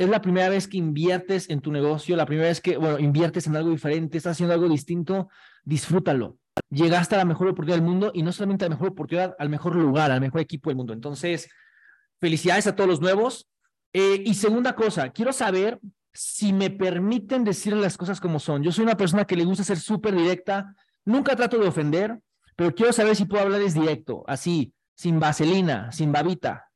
es 0.00 0.08
la 0.08 0.22
primera 0.22 0.48
vez 0.48 0.66
que 0.66 0.78
inviertes 0.78 1.50
en 1.50 1.60
tu 1.60 1.70
negocio, 1.70 2.16
la 2.16 2.24
primera 2.24 2.48
vez 2.48 2.62
que, 2.62 2.78
bueno, 2.78 2.98
inviertes 2.98 3.46
en 3.46 3.54
algo 3.54 3.68
diferente, 3.68 4.16
estás 4.16 4.32
haciendo 4.32 4.54
algo 4.54 4.66
distinto, 4.66 5.28
disfrútalo. 5.62 6.38
Llegaste 6.70 7.16
a 7.16 7.18
la 7.18 7.26
mejor 7.26 7.48
oportunidad 7.48 7.76
del 7.76 7.86
mundo 7.86 8.10
y 8.14 8.22
no 8.22 8.32
solamente 8.32 8.64
a 8.64 8.68
la 8.68 8.76
mejor 8.76 8.88
oportunidad, 8.88 9.36
al 9.38 9.50
mejor 9.50 9.76
lugar, 9.76 10.10
al 10.10 10.22
mejor 10.22 10.40
equipo 10.40 10.70
del 10.70 10.78
mundo. 10.78 10.94
Entonces, 10.94 11.50
felicidades 12.18 12.66
a 12.66 12.74
todos 12.74 12.88
los 12.88 13.02
nuevos. 13.02 13.46
Eh, 13.92 14.22
y 14.24 14.32
segunda 14.32 14.74
cosa, 14.74 15.10
quiero 15.10 15.34
saber 15.34 15.78
si 16.14 16.54
me 16.54 16.70
permiten 16.70 17.44
decir 17.44 17.76
las 17.76 17.98
cosas 17.98 18.22
como 18.22 18.38
son. 18.38 18.62
Yo 18.62 18.72
soy 18.72 18.84
una 18.84 18.96
persona 18.96 19.26
que 19.26 19.36
le 19.36 19.44
gusta 19.44 19.64
ser 19.64 19.78
súper 19.78 20.16
directa, 20.16 20.74
nunca 21.04 21.36
trato 21.36 21.58
de 21.58 21.68
ofender, 21.68 22.18
pero 22.56 22.74
quiero 22.74 22.94
saber 22.94 23.16
si 23.16 23.26
puedo 23.26 23.42
hablarles 23.42 23.74
directo, 23.74 24.24
así, 24.26 24.72
sin 24.94 25.20
vaselina, 25.20 25.92
sin 25.92 26.10
babita. 26.10 26.69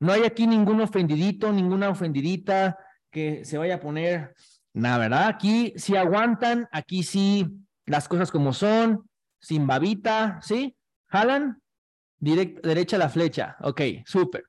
No 0.00 0.12
hay 0.12 0.24
aquí 0.24 0.46
ningún 0.46 0.80
ofendidito, 0.80 1.52
ninguna 1.52 1.90
ofendidita 1.90 2.78
que 3.10 3.44
se 3.44 3.58
vaya 3.58 3.76
a 3.76 3.80
poner, 3.80 4.34
nada, 4.72 4.98
¿verdad? 4.98 5.28
Aquí 5.28 5.74
sí 5.76 5.96
aguantan, 5.96 6.68
aquí 6.72 7.02
sí 7.02 7.46
las 7.86 8.08
cosas 8.08 8.30
como 8.30 8.52
son, 8.52 9.08
sin 9.38 9.66
babita, 9.66 10.40
¿sí? 10.42 10.76
¿Jalan? 11.08 11.60
derecha 12.18 12.98
la 12.98 13.08
flecha. 13.08 13.56
Ok, 13.60 13.80
súper. 14.04 14.44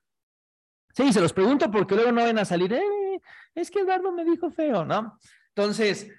Sí, 0.94 1.12
se 1.12 1.20
los 1.20 1.32
pregunto 1.32 1.70
porque 1.70 1.94
luego 1.94 2.12
no 2.12 2.24
ven 2.24 2.38
a 2.38 2.44
salir, 2.44 2.72
eh, 2.72 3.20
es 3.54 3.70
que 3.70 3.80
Eduardo 3.80 4.12
me 4.12 4.24
dijo 4.24 4.50
feo, 4.50 4.84
¿no? 4.84 5.18
Entonces, 5.48 6.10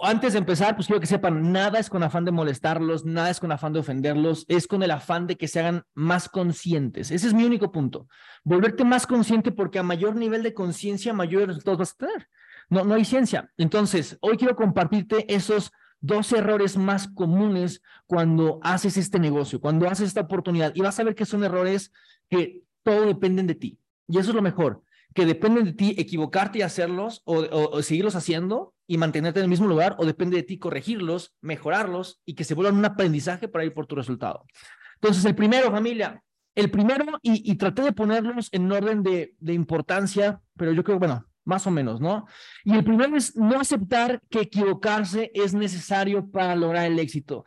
antes 0.00 0.32
de 0.32 0.38
empezar, 0.38 0.74
pues 0.74 0.86
quiero 0.86 1.00
que 1.00 1.06
sepan, 1.06 1.52
nada 1.52 1.78
es 1.78 1.90
con 1.90 2.02
afán 2.02 2.24
de 2.24 2.32
molestarlos, 2.32 3.04
nada 3.04 3.30
es 3.30 3.40
con 3.40 3.52
afán 3.52 3.72
de 3.72 3.80
ofenderlos, 3.80 4.46
es 4.48 4.66
con 4.66 4.82
el 4.82 4.90
afán 4.90 5.26
de 5.26 5.36
que 5.36 5.48
se 5.48 5.60
hagan 5.60 5.84
más 5.94 6.28
conscientes. 6.28 7.10
Ese 7.10 7.26
es 7.26 7.34
mi 7.34 7.44
único 7.44 7.72
punto. 7.72 8.08
Volverte 8.44 8.84
más 8.84 9.06
consciente 9.06 9.52
porque 9.52 9.78
a 9.78 9.82
mayor 9.82 10.16
nivel 10.16 10.42
de 10.42 10.54
conciencia, 10.54 11.12
mayores 11.12 11.48
resultados 11.48 11.78
vas 11.78 11.92
a 11.92 12.06
tener. 12.06 12.28
No, 12.70 12.84
no 12.84 12.94
hay 12.94 13.04
ciencia. 13.04 13.50
Entonces, 13.58 14.16
hoy 14.20 14.36
quiero 14.36 14.56
compartirte 14.56 15.32
esos 15.32 15.72
dos 16.00 16.32
errores 16.32 16.76
más 16.76 17.08
comunes 17.08 17.82
cuando 18.06 18.60
haces 18.62 18.96
este 18.96 19.18
negocio, 19.18 19.60
cuando 19.60 19.88
haces 19.88 20.08
esta 20.08 20.22
oportunidad. 20.22 20.72
Y 20.74 20.80
vas 20.80 20.98
a 20.98 21.04
ver 21.04 21.14
que 21.14 21.26
son 21.26 21.44
errores 21.44 21.92
que 22.30 22.62
todo 22.82 23.06
dependen 23.06 23.46
de 23.46 23.54
ti. 23.54 23.78
Y 24.08 24.18
eso 24.18 24.30
es 24.30 24.36
lo 24.36 24.42
mejor 24.42 24.82
que 25.14 25.26
dependen 25.26 25.64
de 25.64 25.72
ti 25.72 25.94
equivocarte 25.98 26.58
y 26.58 26.62
hacerlos 26.62 27.22
o, 27.24 27.82
seguirlos 27.82 28.16
haciendo 28.16 28.74
y 28.92 28.98
mantenerte 28.98 29.40
en 29.40 29.44
el 29.44 29.48
mismo 29.48 29.66
lugar 29.66 29.96
o 29.96 30.04
depende 30.04 30.36
de 30.36 30.42
ti 30.42 30.58
corregirlos, 30.58 31.34
mejorarlos 31.40 32.20
y 32.26 32.34
que 32.34 32.44
se 32.44 32.52
vuelvan 32.52 32.76
un 32.76 32.84
aprendizaje 32.84 33.48
para 33.48 33.64
ir 33.64 33.72
por 33.72 33.86
tu 33.86 33.94
resultado. 33.94 34.44
Entonces, 34.96 35.24
el 35.24 35.34
primero, 35.34 35.70
familia, 35.70 36.22
el 36.54 36.70
primero, 36.70 37.06
y, 37.22 37.54
traté 37.54 37.80
de 37.80 37.92
ponerlos 37.92 38.50
en 38.52 38.70
orden 38.70 39.02
de, 39.02 39.34
de 39.38 39.54
importancia, 39.54 40.42
pero 40.58 40.72
yo 40.72 40.84
creo, 40.84 40.98
bueno, 40.98 41.24
más 41.46 41.66
o 41.66 41.70
menos, 41.70 42.02
¿no? 42.02 42.26
Y 42.64 42.74
el 42.74 42.84
primero 42.84 43.16
es 43.16 43.34
no 43.34 43.58
aceptar 43.58 44.20
que 44.28 44.40
equivocarse 44.40 45.30
es 45.32 45.54
necesario 45.54 46.30
para 46.30 46.54
lograr 46.54 46.84
el 46.84 46.98
éxito. 46.98 47.46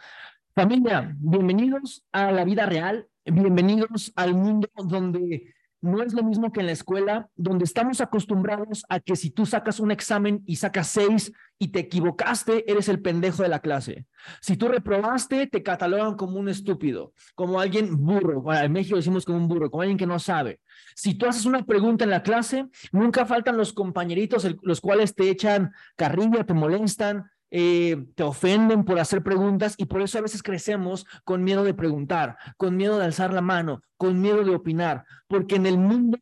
Familia, 0.56 1.16
bienvenidos 1.20 2.04
a 2.12 2.32
la 2.32 2.44
vida 2.44 2.66
real, 2.66 3.08
bienvenidos 3.24 4.12
al 4.16 4.34
mundo 4.34 4.68
donde 4.84 5.54
no 5.86 6.02
es 6.02 6.14
lo 6.14 6.24
mismo 6.24 6.52
que 6.52 6.60
en 6.60 6.66
la 6.66 6.72
escuela, 6.72 7.30
donde 7.36 7.64
estamos 7.64 8.02
acostumbrados 8.02 8.84
a 8.90 9.00
que 9.00 9.16
si 9.16 9.30
tú 9.30 9.46
sacas 9.46 9.80
un 9.80 9.92
examen 9.92 10.44
y 10.46 10.56
sacas 10.58 10.88
seis 10.88 11.32
y 11.58 11.70
te 11.70 11.80
equivocaste, 11.80 12.70
eres 12.70 12.90
el 12.90 13.02
pendejo 13.02 13.44
de 13.44 13.50
la 13.50 13.60
clase. 13.60 14.06
Si 14.42 14.58
tú 14.58 14.68
reprobaste, 14.68 15.48
te 15.48 15.64
catalogan 15.64 16.16
como 16.16 16.40
un 16.40 16.50
estúpido, 16.50 17.14
como 17.36 17.60
alguien 17.60 18.04
burro. 18.04 18.42
Bueno, 18.42 18.62
en 18.62 18.72
México 18.72 18.98
decimos 18.98 19.26
como 19.26 19.38
un 19.38 19.48
burro, 19.48 19.70
como 19.70 19.82
alguien 19.82 19.98
que 19.98 20.08
no 20.08 20.20
sabe. 20.20 20.60
Si 20.96 21.14
tú 21.14 21.28
haces 21.28 21.46
una 21.46 21.66
pregunta 21.66 22.04
en 22.04 22.10
la 22.10 22.24
clase, 22.24 22.68
nunca 22.92 23.26
faltan 23.26 23.58
los 23.58 23.72
compañeritos, 23.72 24.48
los 24.64 24.82
cuales 24.82 25.16
te 25.16 25.30
echan 25.30 25.72
carrilla, 25.96 26.46
te 26.46 26.54
molestan, 26.54 27.30
eh, 27.52 28.06
te 28.16 28.24
ofenden 28.24 28.84
por 28.84 29.00
hacer 29.00 29.24
preguntas 29.24 29.76
y 29.78 29.86
por 29.86 30.02
eso 30.02 30.18
a 30.18 30.22
veces 30.22 30.44
crecemos 30.44 31.06
con 31.24 31.44
miedo 31.44 31.64
de 31.64 31.74
preguntar, 31.74 32.38
con 32.58 32.76
miedo 32.76 32.98
de 32.98 33.06
alzar 33.06 33.34
la 33.34 33.42
mano, 33.42 33.82
con 33.98 34.20
miedo 34.20 34.44
de 34.44 34.56
opinar, 34.56 35.06
porque 35.28 35.56
en 35.56 35.66
el 35.66 35.78
mundo 35.78 36.18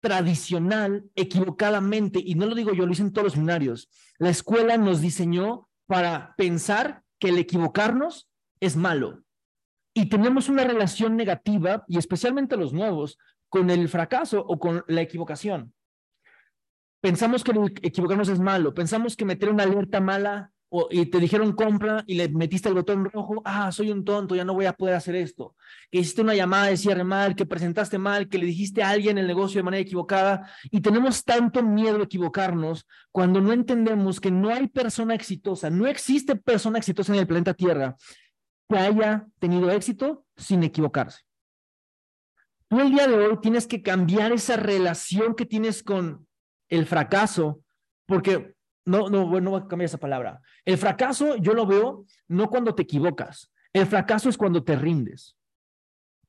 tradicional, 0.00 1.04
equivocadamente, 1.14 2.20
y 2.24 2.34
no 2.34 2.46
lo 2.46 2.54
digo 2.54 2.72
yo, 2.72 2.84
lo 2.84 2.90
dicen 2.90 3.12
todos 3.12 3.24
los 3.24 3.32
seminarios, 3.34 3.90
la 4.18 4.30
escuela 4.30 4.76
nos 4.76 5.00
diseñó 5.00 5.68
para 5.86 6.34
pensar 6.36 7.02
que 7.18 7.28
el 7.28 7.38
equivocarnos 7.38 8.28
es 8.60 8.76
malo. 8.76 9.22
Y 9.92 10.08
tenemos 10.08 10.48
una 10.48 10.64
relación 10.64 11.16
negativa, 11.16 11.84
y 11.88 11.98
especialmente 11.98 12.56
los 12.56 12.72
nuevos, 12.72 13.18
con 13.48 13.68
el 13.68 13.88
fracaso 13.88 14.40
o 14.40 14.58
con 14.58 14.84
la 14.86 15.02
equivocación. 15.02 15.74
Pensamos 17.02 17.42
que 17.42 17.52
equivocarnos 17.82 18.28
es 18.28 18.38
malo, 18.38 18.72
pensamos 18.72 19.16
que 19.16 19.24
meter 19.24 19.50
una 19.50 19.64
alerta 19.64 20.00
mala 20.00 20.52
y 20.90 21.06
te 21.06 21.18
dijeron 21.18 21.52
compra 21.52 22.04
y 22.06 22.14
le 22.14 22.28
metiste 22.28 22.68
el 22.68 22.74
botón 22.74 23.04
rojo, 23.04 23.42
ah, 23.44 23.72
soy 23.72 23.90
un 23.90 24.04
tonto, 24.04 24.36
ya 24.36 24.44
no 24.44 24.54
voy 24.54 24.66
a 24.66 24.72
poder 24.72 24.94
hacer 24.94 25.16
esto. 25.16 25.56
Que 25.90 25.98
hiciste 25.98 26.22
una 26.22 26.34
llamada 26.34 26.66
de 26.66 26.76
cierre 26.76 27.02
mal, 27.02 27.34
que 27.34 27.44
presentaste 27.44 27.98
mal, 27.98 28.28
que 28.28 28.38
le 28.38 28.46
dijiste 28.46 28.82
a 28.82 28.90
alguien 28.90 29.18
el 29.18 29.26
negocio 29.26 29.58
de 29.58 29.64
manera 29.64 29.82
equivocada 29.82 30.48
y 30.70 30.80
tenemos 30.80 31.24
tanto 31.24 31.62
miedo 31.62 32.00
a 32.00 32.04
equivocarnos 32.04 32.86
cuando 33.10 33.40
no 33.40 33.52
entendemos 33.52 34.20
que 34.20 34.30
no 34.30 34.50
hay 34.50 34.68
persona 34.68 35.14
exitosa, 35.14 35.70
no 35.70 35.86
existe 35.86 36.36
persona 36.36 36.78
exitosa 36.78 37.12
en 37.12 37.20
el 37.20 37.26
planeta 37.26 37.54
Tierra 37.54 37.96
que 38.68 38.78
haya 38.78 39.26
tenido 39.40 39.70
éxito 39.70 40.24
sin 40.36 40.62
equivocarse. 40.62 41.22
Tú 42.68 42.78
el 42.78 42.92
día 42.92 43.08
de 43.08 43.14
hoy 43.14 43.40
tienes 43.42 43.66
que 43.66 43.82
cambiar 43.82 44.30
esa 44.30 44.56
relación 44.56 45.34
que 45.34 45.44
tienes 45.44 45.82
con 45.82 46.28
el 46.68 46.86
fracaso, 46.86 47.64
porque 48.06 48.54
no, 48.90 49.08
no, 49.08 49.40
no 49.40 49.50
voy 49.50 49.60
a 49.60 49.68
cambiar 49.68 49.86
esa 49.86 49.98
palabra. 49.98 50.40
El 50.64 50.76
fracaso 50.76 51.36
yo 51.36 51.54
lo 51.54 51.64
veo 51.64 52.04
no 52.28 52.48
cuando 52.50 52.74
te 52.74 52.82
equivocas. 52.82 53.52
El 53.72 53.86
fracaso 53.86 54.28
es 54.28 54.36
cuando 54.36 54.64
te 54.64 54.74
rindes, 54.74 55.36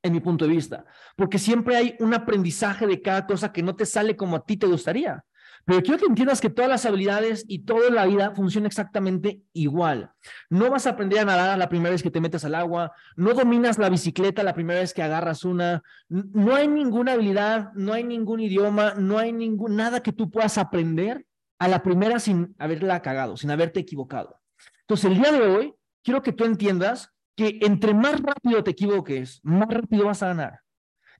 en 0.00 0.12
mi 0.12 0.20
punto 0.20 0.46
de 0.46 0.52
vista, 0.52 0.84
porque 1.16 1.38
siempre 1.38 1.76
hay 1.76 1.96
un 1.98 2.14
aprendizaje 2.14 2.86
de 2.86 3.02
cada 3.02 3.26
cosa 3.26 3.52
que 3.52 3.62
no 3.62 3.74
te 3.74 3.84
sale 3.84 4.16
como 4.16 4.36
a 4.36 4.44
ti 4.44 4.56
te 4.56 4.66
gustaría. 4.66 5.24
Pero 5.64 5.80
quiero 5.82 5.98
que 5.98 6.06
entiendas 6.06 6.40
que 6.40 6.50
todas 6.50 6.68
las 6.68 6.86
habilidades 6.86 7.44
y 7.46 7.60
toda 7.60 7.90
la 7.90 8.06
vida 8.06 8.32
funciona 8.34 8.66
exactamente 8.66 9.42
igual. 9.52 10.10
No 10.50 10.70
vas 10.70 10.86
a 10.86 10.90
aprender 10.90 11.20
a 11.20 11.24
nadar 11.24 11.56
la 11.58 11.68
primera 11.68 11.92
vez 11.92 12.02
que 12.02 12.10
te 12.10 12.20
metes 12.20 12.44
al 12.44 12.54
agua, 12.54 12.92
no 13.16 13.34
dominas 13.34 13.78
la 13.78 13.88
bicicleta 13.88 14.42
la 14.42 14.54
primera 14.54 14.80
vez 14.80 14.92
que 14.92 15.02
agarras 15.02 15.44
una, 15.44 15.82
no 16.08 16.54
hay 16.54 16.68
ninguna 16.68 17.12
habilidad, 17.12 17.72
no 17.74 17.92
hay 17.92 18.02
ningún 18.02 18.40
idioma, 18.40 18.94
no 18.94 19.18
hay 19.18 19.32
ningún, 19.32 19.76
nada 19.76 20.00
que 20.00 20.12
tú 20.12 20.30
puedas 20.30 20.58
aprender 20.58 21.24
a 21.62 21.68
la 21.68 21.80
primera 21.80 22.18
sin 22.18 22.56
haberla 22.58 23.02
cagado, 23.02 23.36
sin 23.36 23.52
haberte 23.52 23.78
equivocado. 23.78 24.40
Entonces, 24.80 25.12
el 25.12 25.16
día 25.16 25.30
de 25.30 25.42
hoy, 25.42 25.74
quiero 26.02 26.20
que 26.20 26.32
tú 26.32 26.44
entiendas 26.44 27.12
que 27.36 27.60
entre 27.62 27.94
más 27.94 28.20
rápido 28.20 28.64
te 28.64 28.72
equivoques, 28.72 29.38
más 29.44 29.68
rápido 29.68 30.06
vas 30.06 30.24
a 30.24 30.26
ganar. 30.26 30.60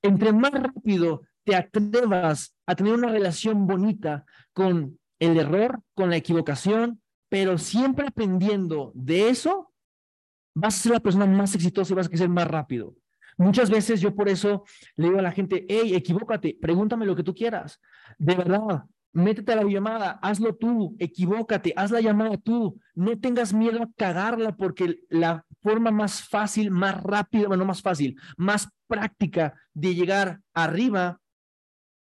Entre 0.03 0.33
más 0.33 0.51
rápido 0.51 1.23
te 1.45 1.55
atrevas 1.55 2.57
a 2.67 2.75
tener 2.75 2.93
una 2.93 3.13
relación 3.13 3.69
bonita 3.69 4.25
con 4.53 4.99
el 5.21 5.39
error, 5.39 5.81
con 5.95 6.11
la 6.11 6.17
equivocación, 6.17 7.01
pero 7.29 7.57
siempre 7.57 8.09
aprendiendo 8.09 8.91
de 8.97 9.29
eso, 9.29 9.73
vas 10.57 10.75
a 10.75 10.83
ser 10.83 10.93
la 10.93 11.01
persona 11.01 11.25
más 11.25 11.55
exitosa 11.55 11.93
y 11.93 11.97
vas 11.97 12.07
a 12.07 12.11
crecer 12.11 12.29
más 12.29 12.49
rápido. 12.49 12.97
Muchas 13.37 13.71
veces 13.71 14.01
yo 14.01 14.13
por 14.13 14.29
eso 14.29 14.65
le 14.97 15.07
digo 15.07 15.21
a 15.21 15.23
la 15.23 15.31
gente, 15.31 15.65
hey, 15.69 15.95
equivócate, 15.95 16.59
pregúntame 16.61 17.07
lo 17.07 17.15
que 17.15 17.23
tú 17.23 17.33
quieras. 17.33 17.81
De 18.19 18.35
verdad, 18.35 18.83
métete 19.13 19.53
a 19.53 19.57
la 19.57 19.65
llamada, 19.65 20.19
hazlo 20.23 20.55
tú, 20.55 20.97
equivócate, 20.99 21.73
haz 21.77 21.91
la 21.91 22.01
llamada 22.01 22.37
tú, 22.39 22.81
no 22.95 23.19
tengas 23.19 23.53
miedo 23.53 23.83
a 23.83 23.91
cagarla 23.97 24.57
porque 24.57 25.01
la 25.09 25.45
forma 25.63 25.91
más 25.91 26.27
fácil, 26.29 26.71
más 26.71 27.03
rápida, 27.03 27.49
bueno, 27.49 27.65
más 27.65 27.83
fácil, 27.83 28.19
más 28.37 28.69
práctica 28.87 29.55
de 29.75 29.95
llegar 29.95 30.41
arriba 30.55 31.21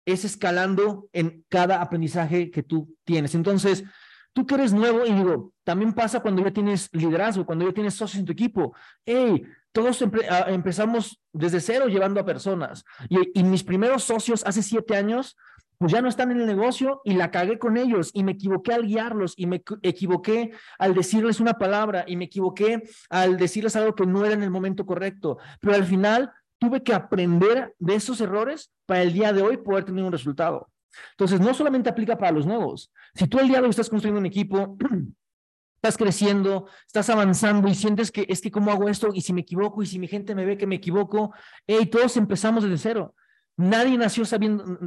es 0.05 0.23
escalando 0.23 1.09
en 1.11 1.43
cada 1.49 1.81
aprendizaje 1.81 2.49
que 2.49 2.63
tú 2.63 2.95
tienes. 3.03 3.35
Entonces, 3.35 3.83
tú 4.31 4.45
que 4.45 4.55
eres 4.55 4.71
nuevo, 4.71 5.05
y 5.05 5.11
digo, 5.11 5.53
también 5.63 5.93
pasa 5.93 6.21
cuando 6.21 6.43
ya 6.43 6.51
tienes 6.51 6.89
liderazgo, 6.93 7.45
cuando 7.45 7.65
ya 7.65 7.73
tienes 7.73 7.95
socios 7.95 8.19
en 8.19 8.25
tu 8.25 8.31
equipo. 8.31 8.73
Hey, 9.05 9.43
todos 9.73 10.01
ah, 10.29 10.45
empezamos 10.47 11.21
desde 11.33 11.59
cero 11.59 11.87
llevando 11.87 12.19
a 12.19 12.25
personas. 12.25 12.85
y 13.09 13.43
mis 13.43 13.63
primeros 13.63 14.03
socios 14.03 14.43
hace 14.45 14.63
siete 14.63 14.95
años, 14.95 15.35
pues 15.77 15.91
ya 15.91 16.01
no 16.01 16.09
están 16.09 16.31
en 16.31 16.41
el 16.41 16.47
negocio 16.47 17.01
y 17.03 17.13
la 17.13 17.29
cagué 17.29 17.59
con 17.59 17.77
ellos 17.77 18.09
y 18.13 18.23
me 18.23 18.31
equivoqué 18.33 18.73
al 18.73 18.87
guiarlos 18.87 19.33
y 19.37 19.45
me 19.45 19.61
equivoqué 19.83 20.51
al 20.79 20.95
decirles 20.95 21.39
una 21.39 21.53
palabra 21.53 22.03
y 22.07 22.15
me 22.15 22.25
equivoqué 22.25 22.83
al 23.09 23.37
decirles 23.37 23.75
algo 23.75 23.93
que 23.93 24.05
no 24.05 24.25
era 24.25 24.33
en 24.33 24.43
el 24.43 24.49
momento 24.49 24.85
correcto. 24.85 25.37
Pero 25.61 25.75
al 25.75 25.85
final 25.85 26.31
tuve 26.57 26.81
que 26.81 26.93
aprender 26.93 27.75
de 27.79 27.95
esos 27.95 28.19
errores 28.21 28.71
para 28.85 29.03
el 29.03 29.13
día 29.13 29.33
de 29.33 29.43
hoy 29.43 29.57
poder 29.57 29.85
tener 29.85 30.03
un 30.03 30.11
resultado. 30.11 30.69
Entonces, 31.11 31.39
no 31.39 31.53
solamente 31.53 31.89
aplica 31.89 32.17
para 32.17 32.31
los 32.31 32.45
nuevos. 32.45 32.91
Si 33.13 33.27
tú 33.27 33.39
el 33.39 33.47
día 33.47 33.57
de 33.57 33.63
hoy 33.63 33.69
estás 33.69 33.89
construyendo 33.89 34.19
un 34.19 34.25
equipo, 34.25 34.77
estás 35.75 35.97
creciendo, 35.97 36.67
estás 36.87 37.09
avanzando 37.09 37.67
y 37.67 37.75
sientes 37.75 38.11
que 38.11 38.25
es 38.27 38.41
que 38.41 38.49
cómo 38.49 38.71
hago 38.71 38.89
esto 38.89 39.09
y 39.13 39.21
si 39.21 39.33
me 39.33 39.41
equivoco 39.41 39.83
y 39.83 39.85
si 39.85 39.99
mi 39.99 40.07
gente 40.07 40.33
me 40.33 40.45
ve 40.45 40.57
que 40.57 40.65
me 40.65 40.75
equivoco, 40.75 41.33
hey, 41.67 41.85
todos 41.85 42.17
empezamos 42.17 42.63
desde 42.63 42.77
cero. 42.77 43.15
Nadie 43.57 43.97
nació 43.97 44.23
sabiendo, 44.25 44.77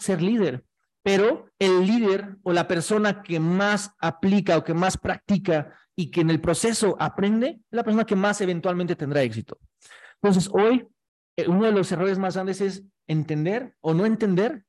ser 0.00 0.22
líder. 0.22 0.64
pero 1.02 1.50
el 1.58 1.86
líder 1.86 2.38
o 2.42 2.52
la 2.54 2.66
persona 2.66 3.22
que 3.22 3.38
más 3.38 3.94
aplica 3.98 4.56
o 4.56 4.64
que 4.64 4.72
más 4.72 4.96
practica 4.96 5.74
y 5.94 6.10
que 6.10 6.22
en 6.22 6.30
el 6.30 6.40
proceso 6.40 6.96
aprende, 6.98 7.60
es 7.70 7.76
la 7.76 7.84
persona 7.84 8.06
que 8.06 8.16
más 8.16 8.40
eventualmente 8.40 8.96
tendrá 8.96 9.22
éxito. 9.22 9.58
Entonces, 10.22 10.50
hoy, 10.52 10.88
eh, 11.36 11.46
uno 11.46 11.66
de 11.66 11.72
los 11.72 11.92
errores 11.92 12.18
más 12.18 12.34
grandes 12.34 12.62
es 12.62 12.82
entender 13.06 13.76
o 13.82 13.92
no 13.92 14.06
entender 14.06 14.64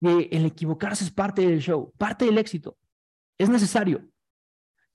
que 0.00 0.28
el 0.30 0.46
equivocarse 0.46 1.04
es 1.04 1.10
parte 1.10 1.42
del 1.42 1.60
show, 1.60 1.92
parte 1.98 2.24
del 2.24 2.38
éxito. 2.38 2.78
Es 3.36 3.48
necesario. 3.48 4.08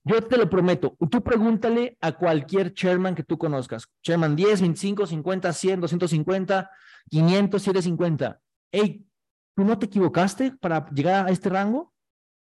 Yo 0.04 0.22
te 0.22 0.36
lo 0.36 0.48
prometo. 0.48 0.96
Tú 1.10 1.22
pregúntale 1.22 1.98
a 2.00 2.12
cualquier 2.12 2.72
chairman 2.72 3.14
que 3.14 3.24
tú 3.24 3.36
conozcas. 3.36 3.88
Chairman 4.02 4.36
10, 4.36 4.60
25, 4.60 5.06
50, 5.06 5.52
100, 5.52 5.80
250, 5.80 6.70
500, 7.10 7.62
750. 7.62 8.40
Hey, 8.72 9.06
¿tú 9.54 9.64
no 9.64 9.78
te 9.78 9.86
equivocaste 9.86 10.52
para 10.52 10.88
llegar 10.90 11.26
a 11.26 11.30
este 11.30 11.48
rango? 11.48 11.92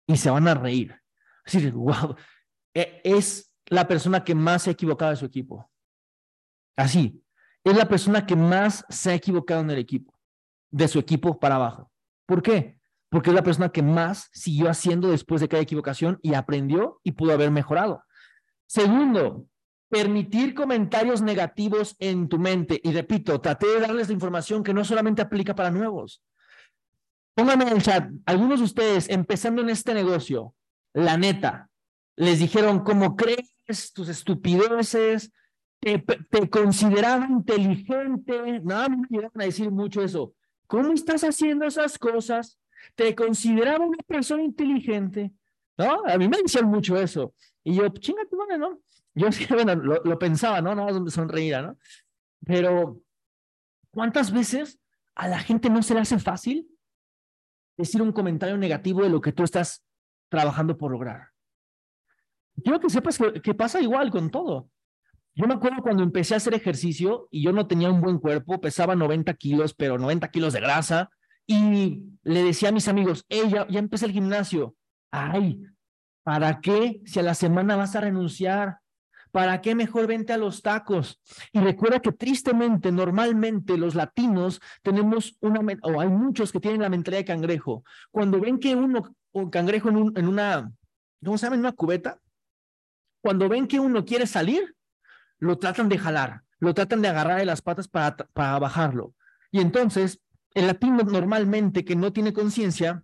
Y 0.06 0.16
se 0.16 0.30
van 0.30 0.48
a 0.48 0.54
reír. 0.54 1.00
Es 1.44 1.54
decir, 1.54 1.72
wow, 1.72 2.16
es 2.74 3.54
la 3.66 3.86
persona 3.86 4.24
que 4.24 4.34
más 4.34 4.62
se 4.62 4.70
ha 4.70 4.72
equivocado 4.72 5.10
de 5.10 5.16
su 5.16 5.24
equipo. 5.24 5.70
Así, 6.76 7.22
es 7.64 7.76
la 7.76 7.88
persona 7.88 8.24
que 8.24 8.36
más 8.36 8.84
se 8.88 9.10
ha 9.10 9.14
equivocado 9.14 9.60
en 9.60 9.70
el 9.70 9.78
equipo, 9.78 10.18
de 10.70 10.88
su 10.88 10.98
equipo 10.98 11.38
para 11.38 11.56
abajo. 11.56 11.90
¿Por 12.26 12.42
qué? 12.42 12.78
Porque 13.10 13.30
es 13.30 13.34
la 13.34 13.42
persona 13.42 13.70
que 13.70 13.82
más 13.82 14.28
siguió 14.32 14.68
haciendo 14.68 15.10
después 15.10 15.40
de 15.40 15.48
cada 15.48 15.62
equivocación 15.62 16.18
y 16.22 16.34
aprendió 16.34 17.00
y 17.02 17.12
pudo 17.12 17.32
haber 17.32 17.50
mejorado. 17.50 18.04
Segundo, 18.66 19.46
permitir 19.88 20.54
comentarios 20.54 21.22
negativos 21.22 21.96
en 21.98 22.28
tu 22.28 22.38
mente. 22.38 22.80
Y 22.82 22.92
repito, 22.92 23.40
traté 23.40 23.66
de 23.66 23.80
darles 23.80 24.08
la 24.08 24.14
información 24.14 24.62
que 24.62 24.74
no 24.74 24.84
solamente 24.84 25.22
aplica 25.22 25.54
para 25.54 25.70
nuevos. 25.70 26.22
Pónganme 27.34 27.64
en 27.64 27.76
el 27.76 27.82
chat, 27.82 28.10
algunos 28.26 28.58
de 28.58 28.64
ustedes 28.64 29.08
empezando 29.08 29.62
en 29.62 29.70
este 29.70 29.94
negocio, 29.94 30.54
la 30.92 31.16
neta, 31.16 31.70
les 32.16 32.40
dijeron, 32.40 32.80
¿cómo 32.80 33.14
crees? 33.14 33.92
Tus 33.94 34.08
estupideces, 34.08 35.30
te, 35.80 35.98
te 35.98 36.50
consideraba 36.50 37.26
inteligente. 37.26 38.60
No, 38.64 38.88
me 38.88 39.06
llegaron 39.08 39.40
a 39.40 39.44
decir 39.44 39.70
mucho 39.70 40.02
eso. 40.02 40.34
¿Cómo 40.66 40.92
estás 40.92 41.22
haciendo 41.22 41.66
esas 41.66 41.98
cosas? 41.98 42.58
Te 42.94 43.14
consideraba 43.14 43.84
una 43.86 43.98
persona 44.06 44.42
inteligente. 44.42 45.32
¿No? 45.76 46.02
A 46.06 46.18
mí 46.18 46.28
me 46.28 46.38
decían 46.38 46.66
mucho 46.66 46.96
eso. 46.96 47.32
Y 47.62 47.76
yo, 47.76 47.88
chingate, 47.88 48.34
¿no? 48.58 48.80
Yo 49.18 49.32
sí, 49.32 49.46
bueno, 49.50 49.74
lo, 49.74 50.18
pensaba, 50.18 50.60
¿no? 50.60 50.74
No 50.74 51.00
me 51.00 51.10
sonreía, 51.10 51.60
¿no? 51.60 51.76
Pero, 52.46 53.02
¿cuántas 53.90 54.32
veces 54.32 54.78
a 55.14 55.26
la 55.28 55.40
gente 55.40 55.68
no 55.68 55.82
se 55.82 55.94
le 55.94 56.00
hace 56.00 56.18
fácil 56.18 56.68
decir 57.76 58.00
un 58.00 58.12
comentario 58.12 58.56
negativo 58.56 59.02
de 59.02 59.10
lo 59.10 59.20
que 59.20 59.32
tú 59.32 59.42
estás 59.42 59.84
trabajando 60.30 60.78
por 60.78 60.92
lograr? 60.92 61.28
Quiero 62.62 62.80
que 62.80 62.90
sepas 62.90 63.18
que, 63.18 63.54
pasa 63.54 63.80
igual 63.80 64.10
con 64.10 64.30
todo. 64.30 64.70
Yo 65.34 65.46
me 65.46 65.54
acuerdo 65.54 65.82
cuando 65.82 66.02
empecé 66.02 66.34
a 66.34 66.38
hacer 66.38 66.54
ejercicio 66.54 67.28
y 67.30 67.42
yo 67.42 67.52
no 67.52 67.66
tenía 67.66 67.90
un 67.90 68.00
buen 68.00 68.18
cuerpo, 68.18 68.60
pesaba 68.60 68.96
90 68.96 69.34
kilos, 69.34 69.74
pero 69.74 69.98
90 69.98 70.28
kilos 70.30 70.52
de 70.52 70.60
grasa, 70.60 71.10
y 71.46 72.02
le 72.22 72.42
decía 72.42 72.68
a 72.68 72.72
mis 72.72 72.88
amigos, 72.88 73.24
hey, 73.28 73.50
ya 73.50 73.78
empecé 73.78 74.06
el 74.06 74.12
gimnasio. 74.12 74.74
Ay, 75.10 75.62
¿para 76.24 76.60
qué 76.60 77.00
si 77.06 77.20
a 77.20 77.22
la 77.22 77.34
semana 77.34 77.76
vas 77.76 77.94
a 77.96 78.00
renunciar? 78.00 78.80
¿Para 79.30 79.60
qué 79.60 79.74
mejor 79.74 80.06
vente 80.06 80.32
a 80.32 80.38
los 80.38 80.62
tacos? 80.62 81.20
Y 81.52 81.60
recuerda 81.60 82.00
que 82.00 82.12
tristemente, 82.12 82.90
normalmente 82.92 83.76
los 83.76 83.94
latinos 83.94 84.60
tenemos 84.82 85.36
una, 85.40 85.60
o 85.82 86.00
hay 86.00 86.08
muchos 86.08 86.52
que 86.52 86.60
tienen 86.60 86.82
la 86.82 86.88
mentalidad 86.88 87.20
de 87.20 87.24
cangrejo. 87.26 87.84
Cuando 88.10 88.40
ven 88.40 88.58
que 88.58 88.74
uno, 88.74 89.14
un 89.32 89.50
cangrejo 89.50 89.88
en, 89.90 89.96
un, 89.96 90.18
en 90.18 90.28
una, 90.28 90.70
¿cómo 91.24 91.38
se 91.38 91.48
una 91.48 91.72
cubeta, 91.72 92.18
cuando 93.20 93.48
ven 93.48 93.66
que 93.66 93.80
uno 93.80 94.04
quiere 94.04 94.26
salir, 94.26 94.74
lo 95.38 95.58
tratan 95.58 95.88
de 95.88 95.98
jalar, 95.98 96.42
lo 96.58 96.74
tratan 96.74 97.02
de 97.02 97.08
agarrar 97.08 97.38
de 97.38 97.46
las 97.46 97.62
patas 97.62 97.88
para, 97.88 98.16
para 98.16 98.58
bajarlo. 98.58 99.14
Y 99.50 99.60
entonces, 99.60 100.20
el 100.54 100.66
latino 100.66 101.02
normalmente 101.02 101.84
que 101.84 101.96
no 101.96 102.12
tiene 102.12 102.32
conciencia, 102.32 103.02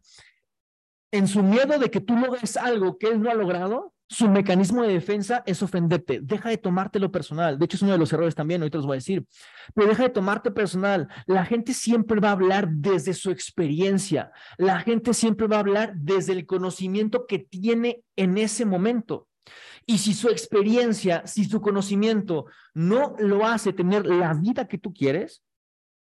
en 1.11 1.29
su 1.29 1.43
miedo 1.43 1.79
de 1.79 1.91
que 1.91 2.01
tú 2.01 2.17
logres 2.17 2.57
algo 2.57 2.99
que 2.99 3.09
él 3.09 3.23
no 3.23 3.31
ha 3.31 3.35
logrado, 3.35 3.94
su 4.09 4.29
mecanismo 4.29 4.83
de 4.83 4.93
defensa 4.93 5.43
es 5.47 5.63
ofenderte. 5.63 6.21
Deja 6.23 6.51
de 6.51 6.59
tomártelo 6.59 7.11
personal. 7.11 7.59
De 7.59 7.65
hecho, 7.65 7.77
es 7.77 7.83
uno 7.83 7.93
de 7.93 7.99
los 7.99 8.13
errores 8.13 8.35
también, 8.35 8.61
ahorita 8.61 8.79
los 8.79 8.87
voy 8.87 8.95
a 8.95 8.99
decir. 8.99 9.25
Pero 9.75 9.89
deja 9.89 10.05
de 10.05 10.11
tomarte 10.11 10.51
personal. 10.51 11.09
La 11.27 11.45
gente 11.45 11.73
siempre 11.73 12.21
va 12.21 12.29
a 12.29 12.33
hablar 12.33 12.69
desde 12.69 13.15
su 13.15 13.31
experiencia. 13.31 14.31
La 14.59 14.81
gente 14.81 15.15
siempre 15.15 15.47
va 15.47 15.57
a 15.57 15.61
hablar 15.61 15.95
desde 15.97 16.33
el 16.33 16.47
conocimiento 16.47 17.27
que 17.27 17.39
tiene 17.39 18.03
en 18.17 18.37
ese 18.37 18.65
momento. 18.65 19.29
Y 19.87 19.99
si 19.99 20.15
su 20.15 20.29
experiencia, 20.29 21.27
si 21.27 21.45
su 21.45 21.61
conocimiento 21.61 22.47
no 22.73 23.15
lo 23.19 23.47
hace 23.47 23.73
tener 23.73 24.07
la 24.07 24.35
vida 24.35 24.67
que 24.67 24.79
tú 24.79 24.93
quieres, 24.93 25.43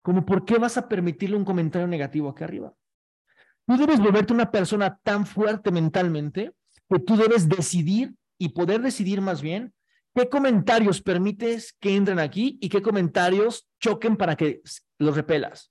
como 0.02 0.24
por 0.24 0.44
qué 0.44 0.58
vas 0.58 0.76
a 0.76 0.88
permitirle 0.88 1.36
un 1.36 1.44
comentario 1.44 1.88
negativo 1.88 2.30
aquí 2.30 2.44
arriba. 2.44 2.72
Tú 3.66 3.76
debes 3.76 3.98
volverte 3.98 4.32
una 4.32 4.50
persona 4.52 4.96
tan 5.02 5.26
fuerte 5.26 5.72
mentalmente 5.72 6.52
que 6.90 6.98
tú 6.98 7.16
debes 7.16 7.48
decidir 7.48 8.14
y 8.38 8.50
poder 8.50 8.80
decidir 8.82 9.20
más 9.20 9.42
bien 9.42 9.72
qué 10.14 10.28
comentarios 10.28 11.02
permites 11.02 11.76
que 11.80 11.94
entren 11.94 12.18
aquí 12.18 12.58
y 12.60 12.68
qué 12.68 12.82
comentarios 12.82 13.68
choquen 13.80 14.16
para 14.16 14.36
que 14.36 14.62
los 14.98 15.16
repelas. 15.16 15.70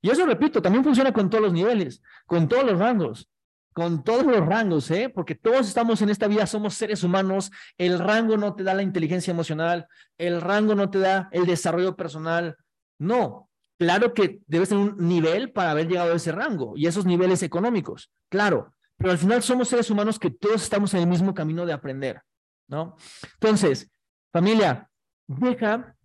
Y 0.00 0.10
eso, 0.10 0.24
repito, 0.24 0.62
también 0.62 0.84
funciona 0.84 1.12
con 1.12 1.28
todos 1.28 1.42
los 1.42 1.52
niveles, 1.52 2.00
con 2.26 2.48
todos 2.48 2.64
los 2.64 2.78
rangos 2.78 3.28
con 3.78 4.02
todos 4.02 4.24
los 4.24 4.44
rangos, 4.44 4.90
¿eh? 4.90 5.08
Porque 5.08 5.36
todos 5.36 5.68
estamos 5.68 6.02
en 6.02 6.08
esta 6.10 6.26
vida, 6.26 6.48
somos 6.48 6.74
seres 6.74 7.04
humanos, 7.04 7.52
el 7.76 8.00
rango 8.00 8.36
no 8.36 8.56
te 8.56 8.64
da 8.64 8.74
la 8.74 8.82
inteligencia 8.82 9.30
emocional, 9.30 9.86
el 10.16 10.40
rango 10.40 10.74
no 10.74 10.90
te 10.90 10.98
da 10.98 11.28
el 11.30 11.46
desarrollo 11.46 11.94
personal, 11.94 12.56
no. 12.98 13.48
Claro 13.78 14.14
que 14.14 14.40
debes 14.48 14.70
tener 14.70 14.94
un 14.94 15.06
nivel 15.06 15.52
para 15.52 15.70
haber 15.70 15.86
llegado 15.86 16.12
a 16.12 16.16
ese 16.16 16.32
rango 16.32 16.72
y 16.76 16.88
esos 16.88 17.06
niveles 17.06 17.44
económicos, 17.44 18.10
claro, 18.28 18.74
pero 18.98 19.12
al 19.12 19.18
final 19.18 19.42
somos 19.42 19.68
seres 19.68 19.90
humanos 19.90 20.18
que 20.18 20.30
todos 20.30 20.62
estamos 20.62 20.92
en 20.92 21.00
el 21.00 21.06
mismo 21.06 21.32
camino 21.32 21.64
de 21.64 21.72
aprender, 21.72 22.20
¿no? 22.66 22.96
Entonces, 23.34 23.90
familia, 24.32 24.90
deja, 25.26 25.96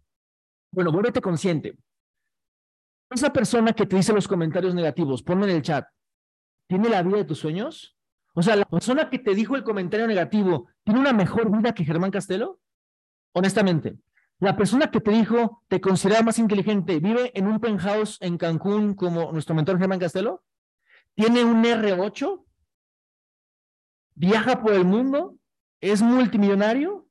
bueno, 0.71 0.91
vuélvete 0.91 1.19
consciente. 1.19 1.77
Esa 3.09 3.33
persona 3.33 3.73
que 3.73 3.85
te 3.85 3.95
dice 3.95 4.13
los 4.13 4.27
comentarios 4.27 4.75
negativos, 4.75 5.23
ponme 5.23 5.45
en 5.45 5.57
el 5.57 5.61
chat, 5.63 5.87
¿tiene 6.67 6.89
la 6.89 7.01
vida 7.01 7.17
de 7.17 7.25
tus 7.25 7.39
sueños? 7.39 7.97
O 8.35 8.41
sea, 8.41 8.55
la 8.55 8.65
persona 8.65 9.09
que 9.09 9.19
te 9.19 9.35
dijo 9.35 9.55
el 9.55 9.63
comentario 9.63 10.07
negativo, 10.07 10.69
¿tiene 10.83 10.99
una 10.99 11.13
mejor 11.13 11.51
vida 11.55 11.73
que 11.73 11.85
Germán 11.85 12.11
Castelo? 12.11 12.59
Honestamente, 13.33 13.97
la 14.39 14.55
persona 14.55 14.91
que 14.91 14.99
te 14.99 15.11
dijo, 15.11 15.63
te 15.67 15.79
considera 15.79 16.21
más 16.21 16.39
inteligente, 16.39 16.99
vive 16.99 17.31
en 17.33 17.47
un 17.47 17.59
penthouse 17.59 18.17
en 18.21 18.37
Cancún 18.37 18.95
como 18.95 19.31
nuestro 19.31 19.55
mentor 19.55 19.79
Germán 19.79 19.99
Castelo, 19.99 20.43
tiene 21.15 21.43
un 21.43 21.63
R8, 21.63 22.43
viaja 24.15 24.61
por 24.61 24.73
el 24.73 24.85
mundo, 24.85 25.37
es 25.81 26.01
multimillonario. 26.01 27.07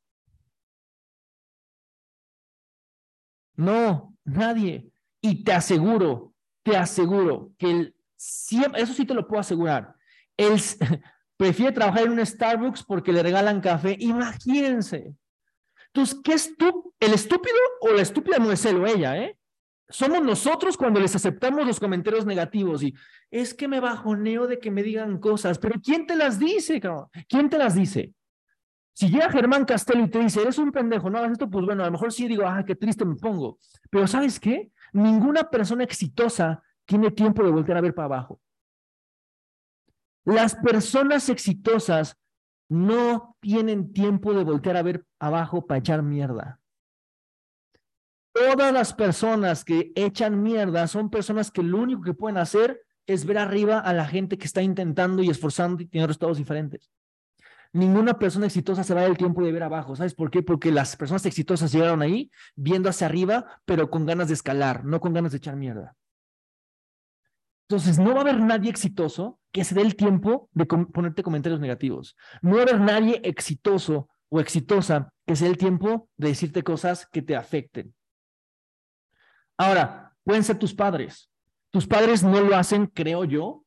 No, 3.57 4.17
nadie. 4.25 4.91
Y 5.21 5.45
te 5.45 5.53
aseguro, 5.53 6.35
te 6.63 6.77
aseguro 6.77 7.53
que 7.59 7.71
el 7.71 7.97
eso 8.75 8.95
sí 8.95 9.05
te 9.05 9.15
lo 9.15 9.27
puedo 9.27 9.41
asegurar. 9.41 9.95
Él 10.37 10.55
prefiere 11.37 11.73
trabajar 11.73 12.05
en 12.05 12.13
un 12.13 12.25
Starbucks 12.25 12.85
porque 12.85 13.13
le 13.13 13.23
regalan 13.23 13.61
café. 13.61 13.97
Imagínense. 13.99 15.15
Entonces, 15.89 16.21
¿qué 16.23 16.35
es 16.35 16.57
tú? 16.57 16.95
¿El 17.01 17.13
estúpido 17.13 17.57
o 17.81 17.91
la 17.91 18.03
estúpida 18.03 18.39
no 18.39 18.51
es 18.53 18.65
él 18.65 18.77
o 18.77 18.87
ella, 18.87 19.17
eh? 19.19 19.37
Somos 19.89 20.23
nosotros 20.23 20.77
cuando 20.77 21.01
les 21.01 21.15
aceptamos 21.15 21.67
los 21.67 21.79
comentarios 21.79 22.25
negativos 22.25 22.83
y 22.83 22.95
es 23.31 23.53
que 23.53 23.69
me 23.69 23.81
bajoneo 23.81 24.47
de 24.47 24.59
que 24.59 24.71
me 24.71 24.83
digan 24.83 25.19
cosas, 25.19 25.59
pero 25.59 25.81
¿quién 25.83 26.07
te 26.07 26.17
las 26.17 26.39
dice, 26.39 26.81
cabrón? 26.81 27.09
¿Quién 27.29 27.51
te 27.51 27.59
las 27.59 27.75
dice? 27.75 28.15
Si 28.95 29.09
llega 29.09 29.31
Germán 29.31 29.65
Castelo 29.65 30.05
y 30.05 30.11
te 30.11 30.19
dice, 30.19 30.43
eres 30.43 30.59
un 30.59 30.71
pendejo, 30.71 31.09
no 31.09 31.19
hagas 31.19 31.33
esto, 31.33 31.49
pues 31.49 31.65
bueno, 31.65 31.83
a 31.83 31.87
lo 31.87 31.93
mejor 31.93 32.13
sí 32.13 32.29
digo, 32.29 32.45
ah, 32.47 32.63
qué 32.67 32.75
triste 32.75 33.05
me 33.05 33.17
pongo. 33.17 33.59
Pero 33.91 34.07
¿sabes 34.07 34.39
qué? 34.39 34.71
Ninguna 34.93 35.49
persona 35.51 35.85
exitosa 35.85 36.63
tiene 36.85 37.11
tiempo 37.11 37.43
de 37.43 37.51
voltear 37.51 37.79
a 37.79 37.81
ver 37.81 37.95
para 37.95 38.07
abajo. 38.07 38.41
Las 40.25 40.55
personas 40.55 41.29
exitosas 41.29 42.17
no 42.69 43.37
tienen 43.41 43.93
tiempo 43.93 44.33
de 44.35 44.45
voltear 44.45 44.77
a 44.77 44.83
ver 44.83 45.05
abajo 45.19 45.67
para 45.67 45.79
echar 45.79 46.03
mierda. 46.03 46.61
Todas 48.45 48.73
las 48.73 48.93
personas 48.93 49.65
que 49.65 49.93
echan 49.95 50.43
mierda 50.43 50.89
son 50.89 51.11
personas 51.11 51.53
que 51.53 51.63
lo 51.63 51.79
único 51.79 52.03
que 52.03 52.13
pueden 52.13 52.39
hacer 52.39 52.83
es 53.07 53.25
ver 53.25 53.39
arriba 53.39 53.79
a 53.79 53.93
la 53.93 54.05
gente 54.05 54.37
que 54.37 54.47
está 54.47 54.63
intentando 54.63 55.23
y 55.23 55.31
esforzando 55.31 55.81
y 55.81 55.87
tiene 55.87 56.09
resultados 56.09 56.39
diferentes. 56.39 56.91
Ninguna 57.73 58.19
persona 58.19 58.47
exitosa 58.47 58.83
se 58.83 58.95
va 58.95 59.03
del 59.03 59.17
tiempo 59.17 59.45
de 59.45 59.53
ver 59.53 59.63
abajo. 59.63 59.95
¿Sabes 59.95 60.15
por 60.15 60.29
qué? 60.29 60.43
Porque 60.43 60.73
las 60.73 60.97
personas 60.97 61.25
exitosas 61.25 61.71
llegaron 61.71 62.03
ahí 62.03 62.33
viendo 62.57 62.89
hacia 62.89 63.07
arriba, 63.07 63.61
pero 63.65 63.91
con 63.91 64.07
ganas 64.07 64.27
de 64.27 64.35
escalar, 64.35 64.85
no 64.85 64.99
con 64.99 65.13
ganas 65.13 65.31
de 65.31 65.39
echar 65.39 65.55
mierda. 65.55 65.95
Entonces, 67.69 68.01
no 68.01 68.11
va 68.11 68.19
a 68.19 68.23
haber 68.23 68.41
nadie 68.41 68.71
exitoso 68.71 69.39
que 69.53 69.63
se 69.63 69.77
dé 69.77 69.83
el 69.83 69.95
tiempo 69.95 70.51
de 70.53 70.67
ponerte 70.67 71.23
comentarios 71.23 71.61
negativos. 71.61 72.17
No 72.43 72.57
va 72.57 72.59
a 72.59 72.63
haber 72.63 72.81
nadie 72.81 73.21
exitoso 73.23 74.09
o 74.31 74.41
exitosa 74.41 75.13
que 75.27 75.37
se 75.37 75.45
dé 75.45 75.53
el 75.53 75.59
tiempo 75.59 76.09
de 76.17 76.29
decirte 76.29 76.65
cosas 76.65 77.07
que 77.07 77.23
te 77.23 77.37
afecten. 77.37 77.95
Ahora, 79.63 80.13
pueden 80.25 80.43
ser 80.43 80.59
tus 80.59 80.75
padres. 80.75 81.31
Tus 81.71 81.87
padres 81.87 82.25
no 82.25 82.41
lo 82.41 82.57
hacen, 82.57 82.87
creo 82.87 83.23
yo, 83.25 83.65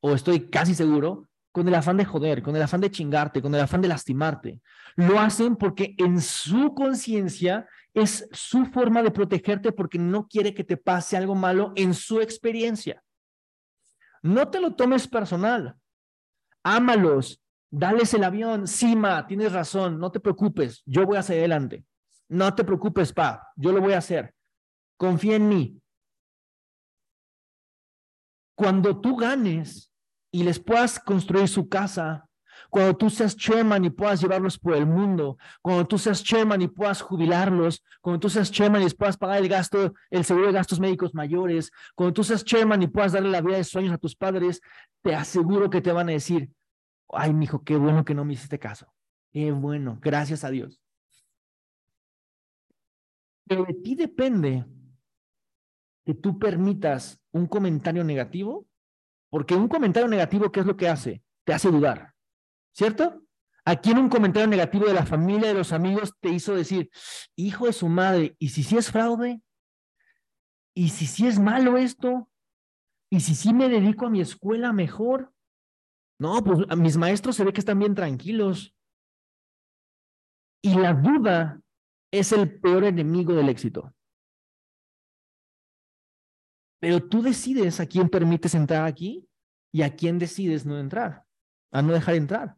o 0.00 0.14
estoy 0.14 0.50
casi 0.50 0.74
seguro, 0.74 1.28
con 1.52 1.68
el 1.68 1.74
afán 1.76 1.96
de 1.96 2.04
joder, 2.04 2.42
con 2.42 2.56
el 2.56 2.62
afán 2.62 2.80
de 2.80 2.90
chingarte, 2.90 3.40
con 3.40 3.54
el 3.54 3.60
afán 3.60 3.80
de 3.82 3.86
lastimarte. 3.86 4.60
Lo 4.96 5.20
hacen 5.20 5.54
porque 5.54 5.94
en 5.98 6.20
su 6.20 6.74
conciencia 6.74 7.68
es 7.94 8.28
su 8.32 8.64
forma 8.66 9.00
de 9.00 9.12
protegerte 9.12 9.70
porque 9.70 9.96
no 9.96 10.26
quiere 10.26 10.54
que 10.54 10.64
te 10.64 10.76
pase 10.76 11.16
algo 11.16 11.36
malo 11.36 11.72
en 11.76 11.94
su 11.94 12.20
experiencia. 12.20 13.00
No 14.22 14.48
te 14.48 14.60
lo 14.60 14.74
tomes 14.74 15.06
personal. 15.06 15.76
Ámalos, 16.64 17.40
dales 17.70 18.12
el 18.14 18.24
avión. 18.24 18.66
Sima, 18.66 19.24
tienes 19.28 19.52
razón, 19.52 20.00
no 20.00 20.10
te 20.10 20.18
preocupes, 20.18 20.82
yo 20.84 21.06
voy 21.06 21.16
hacia 21.16 21.36
adelante. 21.36 21.84
No 22.28 22.52
te 22.56 22.64
preocupes, 22.64 23.12
pa, 23.12 23.52
yo 23.54 23.70
lo 23.70 23.80
voy 23.80 23.92
a 23.92 23.98
hacer. 23.98 24.34
Confía 24.96 25.36
en 25.36 25.48
mí. 25.48 25.82
Cuando 28.54 29.00
tú 29.00 29.16
ganes 29.16 29.90
y 30.30 30.44
les 30.44 30.58
puedas 30.58 30.98
construir 31.00 31.48
su 31.48 31.68
casa, 31.68 32.28
cuando 32.70 32.96
tú 32.96 33.10
seas 33.10 33.36
chairman 33.36 33.84
y 33.84 33.90
puedas 33.90 34.20
llevarlos 34.20 34.58
por 34.58 34.74
el 34.74 34.86
mundo, 34.86 35.36
cuando 35.60 35.86
tú 35.86 35.98
seas 35.98 36.22
chairman 36.22 36.62
y 36.62 36.68
puedas 36.68 37.02
jubilarlos, 37.02 37.84
cuando 38.00 38.20
tú 38.20 38.30
seas 38.30 38.50
chairman 38.50 38.80
y 38.80 38.84
les 38.84 38.94
puedas 38.94 39.16
pagar 39.16 39.38
el 39.38 39.48
gasto, 39.48 39.94
el 40.10 40.24
seguro 40.24 40.46
de 40.46 40.52
gastos 40.52 40.80
médicos 40.80 41.14
mayores, 41.14 41.70
cuando 41.94 42.14
tú 42.14 42.24
seas 42.24 42.44
chairman 42.44 42.82
y 42.82 42.86
puedas 42.86 43.12
darle 43.12 43.30
la 43.30 43.40
vida 43.40 43.56
de 43.56 43.64
sueños 43.64 43.92
a 43.92 43.98
tus 43.98 44.16
padres, 44.16 44.60
te 45.02 45.14
aseguro 45.14 45.68
que 45.68 45.80
te 45.80 45.92
van 45.92 46.08
a 46.08 46.12
decir, 46.12 46.50
ay, 47.10 47.32
mijo, 47.34 47.62
qué 47.62 47.76
bueno 47.76 48.04
que 48.04 48.14
no 48.14 48.24
me 48.24 48.34
hiciste 48.34 48.58
caso. 48.58 48.86
Qué 49.32 49.50
bueno, 49.50 49.98
gracias 50.00 50.44
a 50.44 50.50
Dios. 50.50 50.80
Pero 53.46 53.64
de 53.64 53.74
ti 53.74 53.94
depende 53.94 54.64
que 56.04 56.14
tú 56.14 56.38
permitas 56.38 57.20
un 57.32 57.46
comentario 57.46 58.04
negativo, 58.04 58.66
porque 59.30 59.54
un 59.54 59.68
comentario 59.68 60.08
negativo, 60.08 60.50
¿qué 60.50 60.60
es 60.60 60.66
lo 60.66 60.76
que 60.76 60.88
hace? 60.88 61.22
Te 61.44 61.54
hace 61.54 61.70
dudar. 61.70 62.14
¿Cierto? 62.74 63.22
Aquí 63.64 63.92
en 63.92 63.98
un 63.98 64.08
comentario 64.08 64.48
negativo 64.48 64.86
de 64.86 64.94
la 64.94 65.06
familia, 65.06 65.48
de 65.48 65.54
los 65.54 65.72
amigos, 65.72 66.14
te 66.20 66.30
hizo 66.30 66.54
decir, 66.54 66.90
hijo 67.36 67.66
de 67.66 67.72
su 67.72 67.88
madre, 67.88 68.36
¿y 68.38 68.48
si 68.48 68.62
sí 68.62 68.76
es 68.76 68.90
fraude? 68.90 69.40
¿Y 70.74 70.88
si 70.88 71.06
sí 71.06 71.26
es 71.26 71.38
malo 71.38 71.76
esto? 71.76 72.28
¿Y 73.10 73.20
si 73.20 73.34
sí 73.34 73.52
me 73.52 73.68
dedico 73.68 74.06
a 74.06 74.10
mi 74.10 74.20
escuela 74.20 74.72
mejor? 74.72 75.32
No, 76.18 76.42
pues 76.42 76.60
a 76.68 76.76
mis 76.76 76.96
maestros 76.96 77.36
se 77.36 77.44
ve 77.44 77.52
que 77.52 77.60
están 77.60 77.78
bien 77.78 77.94
tranquilos. 77.94 78.74
Y 80.62 80.74
la 80.74 80.94
duda 80.94 81.60
es 82.12 82.32
el 82.32 82.60
peor 82.60 82.84
enemigo 82.84 83.34
del 83.34 83.48
éxito. 83.48 83.94
Pero 86.82 87.00
tú 87.00 87.22
decides 87.22 87.78
a 87.78 87.86
quién 87.86 88.08
permites 88.08 88.56
entrar 88.56 88.84
aquí 88.86 89.24
y 89.72 89.82
a 89.82 89.94
quién 89.94 90.18
decides 90.18 90.66
no 90.66 90.80
entrar, 90.80 91.24
a 91.70 91.80
no 91.80 91.92
dejar 91.92 92.16
entrar. 92.16 92.56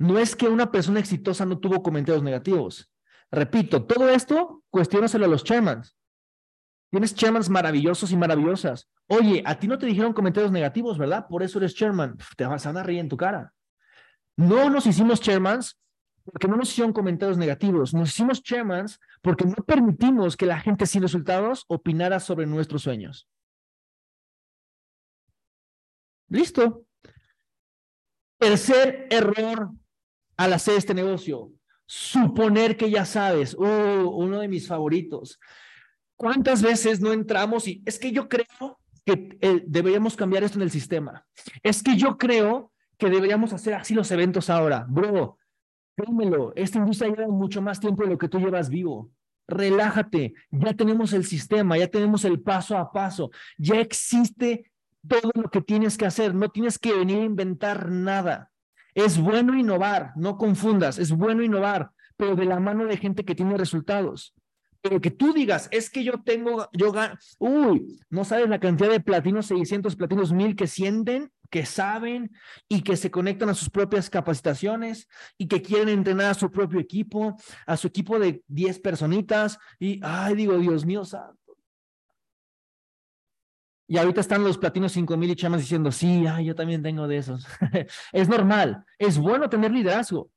No 0.00 0.18
es 0.18 0.34
que 0.34 0.48
una 0.48 0.72
persona 0.72 0.98
exitosa 0.98 1.46
no 1.46 1.60
tuvo 1.60 1.84
comentarios 1.84 2.24
negativos. 2.24 2.92
Repito, 3.30 3.84
todo 3.84 4.08
esto 4.08 4.64
cuestiónaselo 4.70 5.26
a 5.26 5.28
los 5.28 5.44
chairmans. 5.44 5.96
Tienes 6.90 7.14
chairmans 7.14 7.48
maravillosos 7.48 8.10
y 8.10 8.16
maravillosas. 8.16 8.90
Oye, 9.06 9.40
a 9.46 9.56
ti 9.56 9.68
no 9.68 9.78
te 9.78 9.86
dijeron 9.86 10.12
comentarios 10.12 10.50
negativos, 10.50 10.98
¿verdad? 10.98 11.28
Por 11.28 11.44
eso 11.44 11.58
eres 11.58 11.76
chairman. 11.76 12.18
Te 12.36 12.44
vas 12.44 12.66
a 12.66 12.82
reír 12.82 12.98
en 12.98 13.08
tu 13.08 13.16
cara. 13.16 13.54
No 14.36 14.68
nos 14.68 14.84
hicimos 14.84 15.20
chairmans 15.20 15.80
porque 16.30 16.48
no 16.48 16.56
nos 16.56 16.70
hicieron 16.70 16.92
comentarios 16.92 17.38
negativos. 17.38 17.94
Nos 17.94 18.10
hicimos 18.10 18.42
chairmans 18.42 19.00
porque 19.22 19.44
no 19.44 19.54
permitimos 19.54 20.36
que 20.36 20.46
la 20.46 20.60
gente 20.60 20.86
sin 20.86 21.02
resultados 21.02 21.64
opinara 21.68 22.20
sobre 22.20 22.46
nuestros 22.46 22.82
sueños. 22.82 23.28
Listo. 26.28 26.84
Tercer 28.38 29.06
error 29.10 29.70
al 30.36 30.52
hacer 30.52 30.76
este 30.76 30.94
negocio? 30.94 31.50
Suponer 31.86 32.76
que 32.76 32.90
ya 32.90 33.04
sabes, 33.04 33.56
oh, 33.58 34.10
uno 34.16 34.40
de 34.40 34.48
mis 34.48 34.68
favoritos. 34.68 35.40
¿Cuántas 36.16 36.62
veces 36.62 37.00
no 37.00 37.12
entramos 37.12 37.66
y 37.66 37.82
es 37.86 37.98
que 37.98 38.12
yo 38.12 38.28
creo 38.28 38.80
que 39.04 39.38
eh, 39.40 39.62
deberíamos 39.66 40.16
cambiar 40.16 40.44
esto 40.44 40.58
en 40.58 40.62
el 40.62 40.70
sistema? 40.70 41.26
Es 41.62 41.82
que 41.82 41.96
yo 41.96 42.18
creo 42.18 42.72
que 42.98 43.08
deberíamos 43.08 43.52
hacer 43.52 43.74
así 43.74 43.94
los 43.94 44.10
eventos 44.10 44.50
ahora. 44.50 44.84
Bro, 44.88 45.38
créemelo, 45.98 46.52
esta 46.54 46.78
industria 46.78 47.10
lleva 47.10 47.28
mucho 47.28 47.60
más 47.60 47.80
tiempo 47.80 48.04
de 48.04 48.10
lo 48.10 48.18
que 48.18 48.28
tú 48.28 48.38
llevas 48.38 48.68
vivo. 48.68 49.10
Relájate, 49.48 50.34
ya 50.50 50.74
tenemos 50.74 51.12
el 51.12 51.24
sistema, 51.24 51.76
ya 51.76 51.88
tenemos 51.88 52.24
el 52.24 52.40
paso 52.40 52.76
a 52.76 52.92
paso, 52.92 53.30
ya 53.56 53.80
existe 53.80 54.70
todo 55.06 55.30
lo 55.34 55.50
que 55.50 55.62
tienes 55.62 55.96
que 55.96 56.06
hacer, 56.06 56.34
no 56.34 56.50
tienes 56.50 56.78
que 56.78 56.94
venir 56.94 57.18
a 57.18 57.24
inventar 57.24 57.90
nada. 57.90 58.50
Es 58.94 59.18
bueno 59.18 59.56
innovar, 59.56 60.12
no 60.16 60.36
confundas, 60.36 60.98
es 60.98 61.12
bueno 61.12 61.42
innovar, 61.42 61.90
pero 62.16 62.36
de 62.36 62.44
la 62.44 62.60
mano 62.60 62.84
de 62.84 62.96
gente 62.96 63.24
que 63.24 63.34
tiene 63.34 63.56
resultados. 63.56 64.34
Pero 64.82 65.00
que 65.00 65.10
tú 65.10 65.32
digas, 65.32 65.68
es 65.72 65.90
que 65.90 66.04
yo 66.04 66.22
tengo, 66.22 66.68
yo 66.72 66.92
uy, 67.38 67.98
no 68.10 68.24
sabes 68.24 68.48
la 68.48 68.60
cantidad 68.60 68.90
de 68.90 69.00
platinos 69.00 69.46
600, 69.46 69.96
platinos 69.96 70.32
1000 70.32 70.56
que 70.56 70.66
sienten, 70.66 71.32
que 71.50 71.64
saben 71.64 72.30
y 72.68 72.82
que 72.82 72.96
se 72.96 73.10
conectan 73.10 73.48
a 73.48 73.54
sus 73.54 73.70
propias 73.70 74.10
capacitaciones 74.10 75.08
y 75.36 75.48
que 75.48 75.62
quieren 75.62 75.88
entrenar 75.88 76.30
a 76.30 76.34
su 76.34 76.50
propio 76.50 76.80
equipo, 76.80 77.36
a 77.66 77.76
su 77.76 77.86
equipo 77.86 78.18
de 78.18 78.42
10 78.48 78.80
personitas 78.80 79.58
y, 79.78 80.00
ay, 80.02 80.34
digo, 80.34 80.58
Dios 80.58 80.84
mío, 80.84 81.04
santo. 81.04 81.38
Y 83.90 83.96
ahorita 83.96 84.20
están 84.20 84.44
los 84.44 84.58
platinos 84.58 84.92
5000 84.92 85.30
y 85.30 85.36
chamas 85.36 85.60
diciendo, 85.62 85.90
sí, 85.90 86.22
yo 86.44 86.54
también 86.54 86.82
tengo 86.82 87.08
de 87.08 87.16
esos. 87.16 87.46
es 88.12 88.28
normal, 88.28 88.84
es 88.98 89.16
bueno 89.16 89.48
tener 89.48 89.70
liderazgo, 89.70 90.30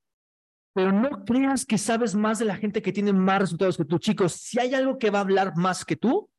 pero 0.73 0.93
no 0.93 1.25
creas 1.25 1.65
que 1.65 1.77
sabes 1.77 2.15
más 2.15 2.39
de 2.39 2.45
la 2.45 2.55
gente 2.55 2.81
que 2.81 2.93
tiene 2.93 3.11
más 3.11 3.41
resultados 3.41 3.75
que 3.75 3.83
tú. 3.83 3.99
Chicos, 3.99 4.31
si 4.33 4.57
hay 4.57 4.73
algo 4.73 4.97
que 4.97 5.09
va 5.09 5.19
a 5.19 5.23
hablar 5.23 5.57
más 5.57 5.83
que 5.83 5.97
tú, 5.97 6.29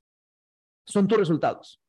son 0.86 1.06
tus 1.06 1.18
resultados. 1.18 1.81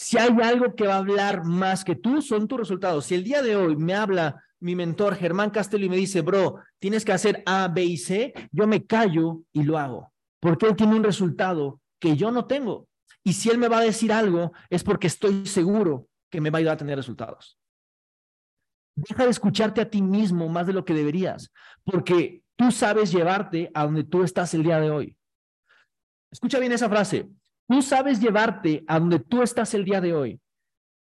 Si 0.00 0.16
hay 0.16 0.30
algo 0.44 0.76
que 0.76 0.86
va 0.86 0.94
a 0.94 0.98
hablar 0.98 1.44
más 1.44 1.82
que 1.82 1.96
tú, 1.96 2.22
son 2.22 2.46
tus 2.46 2.56
resultados. 2.56 3.06
Si 3.06 3.16
el 3.16 3.24
día 3.24 3.42
de 3.42 3.56
hoy 3.56 3.74
me 3.74 3.94
habla 3.94 4.44
mi 4.60 4.76
mentor 4.76 5.16
Germán 5.16 5.50
Castelo 5.50 5.84
y 5.84 5.88
me 5.88 5.96
dice, 5.96 6.20
bro, 6.20 6.60
tienes 6.78 7.04
que 7.04 7.10
hacer 7.10 7.42
A, 7.46 7.66
B 7.66 7.82
y 7.82 7.96
C, 7.96 8.32
yo 8.52 8.68
me 8.68 8.86
callo 8.86 9.42
y 9.52 9.64
lo 9.64 9.76
hago, 9.76 10.12
porque 10.38 10.66
él 10.66 10.76
tiene 10.76 10.94
un 10.94 11.02
resultado 11.02 11.80
que 11.98 12.16
yo 12.16 12.30
no 12.30 12.46
tengo. 12.46 12.86
Y 13.24 13.32
si 13.32 13.50
él 13.50 13.58
me 13.58 13.66
va 13.66 13.78
a 13.78 13.82
decir 13.82 14.12
algo, 14.12 14.52
es 14.70 14.84
porque 14.84 15.08
estoy 15.08 15.44
seguro 15.46 16.06
que 16.30 16.40
me 16.40 16.50
va 16.50 16.58
a 16.58 16.60
ayudar 16.60 16.74
a 16.74 16.78
tener 16.78 16.96
resultados. 16.96 17.58
Deja 18.94 19.24
de 19.24 19.30
escucharte 19.30 19.80
a 19.80 19.90
ti 19.90 20.00
mismo 20.00 20.48
más 20.48 20.68
de 20.68 20.74
lo 20.74 20.84
que 20.84 20.94
deberías, 20.94 21.50
porque 21.82 22.44
tú 22.54 22.70
sabes 22.70 23.10
llevarte 23.10 23.68
a 23.74 23.82
donde 23.82 24.04
tú 24.04 24.22
estás 24.22 24.54
el 24.54 24.62
día 24.62 24.78
de 24.78 24.92
hoy. 24.92 25.16
Escucha 26.30 26.60
bien 26.60 26.70
esa 26.70 26.88
frase. 26.88 27.28
Tú 27.68 27.82
sabes 27.82 28.20
llevarte 28.20 28.84
a 28.88 28.98
donde 28.98 29.18
tú 29.18 29.42
estás 29.42 29.74
el 29.74 29.84
día 29.84 30.00
de 30.00 30.14
hoy. 30.14 30.40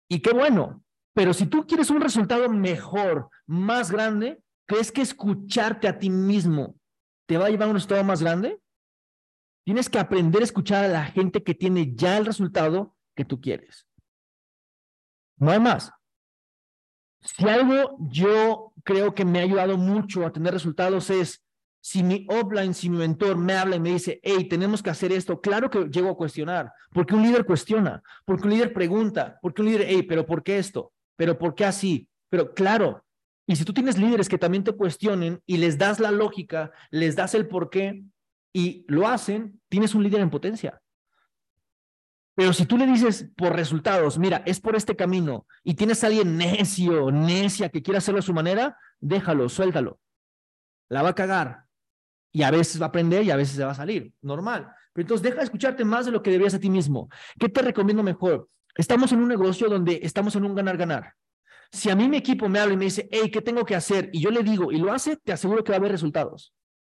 Y 0.09 0.19
qué 0.19 0.31
bueno. 0.31 0.83
Pero 1.13 1.33
si 1.33 1.47
tú 1.47 1.65
quieres 1.65 1.89
un 1.89 2.01
resultado 2.01 2.49
mejor, 2.49 3.29
más 3.47 3.89
grande, 3.89 4.43
¿crees 4.67 4.91
que 4.91 5.01
escucharte 5.01 5.87
a 5.87 5.97
ti 5.97 6.09
mismo 6.09 6.75
te 7.25 7.37
va 7.37 7.47
a 7.47 7.49
llevar 7.49 7.67
a 7.67 7.71
un 7.71 7.75
resultado 7.77 8.03
más 8.03 8.21
grande? 8.21 8.61
Tienes 9.65 9.89
que 9.89 9.99
aprender 9.99 10.41
a 10.41 10.45
escuchar 10.45 10.85
a 10.85 10.89
la 10.89 11.05
gente 11.05 11.41
que 11.43 11.55
tiene 11.55 11.95
ya 11.95 12.17
el 12.17 12.25
resultado 12.25 12.95
que 13.15 13.25
tú 13.25 13.41
quieres. 13.41 13.87
No 15.37 15.51
hay 15.51 15.59
más. 15.59 15.91
Si 17.21 17.47
algo 17.47 17.97
yo 17.99 18.73
creo 18.83 19.15
que 19.15 19.25
me 19.25 19.39
ha 19.39 19.43
ayudado 19.43 19.77
mucho 19.77 20.25
a 20.25 20.31
tener 20.31 20.53
resultados 20.53 21.09
es 21.09 21.43
si 21.87 22.03
mi 22.03 22.27
offline, 22.27 22.73
si 22.73 22.89
mi 22.89 22.97
mentor 22.97 23.37
me 23.37 23.53
habla 23.53 23.77
y 23.77 23.79
me 23.79 23.91
dice, 23.91 24.19
hey, 24.21 24.49
tenemos 24.49 24.83
que 24.83 24.89
hacer 24.89 25.13
esto, 25.13 25.39
claro 25.39 25.69
que 25.69 25.85
llego 25.85 26.09
a 26.09 26.17
cuestionar, 26.17 26.73
porque 26.91 27.15
un 27.15 27.23
líder 27.23 27.45
cuestiona, 27.45 28.03
porque 28.25 28.43
un 28.43 28.49
líder 28.49 28.73
pregunta, 28.73 29.39
porque 29.41 29.61
un 29.61 29.69
líder, 29.69 29.85
hey, 29.87 30.03
pero 30.03 30.25
¿por 30.25 30.43
qué 30.43 30.57
esto? 30.57 30.91
¿Pero 31.15 31.37
por 31.37 31.55
qué 31.55 31.63
así? 31.63 32.09
Pero 32.27 32.53
claro, 32.53 33.05
y 33.45 33.55
si 33.55 33.63
tú 33.63 33.73
tienes 33.73 33.97
líderes 33.97 34.27
que 34.27 34.37
también 34.37 34.65
te 34.65 34.73
cuestionen 34.73 35.41
y 35.45 35.55
les 35.55 35.77
das 35.77 36.01
la 36.01 36.11
lógica, 36.11 36.71
les 36.91 37.15
das 37.15 37.33
el 37.35 37.47
por 37.47 37.69
qué, 37.69 38.03
y 38.51 38.83
lo 38.89 39.07
hacen, 39.07 39.61
tienes 39.69 39.95
un 39.95 40.03
líder 40.03 40.19
en 40.19 40.29
potencia. 40.29 40.81
Pero 42.35 42.51
si 42.51 42.65
tú 42.65 42.77
le 42.77 42.85
dices 42.85 43.29
por 43.37 43.55
resultados, 43.55 44.19
mira, 44.19 44.43
es 44.45 44.59
por 44.59 44.75
este 44.75 44.97
camino 44.97 45.47
y 45.63 45.75
tienes 45.75 46.03
a 46.03 46.07
alguien 46.07 46.35
necio, 46.35 47.11
necia 47.11 47.69
que 47.69 47.81
quiere 47.81 47.99
hacerlo 47.99 48.19
a 48.19 48.23
su 48.23 48.33
manera, 48.33 48.77
déjalo, 48.99 49.47
suéltalo. 49.47 50.01
La 50.89 51.01
va 51.01 51.09
a 51.09 51.15
cagar. 51.15 51.66
Y 52.31 52.43
a 52.43 52.51
veces 52.51 52.79
va 52.81 52.85
a 52.85 52.89
aprender 52.89 53.23
y 53.23 53.31
a 53.31 53.35
veces 53.35 53.55
se 53.55 53.63
va 53.63 53.71
a 53.71 53.75
salir. 53.75 54.13
Normal. 54.21 54.67
Pero 54.93 55.03
entonces 55.03 55.23
deja 55.23 55.37
de 55.37 55.43
escucharte 55.43 55.85
más 55.85 56.05
de 56.05 56.11
lo 56.11 56.21
que 56.21 56.31
deberías 56.31 56.53
a 56.53 56.59
ti 56.59 56.69
mismo. 56.69 57.09
¿Qué 57.39 57.49
te 57.49 57.61
recomiendo 57.61 58.03
mejor? 58.03 58.49
estamos 58.77 59.11
en 59.11 59.19
un 59.19 59.27
negocio 59.27 59.67
donde 59.67 59.99
estamos 60.03 60.35
en 60.35 60.45
un 60.45 60.55
ganar-ganar. 60.55 61.13
Si 61.71 61.89
a 61.89 61.95
mí 61.95 62.07
mi 62.07 62.17
equipo 62.17 62.47
me 62.47 62.59
habla 62.59 62.75
y 62.75 62.77
me 62.77 62.85
dice, 62.85 63.09
hey, 63.11 63.29
¿qué 63.29 63.41
tengo 63.41 63.65
que 63.65 63.75
hacer? 63.75 64.09
Y 64.13 64.21
yo 64.21 64.31
le 64.31 64.43
digo, 64.43 64.71
y 64.71 64.77
lo 64.77 64.93
hace, 64.93 65.17
te 65.17 65.33
aseguro 65.33 65.63
que 65.63 65.71
va 65.71 65.77
a 65.77 65.79
haber 65.79 65.91
resultados. 65.91 66.53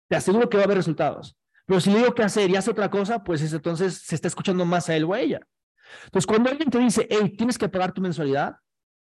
Te 0.07 0.15
aseguro 0.15 0.49
que 0.49 0.57
va 0.57 0.63
a 0.63 0.65
haber 0.65 0.77
resultados. 0.77 1.35
Pero 1.65 1.79
si 1.79 1.91
le 1.91 1.99
digo 1.99 2.13
qué 2.13 2.23
hacer 2.23 2.49
y 2.49 2.55
hace 2.55 2.69
otra 2.69 2.89
cosa, 2.89 3.23
pues 3.23 3.41
entonces 3.51 3.95
se 3.97 4.15
está 4.15 4.27
escuchando 4.27 4.65
más 4.65 4.89
a 4.89 4.95
él 4.95 5.05
o 5.05 5.13
a 5.13 5.19
ella. 5.19 5.39
Entonces, 6.05 6.27
cuando 6.27 6.49
alguien 6.49 6.69
te 6.69 6.77
dice, 6.77 7.07
hey, 7.09 7.35
tienes 7.35 7.57
que 7.57 7.69
pagar 7.69 7.91
tu 7.93 8.01
mensualidad, 8.01 8.55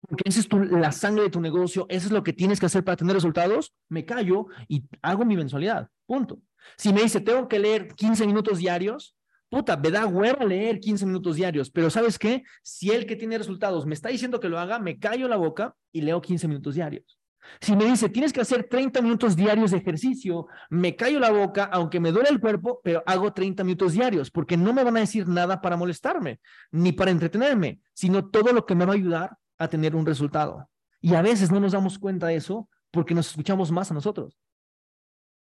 porque 0.09 0.23
esa 0.27 0.41
es 0.41 0.49
tu, 0.49 0.59
la 0.59 0.93
sangre 0.93 1.25
de 1.25 1.31
tu 1.31 1.41
negocio, 1.41 1.87
eso 1.89 2.07
es 2.07 2.13
lo 2.13 2.23
que 2.23 2.33
tienes 2.33 2.61
que 2.61 2.67
hacer 2.67 2.85
para 2.85 2.97
tener 2.97 3.15
resultados, 3.15 3.75
me 3.89 4.05
callo 4.05 4.47
y 4.69 4.85
hago 5.03 5.25
mi 5.25 5.37
mensualidad. 5.37 5.89
Punto. 6.07 6.41
Si 6.77 6.93
me 6.93 7.03
dice, 7.03 7.21
tengo 7.21 7.49
que 7.49 7.59
leer 7.59 7.89
15 7.95 8.27
minutos 8.27 8.59
diarios, 8.59 9.17
puta, 9.49 9.77
me 9.77 9.91
da 9.91 10.07
hueva 10.07 10.45
leer 10.45 10.81
15 10.81 11.07
minutos 11.07 11.37
diarios, 11.37 11.71
pero 11.71 11.91
¿sabes 11.91 12.19
qué? 12.19 12.43
Si 12.63 12.91
el 12.91 13.07
que 13.07 13.17
tiene 13.17 13.39
resultados 13.39 13.87
me 13.87 13.95
está 13.95 14.09
diciendo 14.09 14.41
que 14.41 14.49
lo 14.49 14.59
haga, 14.59 14.79
me 14.79 14.99
callo 14.99 15.29
la 15.29 15.37
boca 15.37 15.75
y 15.93 16.03
leo 16.03 16.21
15 16.21 16.49
minutos 16.49 16.75
diarios. 16.75 17.19
Si 17.61 17.77
me 17.77 17.85
dice, 17.85 18.09
tienes 18.09 18.33
que 18.33 18.41
hacer 18.41 18.65
30 18.69 19.01
minutos 19.03 19.37
diarios 19.37 19.71
de 19.71 19.79
ejercicio, 19.79 20.49
me 20.69 20.97
callo 20.97 21.21
la 21.21 21.31
boca, 21.31 21.65
aunque 21.65 22.01
me 22.01 22.11
duele 22.11 22.29
el 22.29 22.41
cuerpo, 22.41 22.81
pero 22.83 23.05
hago 23.07 23.33
30 23.33 23.63
minutos 23.63 23.93
diarios, 23.93 24.33
porque 24.33 24.57
no 24.57 24.73
me 24.73 24.83
van 24.83 24.97
a 24.97 25.01
decir 25.01 25.29
nada 25.29 25.61
para 25.61 25.77
molestarme, 25.77 26.41
ni 26.73 26.91
para 26.91 27.13
entretenerme, 27.13 27.81
sino 27.95 28.29
todo 28.29 28.53
lo 28.53 28.67
que 28.67 28.75
me 28.75 28.85
va 28.85 28.93
a 28.93 28.97
ayudar 28.97 29.37
a 29.59 29.69
tener 29.69 29.95
un 29.95 30.07
resultado. 30.07 30.69
Y 31.01 31.15
a 31.15 31.23
veces 31.23 31.51
no 31.51 31.61
nos 31.61 31.73
damos 31.73 31.99
cuenta 31.99 32.27
de 32.27 32.37
eso 32.37 32.69
porque 32.91 33.15
nos 33.15 33.29
escuchamos 33.29 33.71
más 33.71 33.91
a 33.91 33.95
nosotros. 33.95 34.37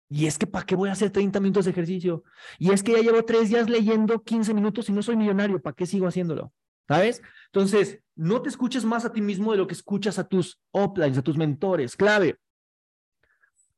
Y 0.08 0.26
es 0.26 0.38
que, 0.38 0.46
¿para 0.46 0.64
qué 0.64 0.76
voy 0.76 0.88
a 0.88 0.92
hacer 0.92 1.10
30 1.10 1.40
minutos 1.40 1.64
de 1.64 1.72
ejercicio? 1.72 2.22
Y 2.58 2.70
es 2.70 2.82
que 2.82 2.92
ya 2.92 3.00
llevo 3.00 3.24
tres 3.24 3.48
días 3.48 3.68
leyendo 3.68 4.22
15 4.22 4.54
minutos 4.54 4.88
y 4.88 4.92
no 4.92 5.02
soy 5.02 5.16
millonario, 5.16 5.60
¿para 5.60 5.74
qué 5.74 5.86
sigo 5.86 6.06
haciéndolo? 6.06 6.52
¿Sabes? 6.86 7.22
Entonces, 7.46 8.00
no 8.14 8.40
te 8.40 8.48
escuches 8.48 8.84
más 8.84 9.04
a 9.04 9.12
ti 9.12 9.20
mismo 9.20 9.50
de 9.50 9.58
lo 9.58 9.66
que 9.66 9.74
escuchas 9.74 10.18
a 10.18 10.28
tus 10.28 10.60
uplines, 10.70 11.18
a 11.18 11.22
tus 11.22 11.36
mentores. 11.36 11.96
Clave. 11.96 12.38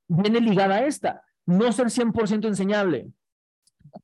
Viene 0.07 0.41
ligada 0.41 0.77
a 0.77 0.87
esta. 0.87 1.23
No 1.47 1.73
ser 1.73 1.87
100% 1.87 2.47
enseñable. 2.47 3.11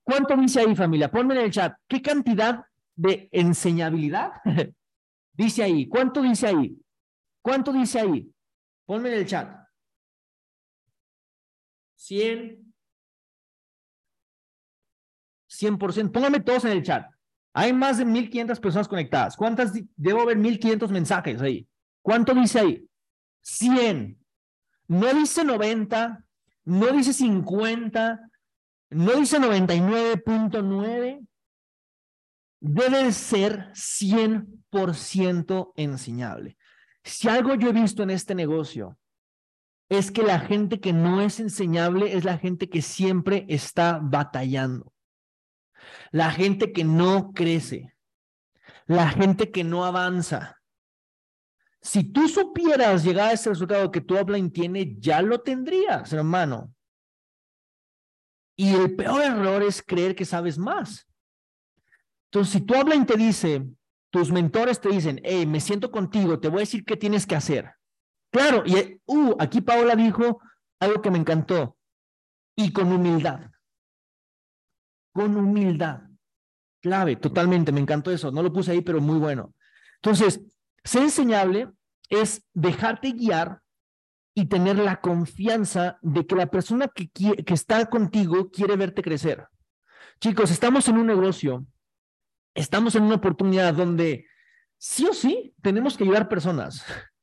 ¿Cuánto 0.03 0.35
dice 0.37 0.61
ahí, 0.61 0.75
familia? 0.75 1.11
Ponme 1.11 1.35
en 1.35 1.43
el 1.43 1.51
chat. 1.51 1.75
¿Qué 1.87 2.01
cantidad 2.01 2.65
de 2.97 3.29
enseñabilidad 3.33 4.33
dice 5.35 5.63
ahí? 5.63 5.87
¿Cuánto 5.87 6.23
dice 6.23 6.47
ahí? 6.47 6.77
¿Cuánto 7.43 7.73
dice 7.73 8.01
ahí? 8.01 8.33
Ponme 8.87 9.11
en 9.11 9.19
el 9.19 9.27
chat. 9.27 9.65
100, 11.97 12.75
100%. 15.49 16.11
Pónganme 16.13 16.41
todos 16.41 16.65
en 16.65 16.73
el 16.73 16.83
chat. 16.83 17.11
Hay 17.55 17.73
más 17.73 17.99
de 17.99 18.05
1500 18.05 18.59
personas 18.61 18.89
conectadas. 18.89 19.37
¿Cuántas? 19.37 19.73
Debo 19.97 20.23
haber 20.23 20.37
1500 20.37 20.91
mensajes 20.91 21.41
ahí. 21.41 21.69
¿Cuánto 22.03 22.35
dice 22.35 22.59
ahí? 22.61 22.89
100. 23.43 24.19
No 24.89 25.15
dice 25.15 25.45
90, 25.45 26.25
no 26.65 26.87
dice 26.89 27.13
50, 27.13 28.21
no 28.91 29.13
dice 29.13 29.39
99.9. 29.39 31.27
Debe 32.67 33.13
ser 33.13 33.71
100% 33.75 35.73
enseñable. 35.77 36.57
Si 37.03 37.29
algo 37.29 37.57
yo 37.57 37.69
he 37.69 37.73
visto 37.75 38.03
en 38.03 38.09
este 38.09 38.35
negocio 38.35 38.99
es 39.91 40.11
que 40.11 40.23
la 40.23 40.41
gente 40.41 40.81
que 40.81 40.95
no 40.95 41.21
es 41.21 41.41
enseñable 41.41 42.17
es 42.17 42.25
la 42.25 42.39
gente 42.39 42.71
que 42.71 42.81
siempre 42.81 43.45
está 43.51 44.01
batallando. 44.03 44.95
La 46.11 46.31
gente 46.31 46.73
que 46.73 46.85
no 46.85 47.33
crece. 47.35 47.95
La 48.87 49.11
gente 49.11 49.51
que 49.51 49.63
no 49.63 49.85
avanza. 49.85 50.63
Si 51.83 52.03
tú 52.03 52.29
supieras 52.29 53.05
llegar 53.05 53.29
a 53.29 53.33
ese 53.33 53.51
resultado 53.51 53.91
que 53.91 54.01
tu 54.01 54.19
upline 54.19 54.51
tiene, 54.51 54.97
ya 54.99 55.21
lo 55.21 55.43
tendrías, 55.43 56.15
hermano. 56.15 56.75
Y 58.57 58.75
el 58.75 58.97
peor 58.97 59.21
error 59.21 59.63
es 59.63 59.83
creer 59.83 60.15
que 60.15 60.25
sabes 60.25 60.57
más. 60.57 61.07
Entonces, 62.35 62.53
si 62.55 62.61
tu 62.63 62.75
upline 62.77 63.07
te 63.07 63.17
dice, 63.17 63.65
tus 64.11 64.33
mentores 64.33 64.81
te 64.81 64.89
dicen, 64.89 65.21
hey, 65.23 65.47
me 65.47 65.61
siento 65.61 65.93
contigo, 65.93 66.41
te 66.41 66.49
voy 66.49 66.59
a 66.59 66.61
decir 66.61 66.85
qué 66.85 66.97
tienes 66.97 67.29
que 67.29 67.37
hacer. 67.37 67.77
Claro, 68.33 68.65
y 68.67 69.01
uh, 69.07 69.37
aquí 69.39 69.61
Paola 69.61 69.95
dijo 69.95 70.41
algo 70.81 71.01
que 71.01 71.13
me 71.13 71.19
encantó. 71.19 71.79
Y 72.57 72.73
con 72.73 72.91
humildad. 72.91 73.53
Con 75.13 75.37
humildad. 75.37 76.01
Clave, 76.83 77.15
totalmente, 77.15 77.71
me 77.71 77.79
encantó 77.79 78.11
eso. 78.11 78.33
No 78.33 78.43
lo 78.43 78.53
puse 78.53 78.73
ahí, 78.73 78.81
pero 78.81 79.01
muy 79.01 79.21
bueno. 79.21 79.55
Entonces, 80.03 80.41
ser 80.83 81.05
enseñable 81.05 81.71
es 82.09 82.45
dejarte 82.53 83.13
guiar 83.13 83.61
y 84.35 84.47
tener 84.47 84.79
la 84.79 85.01
confianza 85.01 85.99
de 86.03 86.27
que 86.27 86.35
la 86.35 86.47
persona 86.47 86.89
que, 86.89 87.09
que 87.09 87.55
está 87.55 87.87
contigo 87.87 88.51
quiere 88.51 88.75
verte 88.75 89.03
crecer. 89.03 89.47
Chicos, 90.21 90.51
estamos 90.51 90.89
en 90.89 90.99
un 90.99 91.07
negocio, 91.07 91.65
estamos 92.55 92.95
en 92.95 93.03
una 93.03 93.17
oportunidad 93.17 93.75
donde 93.75 94.27
sí 94.79 95.07
o 95.07 95.13
sí 95.13 95.55
tenemos 95.63 95.97
que 95.97 96.05
ayudar 96.05 96.29
personas. 96.29 96.85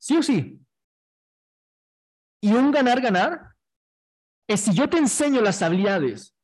Sí 0.00 0.16
o 0.16 0.22
sí. 0.22 0.60
Y 2.40 2.52
un 2.52 2.70
ganar-ganar 2.70 3.56
es 4.46 4.60
si 4.60 4.72
yo 4.72 4.88
te 4.88 4.96
enseño 4.96 5.40
las 5.40 5.60
habilidades 5.60 6.36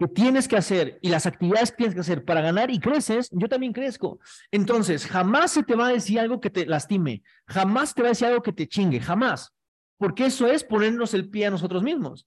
que 0.00 0.08
tienes 0.08 0.48
que 0.48 0.56
hacer 0.56 0.98
y 1.00 1.08
las 1.08 1.26
actividades 1.26 1.70
que 1.70 1.76
tienes 1.76 1.94
que 1.94 2.00
hacer 2.00 2.24
para 2.24 2.40
ganar 2.40 2.72
y 2.72 2.80
creces, 2.80 3.28
yo 3.30 3.48
también 3.48 3.72
crezco. 3.72 4.18
Entonces, 4.50 5.06
jamás 5.06 5.52
se 5.52 5.62
te 5.62 5.76
va 5.76 5.86
a 5.86 5.92
decir 5.92 6.18
algo 6.18 6.40
que 6.40 6.50
te 6.50 6.66
lastime, 6.66 7.22
jamás 7.46 7.94
te 7.94 8.02
va 8.02 8.08
a 8.08 8.10
decir 8.10 8.26
algo 8.26 8.42
que 8.42 8.52
te 8.52 8.66
chingue, 8.66 8.98
jamás. 8.98 9.54
Porque 9.96 10.26
eso 10.26 10.48
es 10.48 10.64
ponernos 10.64 11.14
el 11.14 11.30
pie 11.30 11.46
a 11.46 11.50
nosotros 11.50 11.84
mismos. 11.84 12.26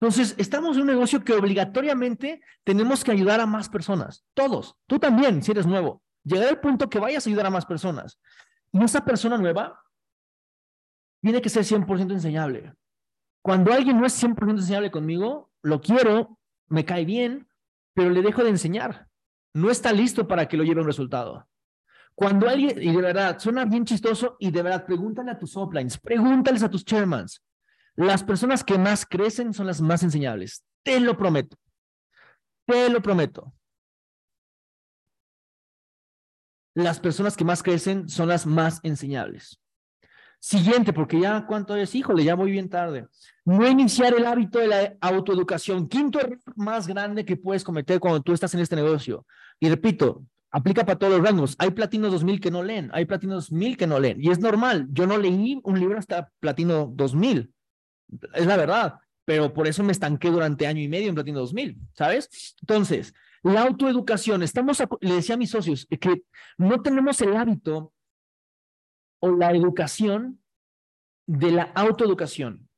Entonces, 0.00 0.34
estamos 0.38 0.76
en 0.76 0.82
un 0.82 0.88
negocio 0.88 1.22
que 1.22 1.34
obligatoriamente 1.34 2.40
tenemos 2.64 3.04
que 3.04 3.12
ayudar 3.12 3.38
a 3.40 3.46
más 3.46 3.68
personas, 3.68 4.24
todos, 4.32 4.76
tú 4.86 4.98
también, 4.98 5.42
si 5.42 5.50
eres 5.50 5.66
nuevo, 5.66 6.02
llegar 6.24 6.48
al 6.48 6.60
punto 6.60 6.88
que 6.88 6.98
vayas 6.98 7.26
a 7.26 7.30
ayudar 7.30 7.46
a 7.46 7.50
más 7.50 7.66
personas. 7.66 8.18
Y 8.72 8.82
esa 8.82 9.04
persona 9.04 9.36
nueva 9.36 9.82
tiene 11.20 11.42
que 11.42 11.50
ser 11.50 11.64
100% 11.64 12.12
enseñable. 12.12 12.74
Cuando 13.42 13.72
alguien 13.72 14.00
no 14.00 14.06
es 14.06 14.22
100% 14.22 14.50
enseñable 14.50 14.90
conmigo, 14.90 15.50
lo 15.62 15.80
quiero, 15.82 16.38
me 16.68 16.84
cae 16.84 17.04
bien, 17.04 17.48
pero 17.92 18.08
le 18.10 18.22
dejo 18.22 18.42
de 18.42 18.50
enseñar. 18.50 19.08
No 19.52 19.70
está 19.70 19.92
listo 19.92 20.26
para 20.26 20.48
que 20.48 20.56
lo 20.56 20.64
lleve 20.64 20.80
a 20.80 20.82
un 20.82 20.88
resultado. 20.88 21.46
Cuando 22.14 22.48
alguien, 22.48 22.82
y 22.82 22.92
de 22.92 23.02
verdad, 23.02 23.38
suena 23.38 23.64
bien 23.64 23.84
chistoso, 23.84 24.36
y 24.38 24.50
de 24.50 24.62
verdad, 24.62 24.86
pregúntale 24.86 25.30
a 25.30 25.38
tus 25.38 25.56
uplines, 25.56 25.98
pregúntales 25.98 26.62
a 26.62 26.70
tus 26.70 26.84
chairmans. 26.84 27.42
Las 27.96 28.24
personas 28.24 28.64
que 28.64 28.78
más 28.78 29.04
crecen 29.06 29.52
son 29.52 29.66
las 29.66 29.80
más 29.80 30.02
enseñables. 30.02 30.64
Te 30.82 31.00
lo 31.00 31.16
prometo. 31.16 31.56
Te 32.66 32.88
lo 32.88 33.02
prometo. 33.02 33.52
las 36.74 37.00
personas 37.00 37.36
que 37.36 37.44
más 37.44 37.62
crecen 37.62 38.08
son 38.08 38.28
las 38.28 38.46
más 38.46 38.80
enseñables. 38.82 39.60
Siguiente, 40.42 40.94
porque 40.94 41.20
ya 41.20 41.44
cuánto 41.46 41.76
es, 41.76 41.94
híjole, 41.94 42.24
ya 42.24 42.34
voy 42.34 42.50
bien 42.50 42.70
tarde. 42.70 43.06
No 43.44 43.68
iniciar 43.68 44.14
el 44.14 44.24
hábito 44.24 44.58
de 44.58 44.68
la 44.68 44.96
autoeducación. 45.00 45.86
Quinto 45.86 46.18
error 46.18 46.38
más 46.56 46.86
grande 46.86 47.26
que 47.26 47.36
puedes 47.36 47.62
cometer 47.62 48.00
cuando 48.00 48.22
tú 48.22 48.32
estás 48.32 48.54
en 48.54 48.60
este 48.60 48.76
negocio. 48.76 49.26
Y 49.58 49.68
repito, 49.68 50.24
aplica 50.50 50.86
para 50.86 50.98
todos 50.98 51.12
los 51.12 51.22
rangos. 51.22 51.56
Hay 51.58 51.72
platinos 51.72 52.12
2000 52.12 52.40
que 52.40 52.50
no 52.50 52.62
leen, 52.62 52.90
hay 52.94 53.04
platinos 53.04 53.50
2000 53.50 53.76
que 53.76 53.86
no 53.86 54.00
leen. 54.00 54.22
Y 54.22 54.30
es 54.30 54.38
normal. 54.38 54.86
Yo 54.90 55.06
no 55.06 55.18
leí 55.18 55.60
un 55.62 55.78
libro 55.78 55.98
hasta 55.98 56.30
platino 56.40 56.90
2000. 56.94 57.52
Es 58.34 58.46
la 58.46 58.56
verdad. 58.56 58.94
Pero 59.24 59.52
por 59.52 59.68
eso 59.68 59.84
me 59.84 59.92
estanqué 59.92 60.30
durante 60.30 60.66
año 60.66 60.80
y 60.80 60.88
medio 60.88 61.08
en 61.08 61.14
platino 61.14 61.40
2000, 61.40 61.78
¿sabes? 61.94 62.56
Entonces, 62.60 63.14
la 63.42 63.62
autoeducación, 63.62 64.42
estamos, 64.42 64.82
le 65.00 65.14
decía 65.14 65.34
a 65.34 65.38
mis 65.38 65.50
socios 65.50 65.86
que 66.00 66.22
no 66.58 66.82
tenemos 66.82 67.20
el 67.20 67.36
hábito 67.36 67.92
o 69.20 69.30
la 69.30 69.52
educación 69.52 70.40
de 71.26 71.52
la 71.52 71.62
autoeducación. 71.74 72.68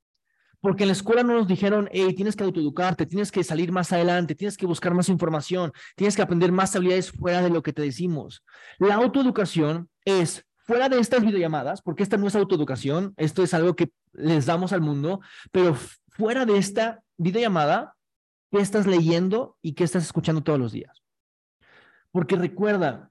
Porque 0.60 0.84
en 0.84 0.88
la 0.88 0.92
escuela 0.92 1.24
no 1.24 1.34
nos 1.34 1.48
dijeron, 1.48 1.88
hey, 1.90 2.14
tienes 2.14 2.36
que 2.36 2.44
autoeducarte, 2.44 3.06
tienes 3.06 3.32
que 3.32 3.42
salir 3.42 3.72
más 3.72 3.92
adelante, 3.92 4.36
tienes 4.36 4.56
que 4.56 4.66
buscar 4.66 4.94
más 4.94 5.08
información, 5.08 5.72
tienes 5.96 6.14
que 6.14 6.22
aprender 6.22 6.52
más 6.52 6.76
habilidades 6.76 7.10
fuera 7.10 7.42
de 7.42 7.50
lo 7.50 7.62
que 7.62 7.72
te 7.72 7.82
decimos. 7.82 8.44
La 8.78 8.94
autoeducación 8.94 9.88
es 10.04 10.46
fuera 10.64 10.88
de 10.88 10.98
estas 10.98 11.24
videollamadas, 11.24 11.82
porque 11.82 12.02
esta 12.02 12.16
no 12.16 12.26
es 12.26 12.34
autoeducación, 12.34 13.14
esto 13.16 13.42
es 13.42 13.54
algo 13.54 13.74
que 13.74 13.90
les 14.12 14.46
damos 14.46 14.72
al 14.72 14.80
mundo, 14.80 15.20
pero 15.50 15.76
fuera 16.08 16.44
de 16.46 16.58
esta 16.58 17.02
videollamada, 17.16 17.96
qué 18.50 18.58
estás 18.58 18.86
leyendo 18.86 19.56
y 19.62 19.72
qué 19.72 19.84
estás 19.84 20.04
escuchando 20.04 20.42
todos 20.42 20.58
los 20.58 20.72
días. 20.72 21.02
Porque 22.10 22.36
recuerda, 22.36 23.10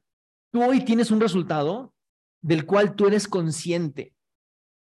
tú 0.52 0.64
hoy 0.64 0.86
tienes 0.86 1.12
un 1.12 1.20
resultado 1.20 1.94
del 2.42 2.66
cual 2.66 2.96
tú 2.96 3.08
eres 3.08 3.28
consciente. 3.28 4.14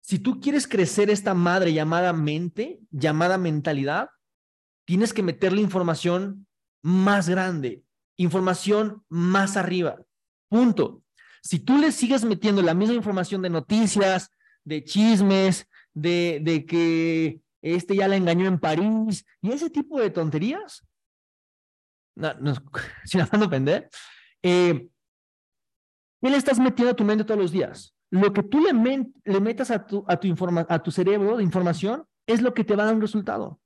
Si 0.03 0.19
tú 0.19 0.41
quieres 0.41 0.67
crecer 0.67 1.11
esta 1.11 1.33
madre 1.33 1.73
llamada 1.73 2.13
mente, 2.13 2.81
llamada 2.91 3.39
mentalidad, 3.39 4.11
tienes 4.85 5.13
que 5.13 5.23
meterle 5.23 5.61
información 5.61 6.47
más 6.83 7.29
grande, 7.29 7.85
información 8.17 9.05
más 9.09 9.57
arriba. 9.57 10.03
Punto. 10.49 11.02
Si 11.43 11.59
tú 11.59 11.79
le 11.79 11.91
sigues 11.91 12.25
metiendo 12.25 12.63
la 12.63 12.75
misma 12.75 12.95
información 12.95 13.43
de 13.43 13.51
noticias, 13.51 14.31
de 14.65 14.85
chismes, 14.85 15.69
de, 15.93 16.41
de 16.43 16.65
que 16.65 17.41
este 17.61 17.97
ya 17.97 18.09
la 18.09 18.17
engañó 18.17 18.47
en 18.47 18.59
París 18.59 19.27
y 19.41 19.51
ese 19.51 19.69
tipo 19.69 20.01
de 20.01 20.11
tonterías, 20.11 20.87
no, 22.15 22.35
no, 22.35 22.55
sin 23.05 23.21
afán 23.21 23.65
de 23.65 23.89
eh, 24.43 24.89
¿qué 26.21 26.31
le 26.31 26.37
estás 26.37 26.59
metiendo 26.59 26.93
a 26.93 26.97
tu 26.97 27.05
mente 27.05 27.25
todos 27.25 27.41
los 27.41 27.53
días? 27.53 27.95
Lo 28.11 28.33
que 28.33 28.43
tú 28.43 28.61
le, 28.61 28.73
le 29.25 29.41
metas 29.41 29.71
a 29.71 29.87
tu, 29.87 30.05
a, 30.07 30.19
tu 30.19 30.27
informa 30.27 30.67
a 30.69 30.83
tu 30.83 30.91
cerebro 30.91 31.37
de 31.37 31.43
información 31.43 32.05
es 32.27 32.43
lo 32.43 32.55
que 32.55 32.65
te 32.65 32.77
va 32.77 32.83
a 32.83 32.87
dar 32.87 32.95
un 32.95 33.01
resultado. 33.01 33.61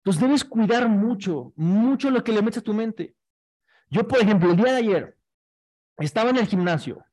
Entonces 0.00 0.22
debes 0.22 0.44
cuidar 0.44 0.88
mucho, 0.88 1.52
mucho 1.56 2.10
lo 2.10 2.22
que 2.22 2.32
le 2.32 2.42
metes 2.42 2.58
a 2.58 2.64
tu 2.64 2.74
mente. 2.74 3.16
Yo, 3.88 4.06
por 4.06 4.20
ejemplo, 4.20 4.50
el 4.50 4.56
día 4.56 4.72
de 4.72 4.78
ayer 4.78 5.19
estaba 6.06 6.30
en 6.30 6.38
el 6.38 6.46
gimnasio. 6.46 7.04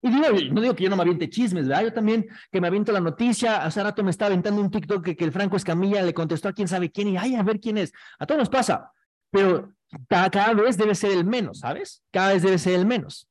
Y 0.00 0.10
digo, 0.10 0.26
no 0.52 0.60
digo 0.60 0.74
que 0.76 0.84
yo 0.84 0.90
no 0.90 0.96
me 0.96 1.02
aviente 1.02 1.28
chismes, 1.28 1.66
¿verdad? 1.66 1.82
Yo 1.82 1.92
también 1.92 2.28
que 2.52 2.60
me 2.60 2.68
aviento 2.68 2.92
la 2.92 3.00
noticia. 3.00 3.64
Hace 3.64 3.82
rato 3.82 4.04
me 4.04 4.10
estaba 4.10 4.28
aventando 4.28 4.60
un 4.60 4.70
TikTok 4.70 5.04
que, 5.04 5.16
que 5.16 5.24
el 5.24 5.32
Franco 5.32 5.56
Escamilla 5.56 6.02
le 6.02 6.14
contestó 6.14 6.48
a 6.48 6.52
quién 6.52 6.68
sabe 6.68 6.92
quién 6.92 7.08
y, 7.08 7.16
ay, 7.16 7.34
a 7.34 7.42
ver 7.42 7.58
quién 7.58 7.78
es. 7.78 7.92
A 8.18 8.26
todos 8.26 8.38
nos 8.38 8.48
pasa, 8.48 8.92
pero 9.30 9.74
cada, 10.08 10.30
cada 10.30 10.54
vez 10.54 10.76
debe 10.76 10.94
ser 10.94 11.12
el 11.12 11.24
menos, 11.24 11.60
¿sabes? 11.60 12.04
Cada 12.12 12.32
vez 12.32 12.42
debe 12.42 12.58
ser 12.58 12.74
el 12.74 12.86
menos. 12.86 13.28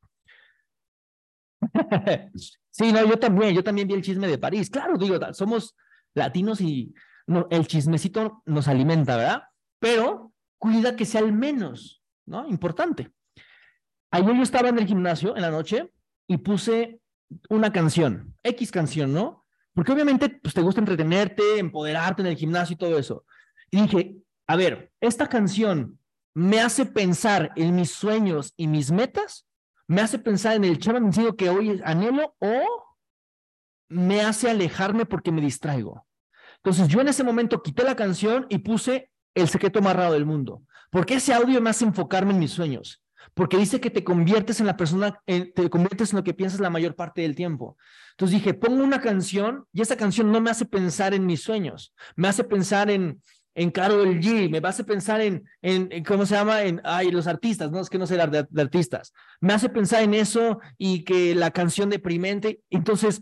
sí, 2.69 2.91
no, 2.91 3.05
yo 3.05 3.17
también, 3.17 3.55
yo 3.55 3.63
también 3.63 3.87
vi 3.87 3.93
el 3.93 4.01
chisme 4.01 4.27
de 4.27 4.37
París. 4.37 4.69
Claro, 4.69 4.97
digo, 4.97 5.17
somos 5.33 5.75
latinos 6.13 6.59
y 6.59 6.93
el 7.49 7.67
chismecito 7.67 8.41
nos 8.45 8.67
alimenta, 8.67 9.15
¿verdad? 9.15 9.43
Pero 9.79 10.33
cuida 10.57 10.95
que 10.95 11.05
sea 11.05 11.21
el 11.21 11.31
menos, 11.31 12.03
¿no? 12.25 12.47
Importante. 12.47 13.11
Ayer 14.11 14.35
yo 14.35 14.43
estaba 14.43 14.69
en 14.69 14.79
el 14.79 14.87
gimnasio 14.87 15.35
en 15.35 15.41
la 15.41 15.51
noche 15.51 15.91
y 16.27 16.37
puse 16.37 16.99
una 17.49 17.71
canción, 17.71 18.35
X 18.43 18.71
canción, 18.71 19.13
¿no? 19.13 19.45
Porque 19.73 19.91
obviamente 19.91 20.29
pues, 20.29 20.53
te 20.53 20.61
gusta 20.61 20.81
entretenerte, 20.81 21.59
empoderarte 21.59 22.21
en 22.21 22.27
el 22.27 22.35
gimnasio 22.35 22.73
y 22.73 22.77
todo 22.77 22.97
eso. 22.97 23.25
Y 23.69 23.81
dije, 23.81 24.15
a 24.47 24.55
ver, 24.55 24.91
esta 25.01 25.27
canción 25.27 25.99
me 26.33 26.61
hace 26.61 26.85
pensar 26.85 27.51
en 27.55 27.75
mis 27.75 27.91
sueños 27.91 28.53
y 28.55 28.67
mis 28.67 28.91
metas, 28.91 29.47
me 29.87 30.01
hace 30.01 30.19
pensar 30.19 30.55
en 30.55 30.63
el 30.63 30.79
chava 30.79 30.99
que 31.37 31.49
hoy 31.49 31.81
anhelo 31.83 32.35
o 32.39 32.87
me 33.89 34.21
hace 34.21 34.49
alejarme 34.49 35.05
porque 35.05 35.31
me 35.31 35.41
distraigo. 35.41 36.05
Entonces 36.57 36.87
yo 36.87 37.01
en 37.01 37.07
ese 37.07 37.23
momento 37.23 37.61
quité 37.61 37.83
la 37.83 37.95
canción 37.95 38.45
y 38.49 38.59
puse 38.59 39.09
El 39.33 39.47
secreto 39.47 39.81
más 39.81 39.95
raro 39.95 40.13
del 40.13 40.25
mundo, 40.25 40.63
porque 40.89 41.15
ese 41.15 41.31
audio 41.31 41.61
me 41.61 41.69
hace 41.69 41.85
enfocarme 41.85 42.33
en 42.33 42.39
mis 42.39 42.51
sueños, 42.51 43.03
porque 43.37 43.55
dice 43.55 43.79
que 43.79 43.91
te 43.91 44.03
conviertes 44.03 44.59
en 44.59 44.65
la 44.65 44.75
persona, 44.75 45.21
te 45.25 45.69
conviertes 45.69 46.11
en 46.11 46.17
lo 46.17 46.23
que 46.23 46.33
piensas 46.33 46.59
la 46.59 46.71
mayor 46.71 46.95
parte 46.95 47.21
del 47.21 47.35
tiempo. 47.35 47.77
Entonces 48.13 48.39
dije, 48.39 48.55
pongo 48.55 48.83
una 48.83 48.99
canción 48.99 49.67
y 49.71 49.81
esa 49.81 49.95
canción 49.95 50.31
no 50.31 50.41
me 50.41 50.49
hace 50.49 50.65
pensar 50.65 51.13
en 51.13 51.27
mis 51.27 51.43
sueños, 51.43 51.93
me 52.15 52.27
hace 52.27 52.43
pensar 52.43 52.89
en, 52.89 53.21
en 53.53 53.69
Carol 53.69 54.19
G, 54.19 54.49
me 54.49 54.67
hace 54.67 54.83
pensar 54.83 55.21
en, 55.21 55.47
en, 55.61 56.03
¿cómo 56.03 56.25
se 56.25 56.33
llama? 56.33 56.63
En, 56.63 56.81
ay, 56.83 57.11
los 57.11 57.27
artistas, 57.27 57.69
no 57.69 57.79
es 57.79 57.91
que 57.91 57.99
no 57.99 58.07
sé 58.07 58.17
de, 58.17 58.47
de 58.49 58.61
artistas, 58.61 59.13
me 59.39 59.53
hace 59.53 59.69
pensar 59.69 60.01
en 60.01 60.15
eso 60.15 60.59
y 60.79 61.03
que 61.03 61.35
la 61.35 61.51
canción 61.51 61.91
deprimente, 61.91 62.61
entonces 62.71 63.21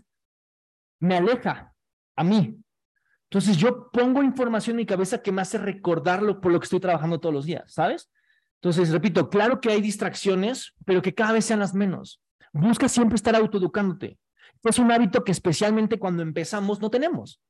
me 0.98 1.18
aleja 1.18 1.74
a 2.16 2.24
mí, 2.24 2.58
entonces 3.24 3.58
yo 3.58 3.90
pongo 3.90 4.22
información 4.22 4.76
en 4.76 4.78
mi 4.78 4.86
cabeza 4.86 5.20
que 5.20 5.30
me 5.30 5.42
hace 5.42 5.58
recordarlo 5.58 6.40
por 6.40 6.52
lo 6.52 6.58
que 6.58 6.64
estoy 6.64 6.80
trabajando 6.80 7.20
todos 7.20 7.34
los 7.34 7.44
días, 7.44 7.70
¿sabes? 7.70 8.08
Entonces, 8.60 8.90
repito, 8.90 9.28
claro 9.28 9.60
que 9.60 9.70
hay 9.70 9.80
distracciones, 9.80 10.74
pero 10.84 11.02
que 11.02 11.14
cada 11.14 11.32
vez 11.32 11.44
sean 11.44 11.60
las 11.60 11.74
menos. 11.74 12.20
Busca 12.52 12.88
siempre 12.88 13.16
estar 13.16 13.36
autoeducándote. 13.36 14.18
Es 14.64 14.78
un 14.78 14.90
hábito 14.90 15.22
que 15.22 15.32
especialmente 15.32 15.98
cuando 15.98 16.22
empezamos 16.22 16.80
no 16.80 16.90
tenemos. 16.90 17.40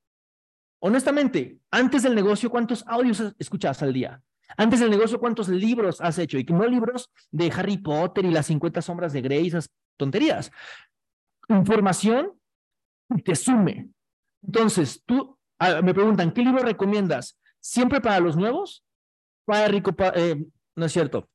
Honestamente, 0.81 1.59
antes 1.71 2.03
del 2.03 2.15
negocio, 2.15 2.51
¿cuántos 2.51 2.85
audios 2.87 3.23
escuchabas 3.39 3.83
al 3.83 3.93
día? 3.93 4.21
Antes 4.57 4.81
del 4.81 4.91
negocio, 4.91 5.19
¿cuántos 5.19 5.49
libros 5.49 6.01
has 6.01 6.19
hecho? 6.19 6.39
Y 6.39 6.45
no 6.45 6.67
libros 6.67 7.11
de 7.31 7.51
Harry 7.51 7.79
Potter 7.79 8.25
y 8.25 8.31
las 8.31 8.47
50 8.47 8.83
sombras 8.83 9.13
de 9.13 9.23
Grey, 9.23 9.47
esas 9.47 9.71
tonterías. 9.97 10.51
Información 11.49 12.33
te 13.25 13.35
sume. 13.35 13.89
Entonces, 14.43 15.03
tú 15.05 15.37
Ah, 15.59 15.81
me 15.83 15.95
preguntan, 15.95 16.33
¿qué 16.33 16.43
libro 16.43 16.63
recomiendas? 16.63 17.39
¿Siempre 17.61 18.01
para 18.01 18.21
los 18.21 18.37
nuevos? 18.37 18.85
Padre 19.47 19.69
rico, 19.69 19.95
eh, 20.15 20.45
no 20.77 20.87
es 20.87 20.93
cierto. 20.93 21.29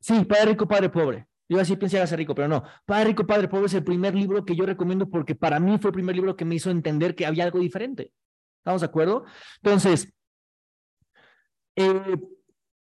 Sí, 0.00 0.24
Padre 0.24 0.52
rico, 0.52 0.66
Padre 0.66 0.88
pobre. 0.88 1.26
Yo 1.48 1.60
así 1.60 1.76
pensé 1.76 2.06
ser 2.06 2.18
rico, 2.18 2.34
pero 2.34 2.48
no. 2.48 2.62
Padre 2.86 3.06
rico, 3.06 3.26
Padre 3.26 3.48
pobre 3.48 3.66
es 3.66 3.74
el 3.74 3.84
primer 3.84 4.14
libro 4.14 4.44
que 4.44 4.54
yo 4.54 4.64
recomiendo 4.64 5.10
porque 5.10 5.34
para 5.34 5.58
mí 5.58 5.78
fue 5.78 5.90
el 5.90 5.94
primer 5.94 6.14
libro 6.14 6.36
que 6.36 6.44
me 6.44 6.54
hizo 6.54 6.70
entender 6.70 7.14
que 7.14 7.26
había 7.26 7.44
algo 7.44 7.58
diferente. 7.58 8.12
¿Estamos 8.58 8.82
de 8.82 8.86
acuerdo? 8.86 9.24
Entonces, 9.56 10.12
eh, 11.74 12.16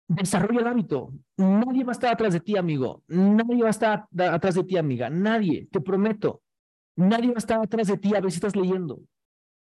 desarrolla 0.07 0.61
el 0.61 0.67
hábito. 0.69 1.13
Nadie 1.39 1.83
va 1.83 1.91
a 1.91 1.99
estar 1.99 2.13
atrás 2.13 2.35
de 2.35 2.41
ti, 2.41 2.57
amigo. 2.57 3.03
Nadie 3.09 3.63
va 3.63 3.69
a 3.69 3.71
estar 3.71 4.07
atrás 4.17 4.55
de 4.55 4.65
ti, 4.65 4.77
amiga. 4.77 5.11
Nadie, 5.11 5.67
te 5.71 5.81
prometo. 5.81 6.43
Nadie 6.97 7.29
va 7.29 7.37
a 7.37 7.39
estar 7.39 7.61
atrás 7.61 7.89
de 7.89 7.99
ti 7.99 8.15
a 8.15 8.21
ver 8.21 8.31
si 8.31 8.37
estás 8.37 8.55
leyendo. 8.55 9.01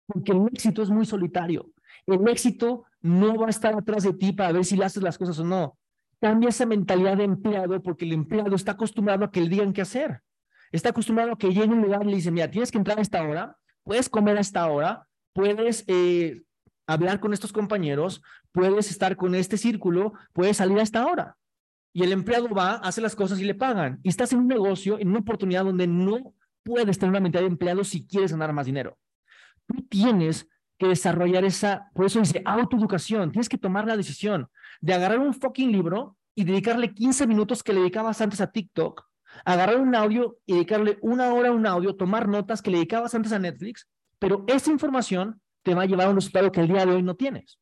Porque 0.06 0.32
el 0.32 0.46
éxito 0.52 0.82
es 0.82 0.90
muy 0.90 1.04
solitario. 1.04 1.73
El 2.06 2.26
éxito 2.28 2.84
no 3.00 3.36
va 3.36 3.46
a 3.46 3.50
estar 3.50 3.74
atrás 3.74 4.02
de 4.02 4.12
ti 4.12 4.32
para 4.32 4.52
ver 4.52 4.64
si 4.64 4.76
le 4.76 4.84
haces 4.84 5.02
las 5.02 5.18
cosas 5.18 5.38
o 5.38 5.44
no. 5.44 5.78
Cambia 6.20 6.48
esa 6.48 6.66
mentalidad 6.66 7.16
de 7.16 7.24
empleado 7.24 7.82
porque 7.82 8.04
el 8.04 8.12
empleado 8.12 8.54
está 8.54 8.72
acostumbrado 8.72 9.24
a 9.24 9.30
que 9.30 9.40
le 9.40 9.48
digan 9.48 9.72
qué 9.72 9.82
hacer. 9.82 10.20
Está 10.72 10.90
acostumbrado 10.90 11.32
a 11.32 11.38
que 11.38 11.52
llegue 11.52 11.72
un 11.72 11.82
lugar 11.82 12.02
y 12.04 12.10
le 12.10 12.16
dice, 12.16 12.30
mira, 12.30 12.50
tienes 12.50 12.70
que 12.70 12.78
entrar 12.78 12.98
a 12.98 13.02
esta 13.02 13.22
hora, 13.22 13.56
puedes 13.84 14.08
comer 14.08 14.36
a 14.38 14.40
esta 14.40 14.66
hora, 14.66 15.06
puedes 15.32 15.84
eh, 15.86 16.42
hablar 16.86 17.20
con 17.20 17.32
estos 17.32 17.52
compañeros, 17.52 18.22
puedes 18.52 18.90
estar 18.90 19.16
con 19.16 19.34
este 19.34 19.56
círculo, 19.56 20.14
puedes 20.32 20.56
salir 20.56 20.78
a 20.78 20.82
esta 20.82 21.06
hora. 21.06 21.36
Y 21.92 22.02
el 22.02 22.12
empleado 22.12 22.48
va, 22.48 22.74
hace 22.76 23.00
las 23.00 23.14
cosas 23.14 23.38
y 23.38 23.44
le 23.44 23.54
pagan. 23.54 24.00
Y 24.02 24.08
estás 24.08 24.32
en 24.32 24.40
un 24.40 24.48
negocio, 24.48 24.98
en 24.98 25.08
una 25.08 25.20
oportunidad 25.20 25.64
donde 25.64 25.86
no 25.86 26.34
puedes 26.64 26.98
tener 26.98 27.10
una 27.10 27.20
mentalidad 27.20 27.48
de 27.48 27.52
empleado 27.52 27.84
si 27.84 28.06
quieres 28.06 28.32
ganar 28.32 28.52
más 28.52 28.66
dinero 28.66 28.98
tú 29.66 29.82
tienes 29.88 30.48
que 30.78 30.88
desarrollar 30.88 31.44
esa, 31.44 31.90
por 31.94 32.06
eso 32.06 32.20
dice 32.20 32.42
autoeducación, 32.44 33.32
tienes 33.32 33.48
que 33.48 33.58
tomar 33.58 33.86
la 33.86 33.96
decisión 33.96 34.48
de 34.80 34.94
agarrar 34.94 35.18
un 35.18 35.34
fucking 35.34 35.70
libro 35.70 36.16
y 36.34 36.44
dedicarle 36.44 36.92
15 36.92 37.26
minutos 37.26 37.62
que 37.62 37.72
le 37.72 37.80
dedicabas 37.80 38.20
antes 38.20 38.40
a 38.40 38.50
TikTok, 38.50 39.04
agarrar 39.44 39.80
un 39.80 39.94
audio 39.94 40.38
y 40.46 40.54
dedicarle 40.54 40.98
una 41.00 41.32
hora 41.32 41.50
a 41.50 41.52
un 41.52 41.66
audio, 41.66 41.96
tomar 41.96 42.28
notas 42.28 42.60
que 42.60 42.70
le 42.70 42.78
dedicabas 42.78 43.14
antes 43.14 43.32
a 43.32 43.38
Netflix, 43.38 43.88
pero 44.18 44.44
esa 44.48 44.70
información 44.70 45.40
te 45.62 45.74
va 45.74 45.82
a 45.82 45.86
llevar 45.86 46.06
a 46.06 46.10
un 46.10 46.16
resultado 46.16 46.50
que 46.50 46.60
el 46.60 46.68
día 46.68 46.84
de 46.84 46.92
hoy 46.92 47.02
no 47.02 47.14
tienes. 47.14 47.58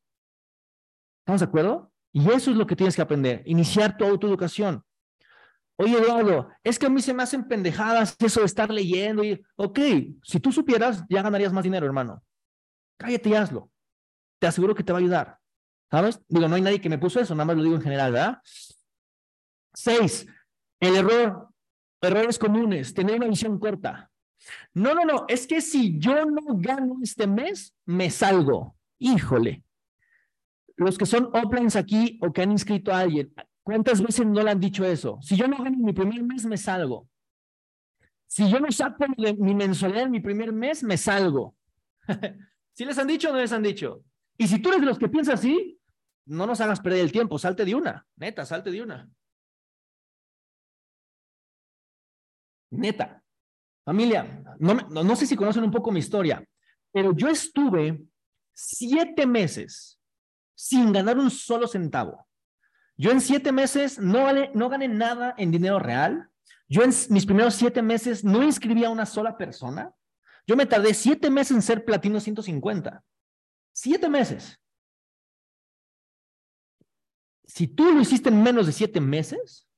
¿Estamos 1.21 1.41
de 1.41 1.47
acuerdo? 1.47 1.93
Y 2.13 2.31
eso 2.31 2.51
es 2.51 2.57
lo 2.57 2.67
que 2.67 2.77
tienes 2.77 2.97
que 2.97 3.03
aprender, 3.03 3.43
iniciar 3.47 3.97
tu 3.97 4.05
autoeducación. 4.05 4.85
Oye, 5.77 5.99
Eduardo, 5.99 6.49
es 6.63 6.79
que 6.79 6.87
a 6.87 6.91
mí 6.91 7.01
se 7.01 7.15
me 7.15 7.23
hacen 7.23 7.49
pendejadas 7.49 8.17
eso 8.19 8.41
de 8.41 8.47
estar 8.47 8.71
leyendo. 8.71 9.25
Y, 9.25 9.43
ok, 9.57 9.79
si 10.23 10.39
tú 10.39 10.53
supieras, 10.53 11.05
ya 11.09 11.23
ganarías 11.23 11.53
más 11.53 11.65
dinero, 11.65 11.87
hermano. 11.87 12.23
Cállate 13.03 13.29
y 13.29 13.35
hazlo. 13.35 13.71
Te 14.39 14.47
aseguro 14.47 14.75
que 14.75 14.83
te 14.83 14.93
va 14.93 14.99
a 14.99 15.01
ayudar. 15.01 15.39
¿Sabes? 15.91 16.21
Digo, 16.29 16.49
no 16.49 16.55
hay 16.55 16.63
nadie 16.63 16.81
que 16.81 16.89
me 16.89 16.99
puso 16.99 17.21
eso, 17.21 17.35
nada 17.35 17.45
más 17.45 17.57
lo 17.57 17.63
digo 17.63 17.77
en 17.77 17.83
general, 17.83 18.13
¿verdad? 18.13 18.39
Seis, 19.75 20.27
el 20.81 20.97
error, 20.97 21.49
errores 22.01 22.39
comunes, 22.39 22.95
tener 22.95 23.17
una 23.17 23.29
visión 23.29 23.59
corta. 23.59 24.11
No, 24.73 24.95
no, 24.95 25.05
no, 25.05 25.27
es 25.29 25.47
que 25.47 25.61
si 25.61 25.99
yo 25.99 26.25
no 26.25 26.43
gano 26.57 26.97
este 27.03 27.27
mes, 27.27 27.75
me 27.85 28.11
salgo. 28.11 28.77
Híjole. 28.99 29.63
Los 30.77 30.97
que 30.97 31.07
son 31.07 31.31
offlines 31.35 31.77
aquí 31.77 32.19
o 32.23 32.33
que 32.33 32.43
han 32.43 32.51
inscrito 32.51 32.93
a 32.93 33.01
alguien, 33.01 33.33
¿Cuántas 33.63 34.03
veces 34.03 34.27
no 34.27 34.43
le 34.43 34.51
han 34.51 34.61
dicho 34.61 34.85
eso? 34.85 35.19
Si 35.23 35.37
yo 35.37 35.47
no 35.47 35.63
gano 35.63 35.77
mi 35.79 35.93
primer 35.93 36.23
mes, 36.23 36.45
me 36.45 36.57
salgo. 36.57 37.09
Si 38.27 38.51
yo 38.51 38.59
no 38.59 38.71
saco 38.73 39.05
mi 39.39 39.55
mensualidad 39.55 40.05
en 40.05 40.11
mi 40.11 40.21
primer 40.21 40.53
mes, 40.53 40.83
me 40.83 40.97
salgo. 40.97 41.55
¿Sí 42.83 42.87
les 42.87 42.99
han 42.99 43.07
dicho 43.07 43.29
o 43.29 43.33
no 43.33 43.39
les 43.39 43.53
han 43.53 43.63
dicho? 43.63 44.05
Y 44.37 44.49
si 44.49 44.61
tú 44.61 44.71
eres 44.71 44.81
de 44.81 44.89
los 44.89 44.99
que 44.99 45.09
piensas 45.09 45.39
así, 45.39 45.81
no 46.27 46.49
nos 46.49 46.61
hagas 46.61 46.81
perder 46.81 46.99
el 46.99 47.13
tiempo, 47.13 47.39
salte 47.39 47.65
de 47.65 47.77
una, 47.77 48.05
neta, 48.17 48.45
salte 48.45 48.73
de 48.73 48.83
una. 48.83 49.09
Neta. 52.73 53.23
Familia, 53.85 54.43
no, 54.59 54.75
no 54.75 55.15
sé 55.15 55.29
si 55.29 55.37
conocen 55.37 55.63
un 55.63 55.71
poco 55.71 55.93
mi 55.93 56.01
historia, 56.01 56.45
pero 56.91 57.15
yo 57.15 57.29
estuve 57.29 58.03
siete 58.53 59.29
meses 59.29 60.01
sin 60.53 60.93
ganar 60.93 61.19
un 61.19 61.31
solo 61.31 61.69
centavo. 61.69 62.27
Yo 62.97 63.13
en 63.13 63.21
siete 63.21 63.53
meses 63.53 64.01
no, 64.01 64.27
no 64.55 64.69
gané 64.69 64.89
nada 64.89 65.37
en 65.39 65.53
dinero 65.53 65.79
real. 65.79 66.29
Yo 66.67 66.83
en 66.83 66.91
mis 67.11 67.27
primeros 67.27 67.55
siete 67.55 67.81
meses 67.81 68.25
no 68.25 68.43
inscribí 68.43 68.85
a 68.85 68.91
una 68.91 69.07
sola 69.07 69.39
persona. 69.39 69.95
Yo 70.47 70.57
me 70.57 70.67
tardé 70.67 70.95
siete 70.95 71.31
meses 71.31 71.53
en 71.57 71.63
ser 71.63 71.85
platino 71.85 72.21
150. 72.21 73.05
Siete 73.73 74.09
meses. 74.09 74.59
Si 77.45 77.69
tú 77.69 77.93
lo 77.93 78.01
hiciste 78.01 78.29
en 78.29 78.43
menos 78.43 78.67
de 78.67 78.73
siete 78.73 79.01
meses, 79.01 79.69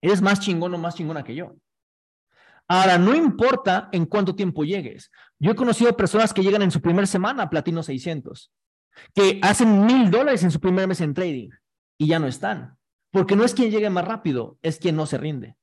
Eres 0.00 0.22
más 0.22 0.40
chingón 0.40 0.74
o 0.74 0.78
más 0.78 0.94
chingona 0.94 1.24
que 1.24 1.34
yo. 1.34 1.56
Ahora, 2.68 2.98
no 2.98 3.14
importa 3.14 3.88
en 3.92 4.06
cuánto 4.06 4.34
tiempo 4.34 4.64
llegues. 4.64 5.10
Yo 5.38 5.52
he 5.52 5.56
conocido 5.56 5.96
personas 5.96 6.32
que 6.32 6.42
llegan 6.42 6.62
en 6.62 6.70
su 6.70 6.80
primera 6.80 7.06
semana 7.06 7.44
a 7.44 7.50
Platino 7.50 7.82
600, 7.82 8.52
que 9.14 9.40
hacen 9.42 9.86
mil 9.86 10.10
dólares 10.10 10.42
en 10.42 10.50
su 10.50 10.60
primer 10.60 10.86
mes 10.86 11.00
en 11.00 11.14
trading 11.14 11.50
y 11.96 12.08
ya 12.08 12.18
no 12.18 12.26
están. 12.26 12.76
Porque 13.10 13.36
no 13.36 13.44
es 13.44 13.54
quien 13.54 13.70
llegue 13.70 13.88
más 13.88 14.06
rápido, 14.06 14.58
es 14.60 14.78
quien 14.78 14.96
no 14.96 15.06
se 15.06 15.16
rinde. 15.16 15.56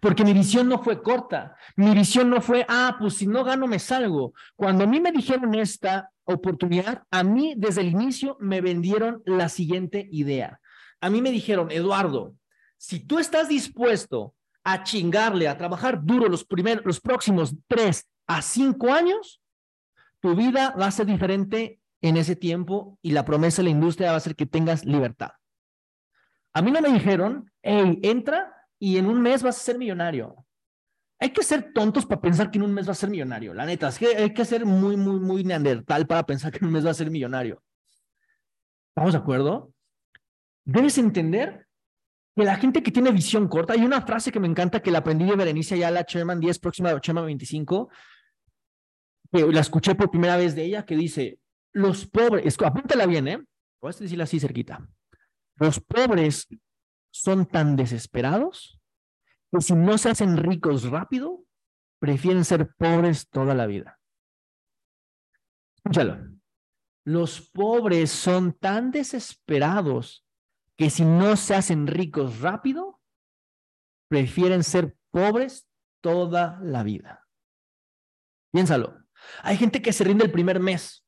Porque 0.00 0.24
mi 0.24 0.32
visión 0.32 0.68
no 0.68 0.82
fue 0.82 1.02
corta. 1.02 1.56
Mi 1.76 1.94
visión 1.94 2.30
no 2.30 2.40
fue, 2.40 2.64
ah, 2.68 2.96
pues 2.98 3.14
si 3.14 3.26
no 3.26 3.44
gano 3.44 3.66
me 3.66 3.78
salgo. 3.78 4.32
Cuando 4.54 4.84
a 4.84 4.86
mí 4.86 5.00
me 5.00 5.12
dijeron 5.12 5.54
esta 5.54 6.10
oportunidad, 6.24 7.04
a 7.10 7.22
mí 7.22 7.54
desde 7.56 7.82
el 7.82 7.88
inicio 7.88 8.36
me 8.40 8.60
vendieron 8.60 9.22
la 9.26 9.48
siguiente 9.48 10.08
idea. 10.10 10.60
A 11.00 11.10
mí 11.10 11.20
me 11.20 11.30
dijeron, 11.30 11.70
Eduardo, 11.70 12.34
si 12.78 13.00
tú 13.00 13.18
estás 13.18 13.48
dispuesto 13.48 14.34
a 14.64 14.82
chingarle, 14.82 15.48
a 15.48 15.56
trabajar 15.56 16.04
duro 16.04 16.28
los, 16.28 16.44
primeros, 16.44 16.84
los 16.84 17.00
próximos 17.00 17.54
tres 17.68 18.08
a 18.26 18.42
cinco 18.42 18.92
años, 18.92 19.40
tu 20.20 20.34
vida 20.34 20.74
va 20.78 20.86
a 20.86 20.90
ser 20.90 21.06
diferente 21.06 21.80
en 22.02 22.16
ese 22.16 22.34
tiempo 22.34 22.98
y 23.02 23.12
la 23.12 23.24
promesa 23.24 23.62
de 23.62 23.64
la 23.64 23.70
industria 23.70 24.10
va 24.10 24.16
a 24.16 24.20
ser 24.20 24.34
que 24.34 24.46
tengas 24.46 24.84
libertad. 24.84 25.30
A 26.52 26.62
mí 26.62 26.70
no 26.70 26.80
me 26.80 26.90
dijeron, 26.90 27.50
hey, 27.62 28.00
entra 28.02 28.55
y 28.78 28.98
en 28.98 29.06
un 29.06 29.20
mes 29.20 29.42
vas 29.42 29.56
a 29.56 29.60
ser 29.60 29.78
millonario. 29.78 30.46
Hay 31.18 31.30
que 31.30 31.42
ser 31.42 31.72
tontos 31.72 32.04
para 32.04 32.20
pensar 32.20 32.50
que 32.50 32.58
en 32.58 32.64
un 32.64 32.74
mes 32.74 32.86
vas 32.86 32.98
a 32.98 33.00
ser 33.00 33.10
millonario. 33.10 33.54
La 33.54 33.64
neta, 33.64 33.88
es 33.88 33.98
que 33.98 34.08
hay 34.08 34.34
que 34.34 34.44
ser 34.44 34.66
muy, 34.66 34.96
muy, 34.96 35.18
muy 35.18 35.44
neandertal 35.44 36.06
para 36.06 36.24
pensar 36.24 36.52
que 36.52 36.58
en 36.58 36.66
un 36.66 36.72
mes 36.72 36.84
vas 36.84 36.92
a 36.92 37.04
ser 37.04 37.10
millonario. 37.10 37.62
¿Estamos 38.90 39.12
de 39.12 39.18
acuerdo? 39.18 39.72
Debes 40.64 40.98
entender 40.98 41.66
que 42.34 42.44
la 42.44 42.56
gente 42.56 42.82
que 42.82 42.90
tiene 42.90 43.10
visión 43.12 43.48
corta, 43.48 43.72
hay 43.72 43.82
una 43.82 44.02
frase 44.02 44.30
que 44.30 44.40
me 44.40 44.46
encanta 44.46 44.82
que 44.82 44.90
la 44.90 44.98
aprendí 44.98 45.24
de 45.24 45.36
Berenice 45.36 45.76
la 45.78 46.04
Chairman 46.04 46.38
10, 46.38 46.58
próxima 46.58 46.92
de 46.92 47.00
Chairman 47.00 47.24
25, 47.24 47.88
que 49.32 49.46
la 49.46 49.60
escuché 49.60 49.94
por 49.94 50.10
primera 50.10 50.36
vez 50.36 50.54
de 50.54 50.64
ella, 50.64 50.84
que 50.84 50.96
dice, 50.96 51.38
los 51.72 52.06
pobres, 52.06 52.56
apúntala 52.62 53.06
bien, 53.06 53.28
¿eh? 53.28 53.42
A 53.82 53.86
decirla 53.86 54.24
así 54.24 54.40
cerquita. 54.40 54.86
Los 55.56 55.80
pobres 55.80 56.48
son 57.22 57.46
tan 57.46 57.76
desesperados 57.76 58.80
que 59.50 59.60
si 59.60 59.74
no 59.74 59.98
se 59.98 60.10
hacen 60.10 60.36
ricos 60.36 60.84
rápido, 60.90 61.44
prefieren 61.98 62.44
ser 62.44 62.74
pobres 62.76 63.28
toda 63.28 63.54
la 63.54 63.66
vida. 63.66 63.98
Escúchalo. 65.76 66.36
Los 67.04 67.40
pobres 67.40 68.10
son 68.10 68.52
tan 68.52 68.90
desesperados 68.90 70.26
que 70.76 70.90
si 70.90 71.04
no 71.04 71.36
se 71.36 71.54
hacen 71.54 71.86
ricos 71.86 72.40
rápido, 72.40 73.00
prefieren 74.08 74.64
ser 74.64 74.96
pobres 75.10 75.68
toda 76.00 76.58
la 76.62 76.82
vida. 76.82 77.26
Piénsalo. 78.52 78.98
Hay 79.42 79.56
gente 79.56 79.80
que 79.80 79.92
se 79.92 80.04
rinde 80.04 80.24
el 80.24 80.32
primer 80.32 80.60
mes, 80.60 81.04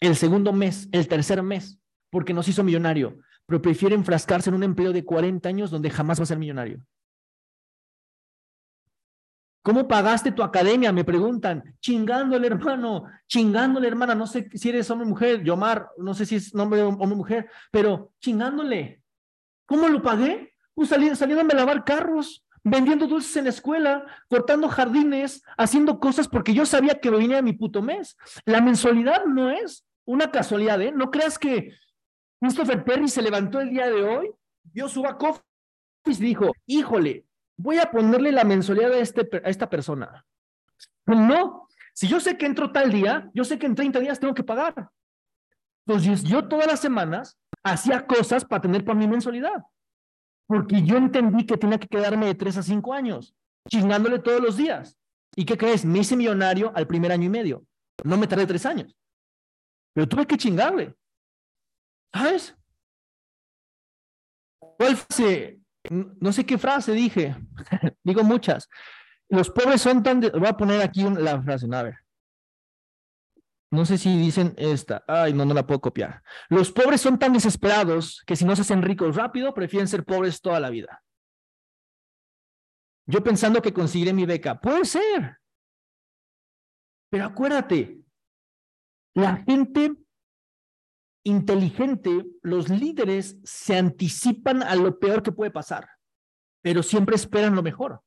el 0.00 0.16
segundo 0.16 0.52
mes, 0.52 0.88
el 0.92 1.08
tercer 1.08 1.42
mes, 1.42 1.80
porque 2.10 2.34
nos 2.34 2.48
hizo 2.48 2.62
millonario, 2.62 3.18
pero 3.46 3.62
prefiere 3.62 3.94
enfrascarse 3.94 4.50
en 4.50 4.56
un 4.56 4.64
empleo 4.64 4.92
de 4.92 5.04
40 5.04 5.48
años 5.48 5.70
donde 5.70 5.90
jamás 5.90 6.18
va 6.18 6.24
a 6.24 6.26
ser 6.26 6.38
millonario. 6.38 6.84
¿Cómo 9.62 9.88
pagaste 9.88 10.30
tu 10.30 10.44
academia? 10.44 10.92
Me 10.92 11.02
preguntan. 11.02 11.76
Chingándole, 11.80 12.46
hermano. 12.46 13.04
Chingándole, 13.26 13.88
hermana. 13.88 14.14
No 14.14 14.28
sé 14.28 14.48
si 14.54 14.68
eres 14.68 14.88
hombre 14.92 15.06
o 15.06 15.10
mujer. 15.10 15.42
Yomar, 15.42 15.88
no 15.98 16.14
sé 16.14 16.24
si 16.24 16.36
es 16.36 16.54
nombre 16.54 16.82
hombre 16.82 17.04
o 17.04 17.16
mujer, 17.16 17.50
pero 17.72 18.12
chingándole. 18.20 19.02
¿Cómo 19.66 19.88
lo 19.88 20.02
pagué? 20.02 20.54
Pues 20.72 20.90
saliendo 20.90 21.40
a 21.40 21.56
lavar 21.56 21.84
carros, 21.84 22.46
vendiendo 22.62 23.08
dulces 23.08 23.36
en 23.38 23.44
la 23.44 23.50
escuela, 23.50 24.06
cortando 24.28 24.68
jardines, 24.68 25.42
haciendo 25.56 25.98
cosas 25.98 26.28
porque 26.28 26.54
yo 26.54 26.64
sabía 26.64 27.00
que 27.00 27.10
venía 27.10 27.42
mi 27.42 27.52
puto 27.52 27.82
mes. 27.82 28.16
La 28.44 28.60
mensualidad 28.60 29.24
no 29.24 29.50
es 29.50 29.84
una 30.04 30.30
casualidad, 30.30 30.80
¿eh? 30.80 30.92
No 30.92 31.10
creas 31.10 31.40
que 31.40 31.72
Christopher 32.40 32.84
Perry 32.84 33.08
se 33.08 33.22
levantó 33.22 33.60
el 33.60 33.70
día 33.70 33.88
de 33.88 34.02
hoy, 34.02 34.30
vio 34.64 34.88
su 34.88 35.02
back 35.02 35.22
office 35.22 35.42
y 36.06 36.26
dijo, 36.26 36.52
híjole, 36.66 37.26
voy 37.56 37.78
a 37.78 37.90
ponerle 37.90 38.32
la 38.32 38.44
mensualidad 38.44 38.92
a, 38.92 38.98
este, 38.98 39.28
esta 39.48 39.68
persona. 39.68 40.24
No, 41.06 41.68
si 41.94 42.08
yo 42.08 42.20
sé 42.20 42.36
que 42.36 42.46
entro 42.46 42.72
tal 42.72 42.92
día, 42.92 43.30
yo 43.34 43.44
sé 43.44 43.58
que 43.58 43.66
en 43.66 43.74
30 43.74 44.00
días 44.00 44.20
tengo 44.20 44.34
que 44.34 44.44
pagar. 44.44 44.90
Entonces 45.86 46.24
yo 46.24 46.46
todas 46.46 46.66
las 46.66 46.80
semanas 46.80 47.38
hacía 47.62 48.06
cosas 48.06 48.44
para 48.44 48.60
tener 48.60 48.84
para 48.84 48.98
mi 48.98 49.06
mensualidad. 49.06 49.64
Porque 50.46 50.82
yo 50.82 50.96
entendí 50.96 51.46
que 51.46 51.56
tenía 51.56 51.78
que 51.78 51.88
quedarme 51.88 52.26
de 52.26 52.34
3 52.34 52.58
a 52.58 52.62
5 52.62 52.92
años, 52.92 53.34
chingándole 53.68 54.18
todos 54.18 54.40
los 54.40 54.56
días. 54.56 54.96
¿Y 55.36 55.44
qué 55.44 55.56
crees? 55.56 55.84
Me 55.84 55.98
hice 56.00 56.16
millonario 56.16 56.72
al 56.74 56.86
primer 56.86 57.12
año 57.12 57.26
y 57.26 57.28
medio. 57.28 57.64
No 58.04 58.16
me 58.16 58.26
tardé 58.26 58.46
tres 58.46 58.64
años. 58.64 58.96
Pero 59.92 60.08
tuve 60.08 60.26
que 60.26 60.36
chingarle. 60.36 60.94
¿Sabes? 62.12 62.56
No 65.90 66.32
sé 66.32 66.46
qué 66.46 66.58
frase 66.58 66.92
dije. 66.92 67.36
Digo 68.04 68.22
muchas. 68.22 68.68
Los 69.28 69.50
pobres 69.50 69.82
son 69.82 70.02
tan... 70.02 70.20
Voy 70.20 70.46
a 70.46 70.56
poner 70.56 70.82
aquí 70.82 71.02
la 71.02 71.42
frase, 71.42 71.66
a 71.72 71.82
ver. 71.82 71.96
No 73.70 73.84
sé 73.84 73.98
si 73.98 74.16
dicen 74.16 74.54
esta. 74.56 75.04
Ay, 75.08 75.32
no, 75.32 75.44
no 75.44 75.52
la 75.52 75.66
puedo 75.66 75.80
copiar. 75.80 76.22
Los 76.48 76.70
pobres 76.70 77.00
son 77.00 77.18
tan 77.18 77.32
desesperados 77.32 78.22
que 78.26 78.36
si 78.36 78.44
no 78.44 78.54
se 78.54 78.62
hacen 78.62 78.82
ricos 78.82 79.16
rápido, 79.16 79.52
prefieren 79.52 79.88
ser 79.88 80.04
pobres 80.04 80.40
toda 80.40 80.60
la 80.60 80.70
vida. 80.70 81.02
Yo 83.06 83.22
pensando 83.22 83.62
que 83.62 83.72
conseguiré 83.72 84.12
mi 84.12 84.24
beca. 84.24 84.60
Puede 84.60 84.84
ser. 84.84 85.38
Pero 87.10 87.24
acuérdate, 87.24 88.00
la 89.14 89.36
gente 89.36 90.05
inteligente, 91.26 92.24
los 92.42 92.68
líderes 92.68 93.36
se 93.42 93.76
anticipan 93.76 94.62
a 94.62 94.76
lo 94.76 94.98
peor 95.00 95.24
que 95.24 95.32
puede 95.32 95.50
pasar, 95.50 95.88
pero 96.62 96.84
siempre 96.84 97.16
esperan 97.16 97.56
lo 97.56 97.64
mejor. 97.64 98.00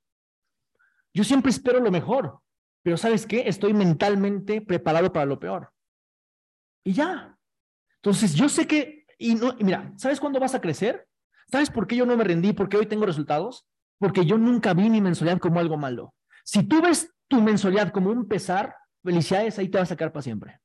Yo 1.14 1.26
siempre 1.26 1.52
espero 1.52 1.82
lo 1.82 1.92
mejor, 1.92 2.40
pero 2.82 2.96
¿sabes 2.96 3.28
qué? 3.28 3.44
Estoy 3.48 3.74
mentalmente 3.74 4.62
preparado 4.62 5.12
para 5.12 5.26
lo 5.26 5.38
peor. 5.38 5.74
Y 6.86 6.94
ya. 6.94 7.38
Entonces, 7.96 8.36
yo 8.36 8.48
sé 8.48 8.66
que, 8.66 9.06
y, 9.18 9.36
no, 9.36 9.54
mira, 9.60 9.92
¿sabes 9.98 10.22
cuándo 10.22 10.40
vas 10.40 10.56
a 10.56 10.62
crecer? 10.62 11.06
¿Sabes 11.52 11.70
por 11.70 11.88
qué 11.88 11.98
yo 11.98 12.06
no 12.06 12.16
me 12.16 12.24
rendí? 12.24 12.54
¿Por 12.54 12.70
qué 12.70 12.78
hoy 12.78 12.86
tengo 12.86 13.06
resultados? 13.06 13.68
Porque 13.98 14.26
yo 14.26 14.38
nunca 14.38 14.74
vi 14.74 14.90
mi 14.90 15.02
mensualidad 15.02 15.40
como 15.40 15.60
algo 15.60 15.76
malo. 15.76 16.14
Si 16.46 16.64
tú 16.64 16.82
ves 16.82 17.14
tu 17.28 17.42
mensualidad 17.42 17.92
como 17.92 18.12
un 18.12 18.30
pesar, 18.30 18.78
felicidades, 19.04 19.60
ahí 19.60 19.68
te 19.68 19.78
vas 19.78 19.90
a 19.90 19.94
sacar 19.96 20.14
para 20.14 20.24
siempre. 20.24 20.62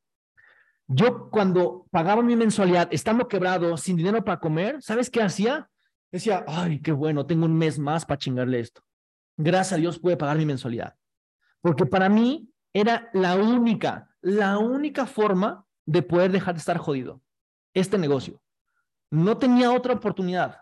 Yo 0.86 1.30
cuando 1.30 1.86
pagaba 1.90 2.22
mi 2.22 2.36
mensualidad, 2.36 2.88
estando 2.90 3.26
quebrado, 3.26 3.76
sin 3.76 3.96
dinero 3.96 4.22
para 4.24 4.40
comer, 4.40 4.82
¿sabes 4.82 5.08
qué 5.08 5.22
hacía? 5.22 5.68
Decía, 6.12 6.44
ay, 6.46 6.80
qué 6.80 6.92
bueno, 6.92 7.26
tengo 7.26 7.46
un 7.46 7.56
mes 7.56 7.78
más 7.78 8.04
para 8.04 8.18
chingarle 8.18 8.60
esto. 8.60 8.82
Gracias 9.36 9.72
a 9.72 9.76
Dios 9.76 9.98
pude 9.98 10.16
pagar 10.16 10.36
mi 10.36 10.46
mensualidad. 10.46 10.94
Porque 11.60 11.86
para 11.86 12.08
mí 12.08 12.48
era 12.72 13.08
la 13.14 13.36
única, 13.36 14.10
la 14.20 14.58
única 14.58 15.06
forma 15.06 15.64
de 15.86 16.02
poder 16.02 16.30
dejar 16.30 16.54
de 16.54 16.58
estar 16.60 16.78
jodido. 16.78 17.22
Este 17.72 17.98
negocio. 17.98 18.40
No 19.10 19.38
tenía 19.38 19.72
otra 19.72 19.94
oportunidad. 19.94 20.58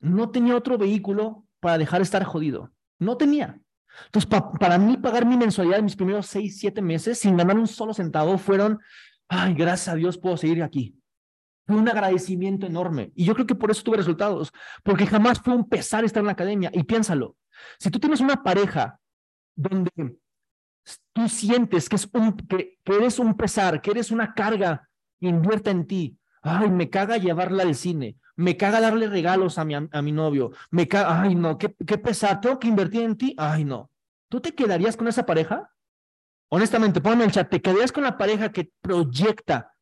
No 0.00 0.30
tenía 0.30 0.56
otro 0.56 0.78
vehículo 0.78 1.46
para 1.60 1.78
dejar 1.78 2.00
de 2.00 2.04
estar 2.04 2.22
jodido. 2.24 2.72
No 2.98 3.16
tenía. 3.16 3.60
Entonces, 4.06 4.30
para 4.58 4.78
mí 4.78 4.96
pagar 4.96 5.26
mi 5.26 5.36
mensualidad 5.36 5.78
en 5.78 5.84
mis 5.84 5.96
primeros 5.96 6.26
seis, 6.26 6.58
siete 6.58 6.82
meses 6.82 7.18
sin 7.18 7.36
ganar 7.36 7.58
un 7.58 7.66
solo 7.66 7.92
centavo 7.94 8.38
fueron, 8.38 8.78
ay, 9.28 9.54
gracias 9.54 9.88
a 9.88 9.94
Dios 9.94 10.18
puedo 10.18 10.36
seguir 10.36 10.62
aquí. 10.62 10.94
Fue 11.66 11.76
un 11.76 11.88
agradecimiento 11.88 12.66
enorme. 12.66 13.12
Y 13.14 13.24
yo 13.24 13.34
creo 13.34 13.46
que 13.46 13.54
por 13.54 13.70
eso 13.70 13.82
tuve 13.82 13.98
resultados, 13.98 14.50
porque 14.82 15.06
jamás 15.06 15.40
fue 15.40 15.54
un 15.54 15.68
pesar 15.68 16.04
estar 16.04 16.20
en 16.20 16.26
la 16.26 16.32
academia. 16.32 16.70
Y 16.72 16.84
piénsalo, 16.84 17.36
si 17.78 17.90
tú 17.90 17.98
tienes 17.98 18.20
una 18.20 18.42
pareja 18.42 18.98
donde 19.54 19.90
tú 21.12 21.28
sientes 21.28 21.88
que, 21.88 21.96
es 21.96 22.08
un, 22.12 22.36
que, 22.36 22.78
eres 22.86 23.18
un 23.18 23.34
pesar, 23.34 23.82
que 23.82 23.90
eres 23.90 24.10
una 24.10 24.32
carga 24.32 24.88
invierta 25.20 25.70
en 25.70 25.86
ti, 25.86 26.18
ay, 26.42 26.70
me 26.70 26.88
caga 26.88 27.18
llevarla 27.18 27.64
al 27.64 27.74
cine, 27.74 28.16
me 28.38 28.56
caga 28.56 28.80
darle 28.80 29.08
regalos 29.08 29.58
a 29.58 29.64
mi, 29.64 29.74
a 29.74 30.02
mi 30.02 30.12
novio, 30.12 30.52
me 30.70 30.86
caga, 30.86 31.22
ay 31.22 31.34
no, 31.34 31.58
qué, 31.58 31.74
qué 31.74 31.98
pesar, 31.98 32.40
tengo 32.40 32.60
que 32.60 32.68
invertir 32.68 33.02
en 33.02 33.16
ti, 33.16 33.34
ay 33.36 33.64
no. 33.64 33.90
¿Tú 34.28 34.40
te 34.40 34.54
quedarías 34.54 34.96
con 34.96 35.08
esa 35.08 35.26
pareja? 35.26 35.74
Honestamente, 36.48 37.00
ponme 37.00 37.24
en 37.24 37.30
el 37.30 37.32
chat, 37.32 37.50
¿te 37.50 37.60
quedarías 37.60 37.90
con 37.90 38.04
la 38.04 38.16
pareja 38.16 38.52
que 38.52 38.70
proyecta 38.80 39.74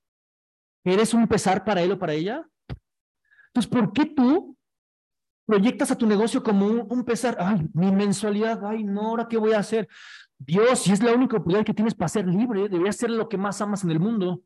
eres 0.85 1.12
un 1.12 1.29
pesar 1.29 1.64
para 1.64 1.83
él 1.83 1.92
o 1.92 1.99
para 1.99 2.14
ella? 2.14 2.49
Entonces, 3.49 3.71
¿por 3.71 3.92
qué 3.92 4.07
tú 4.07 4.57
proyectas 5.45 5.90
a 5.90 5.99
tu 5.99 6.07
negocio 6.07 6.42
como 6.42 6.66
un, 6.66 7.05
pesar? 7.05 7.37
Ay, 7.38 7.69
mi 7.75 7.92
mensualidad, 7.92 8.64
ay 8.64 8.85
no, 8.85 9.03
¿ahora 9.03 9.29
qué 9.29 9.37
voy 9.37 9.53
a 9.53 9.59
hacer? 9.59 9.87
Dios, 10.38 10.79
si 10.79 10.92
es 10.92 11.03
la 11.03 11.12
única 11.12 11.37
oportunidad 11.37 11.66
que 11.66 11.75
tienes 11.75 11.95
para 11.95 12.09
ser 12.09 12.27
libre, 12.27 12.71
debería 12.71 12.92
ser 12.92 13.11
lo 13.11 13.29
que 13.29 13.37
más 13.37 13.61
amas 13.61 13.85
en 13.85 13.90
el 13.90 14.01
mundo, 14.01 14.40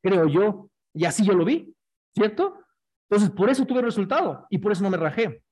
creo 0.00 0.28
yo. 0.28 0.70
Y 0.94 1.04
así 1.04 1.24
yo 1.24 1.32
lo 1.32 1.44
vi, 1.44 1.74
¿cierto? 2.14 2.60
Entonces, 3.08 3.30
por 3.30 3.48
eso 3.50 3.64
tuve 3.64 3.82
resultado 3.82 4.46
y 4.50 4.58
por 4.58 4.72
eso 4.72 4.82
no 4.82 4.90
me 4.90 4.96
rajé. 4.96 5.42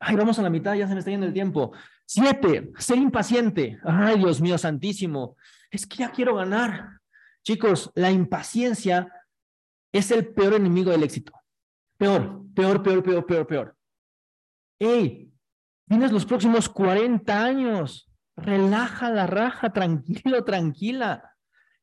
Ay, 0.00 0.16
vamos 0.16 0.38
a 0.38 0.42
la 0.42 0.50
mitad, 0.50 0.74
ya 0.74 0.86
se 0.86 0.94
me 0.94 1.00
está 1.00 1.10
yendo 1.10 1.26
el 1.26 1.32
tiempo. 1.32 1.72
Siete, 2.06 2.70
ser 2.78 2.98
impaciente. 2.98 3.78
Ay, 3.84 4.18
Dios 4.18 4.40
mío 4.40 4.56
santísimo. 4.58 5.36
Es 5.70 5.86
que 5.86 5.98
ya 5.98 6.10
quiero 6.10 6.36
ganar. 6.36 7.00
Chicos, 7.42 7.90
la 7.94 8.10
impaciencia 8.10 9.12
es 9.92 10.10
el 10.10 10.28
peor 10.28 10.54
enemigo 10.54 10.90
del 10.90 11.02
éxito. 11.02 11.32
Peor, 11.96 12.44
peor, 12.54 12.82
peor, 12.82 13.02
peor, 13.02 13.26
peor, 13.26 13.46
peor. 13.46 13.76
Hey, 14.78 15.32
tienes 15.88 16.12
los 16.12 16.24
próximos 16.24 16.68
40 16.68 17.44
años. 17.44 18.08
Relaja 18.36 19.10
la 19.10 19.26
raja, 19.26 19.72
tranquilo, 19.72 20.44
tranquila. 20.44 21.34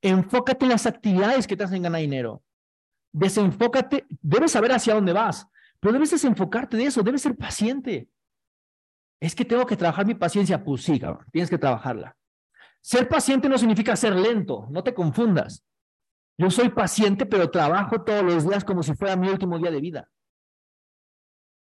Enfócate 0.01 0.65
en 0.65 0.71
las 0.71 0.85
actividades 0.85 1.47
que 1.47 1.57
te 1.57 1.65
hacen 1.65 1.83
ganar 1.83 1.99
dinero. 1.99 2.44
Desenfócate, 3.17 4.05
debes 4.21 4.51
saber 4.51 4.73
hacia 4.73 4.93
dónde 4.93 5.13
vas, 5.13 5.47
pero 5.79 5.93
debes 5.93 6.11
desenfocarte 6.11 6.75
de 6.75 6.87
eso, 6.87 7.01
debes 7.01 7.21
ser 7.21 7.37
paciente. 7.37 8.09
Es 9.21 9.33
que 9.33 9.45
tengo 9.45 9.65
que 9.65 9.77
trabajar 9.77 10.05
mi 10.05 10.15
paciencia. 10.15 10.61
Pues 10.61 10.83
sí, 10.83 10.99
cabrón, 10.99 11.25
tienes 11.31 11.49
que 11.49 11.57
trabajarla. 11.57 12.17
Ser 12.81 13.07
paciente 13.07 13.47
no 13.47 13.57
significa 13.57 13.95
ser 13.95 14.17
lento, 14.17 14.67
no 14.69 14.83
te 14.83 14.93
confundas. 14.93 15.63
Yo 16.37 16.51
soy 16.51 16.67
paciente, 16.67 17.25
pero 17.25 17.49
trabajo 17.49 18.03
todos 18.03 18.21
los 18.21 18.45
días 18.45 18.65
como 18.65 18.83
si 18.83 18.93
fuera 18.95 19.15
mi 19.15 19.29
último 19.29 19.57
día 19.59 19.71
de 19.71 19.79
vida. 19.79 20.11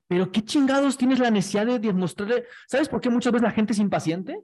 Pero 0.08 0.32
qué 0.32 0.46
chingados 0.46 0.98
tienes 0.98 1.20
la 1.20 1.30
necesidad 1.30 1.66
de 1.66 1.78
demostrarle. 1.78 2.46
¿Sabes 2.68 2.88
por 2.88 3.02
qué 3.02 3.10
muchas 3.10 3.34
veces 3.34 3.44
la 3.44 3.52
gente 3.52 3.74
es 3.74 3.80
impaciente? 3.80 4.42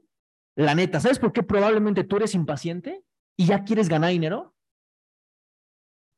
La 0.57 0.75
neta, 0.75 0.99
¿sabes 0.99 1.17
por 1.17 1.31
qué 1.31 1.43
probablemente 1.43 2.03
tú 2.03 2.17
eres 2.17 2.35
impaciente 2.35 3.05
y 3.37 3.45
ya 3.45 3.63
quieres 3.63 3.87
ganar 3.87 4.09
dinero? 4.09 4.53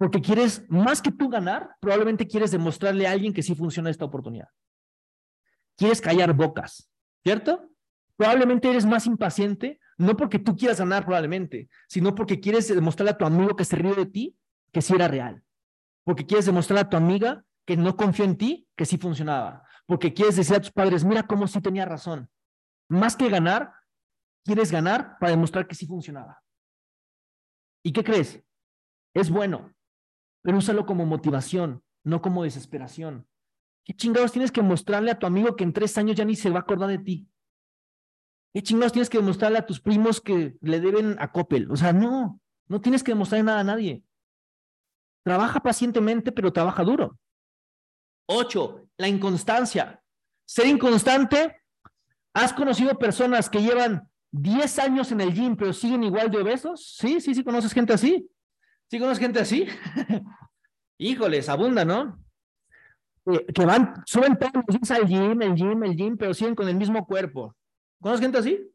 Porque 0.01 0.19
quieres, 0.19 0.65
más 0.67 0.99
que 0.99 1.11
tú 1.11 1.29
ganar, 1.29 1.75
probablemente 1.79 2.25
quieres 2.25 2.49
demostrarle 2.49 3.05
a 3.05 3.11
alguien 3.11 3.33
que 3.33 3.43
sí 3.43 3.53
funciona 3.53 3.91
esta 3.91 4.03
oportunidad. 4.03 4.47
Quieres 5.77 6.01
callar 6.01 6.33
bocas, 6.33 6.89
¿cierto? 7.23 7.69
Probablemente 8.15 8.67
eres 8.67 8.83
más 8.83 9.05
impaciente, 9.05 9.79
no 9.99 10.17
porque 10.17 10.39
tú 10.39 10.55
quieras 10.55 10.79
ganar 10.79 11.05
probablemente, 11.05 11.69
sino 11.87 12.15
porque 12.15 12.39
quieres 12.39 12.67
demostrarle 12.67 13.11
a 13.11 13.17
tu 13.19 13.25
amigo 13.25 13.55
que 13.55 13.63
se 13.63 13.75
ríe 13.75 13.93
de 13.93 14.07
ti 14.07 14.35
que 14.71 14.81
sí 14.81 14.95
era 14.95 15.07
real. 15.07 15.43
Porque 16.03 16.25
quieres 16.25 16.47
demostrarle 16.47 16.81
a 16.81 16.89
tu 16.89 16.97
amiga 16.97 17.45
que 17.63 17.77
no 17.77 17.95
confió 17.95 18.25
en 18.25 18.37
ti 18.37 18.67
que 18.75 18.87
sí 18.87 18.97
funcionaba. 18.97 19.67
Porque 19.85 20.15
quieres 20.15 20.35
decir 20.35 20.55
a 20.55 20.61
tus 20.61 20.71
padres, 20.71 21.05
mira 21.05 21.27
cómo 21.27 21.45
sí 21.45 21.61
tenía 21.61 21.85
razón. 21.85 22.27
Más 22.89 23.15
que 23.15 23.29
ganar, 23.29 23.71
quieres 24.43 24.71
ganar 24.71 25.19
para 25.19 25.29
demostrar 25.29 25.67
que 25.67 25.75
sí 25.75 25.85
funcionaba. 25.85 26.41
¿Y 27.83 27.93
qué 27.93 28.03
crees? 28.03 28.43
Es 29.13 29.29
bueno, 29.29 29.71
pero 30.41 30.57
úsalo 30.57 30.85
como 30.85 31.05
motivación, 31.05 31.83
no 32.03 32.21
como 32.21 32.43
desesperación. 32.43 33.27
¿Qué 33.83 33.93
chingados 33.93 34.31
tienes 34.31 34.51
que 34.51 34.61
mostrarle 34.61 35.11
a 35.11 35.19
tu 35.19 35.25
amigo 35.25 35.55
que 35.55 35.63
en 35.63 35.73
tres 35.73 35.97
años 35.97 36.15
ya 36.15 36.25
ni 36.25 36.35
se 36.35 36.49
va 36.49 36.59
a 36.59 36.61
acordar 36.61 36.89
de 36.89 36.99
ti? 36.99 37.27
¿Qué 38.53 38.61
chingados 38.61 38.91
tienes 38.91 39.09
que 39.09 39.17
demostrarle 39.17 39.57
a 39.57 39.65
tus 39.65 39.79
primos 39.79 40.21
que 40.21 40.55
le 40.61 40.79
deben 40.79 41.15
a 41.19 41.31
Coppel? 41.31 41.71
O 41.71 41.75
sea, 41.75 41.93
no, 41.93 42.39
no 42.67 42.81
tienes 42.81 43.03
que 43.03 43.11
demostrarle 43.11 43.43
nada 43.43 43.61
a 43.61 43.63
nadie. 43.63 44.03
Trabaja 45.23 45.59
pacientemente, 45.61 46.31
pero 46.31 46.51
trabaja 46.51 46.83
duro. 46.83 47.17
Ocho, 48.27 48.87
la 48.97 49.07
inconstancia. 49.07 50.03
Ser 50.45 50.67
inconstante. 50.67 51.57
¿Has 52.33 52.53
conocido 52.53 52.97
personas 52.97 53.49
que 53.49 53.61
llevan 53.61 54.09
10 54.31 54.79
años 54.79 55.11
en 55.11 55.21
el 55.21 55.33
gym, 55.33 55.55
pero 55.55 55.73
siguen 55.73 56.03
igual 56.03 56.31
de 56.31 56.39
obesos? 56.39 56.95
Sí, 56.97 57.19
sí, 57.19 57.35
sí, 57.35 57.43
conoces 57.43 57.73
gente 57.73 57.93
así. 57.93 58.29
¿Sí 58.91 58.99
conoces 58.99 59.19
gente 59.19 59.39
así? 59.39 59.65
Híjoles, 60.99 61.47
abunda, 61.47 61.85
¿no? 61.85 62.21
Eh, 63.31 63.45
que 63.53 63.65
van, 63.65 64.03
suben 64.05 64.37
todos 64.37 64.51
los 64.53 64.65
días 64.67 64.91
al 64.91 65.07
gym, 65.07 65.41
el 65.41 65.55
gym, 65.55 65.83
el 65.85 65.95
gym, 65.95 66.17
pero 66.17 66.33
siguen 66.33 66.55
con 66.55 66.67
el 66.67 66.75
mismo 66.75 67.07
cuerpo. 67.07 67.55
¿Conoces 68.01 68.21
gente 68.21 68.39
así? 68.39 68.69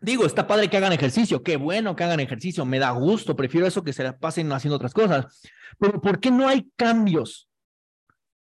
Digo, 0.00 0.26
está 0.26 0.44
padre 0.48 0.68
que 0.68 0.76
hagan 0.76 0.92
ejercicio, 0.92 1.44
qué 1.44 1.56
bueno 1.56 1.94
que 1.94 2.02
hagan 2.02 2.18
ejercicio, 2.18 2.64
me 2.64 2.80
da 2.80 2.90
gusto, 2.90 3.36
prefiero 3.36 3.66
eso 3.66 3.84
que 3.84 3.92
se 3.92 4.02
la 4.02 4.18
pasen 4.18 4.50
haciendo 4.50 4.74
otras 4.74 4.92
cosas. 4.92 5.40
Pero 5.78 6.00
¿por 6.00 6.18
qué 6.18 6.32
no 6.32 6.48
hay 6.48 6.68
cambios? 6.74 7.48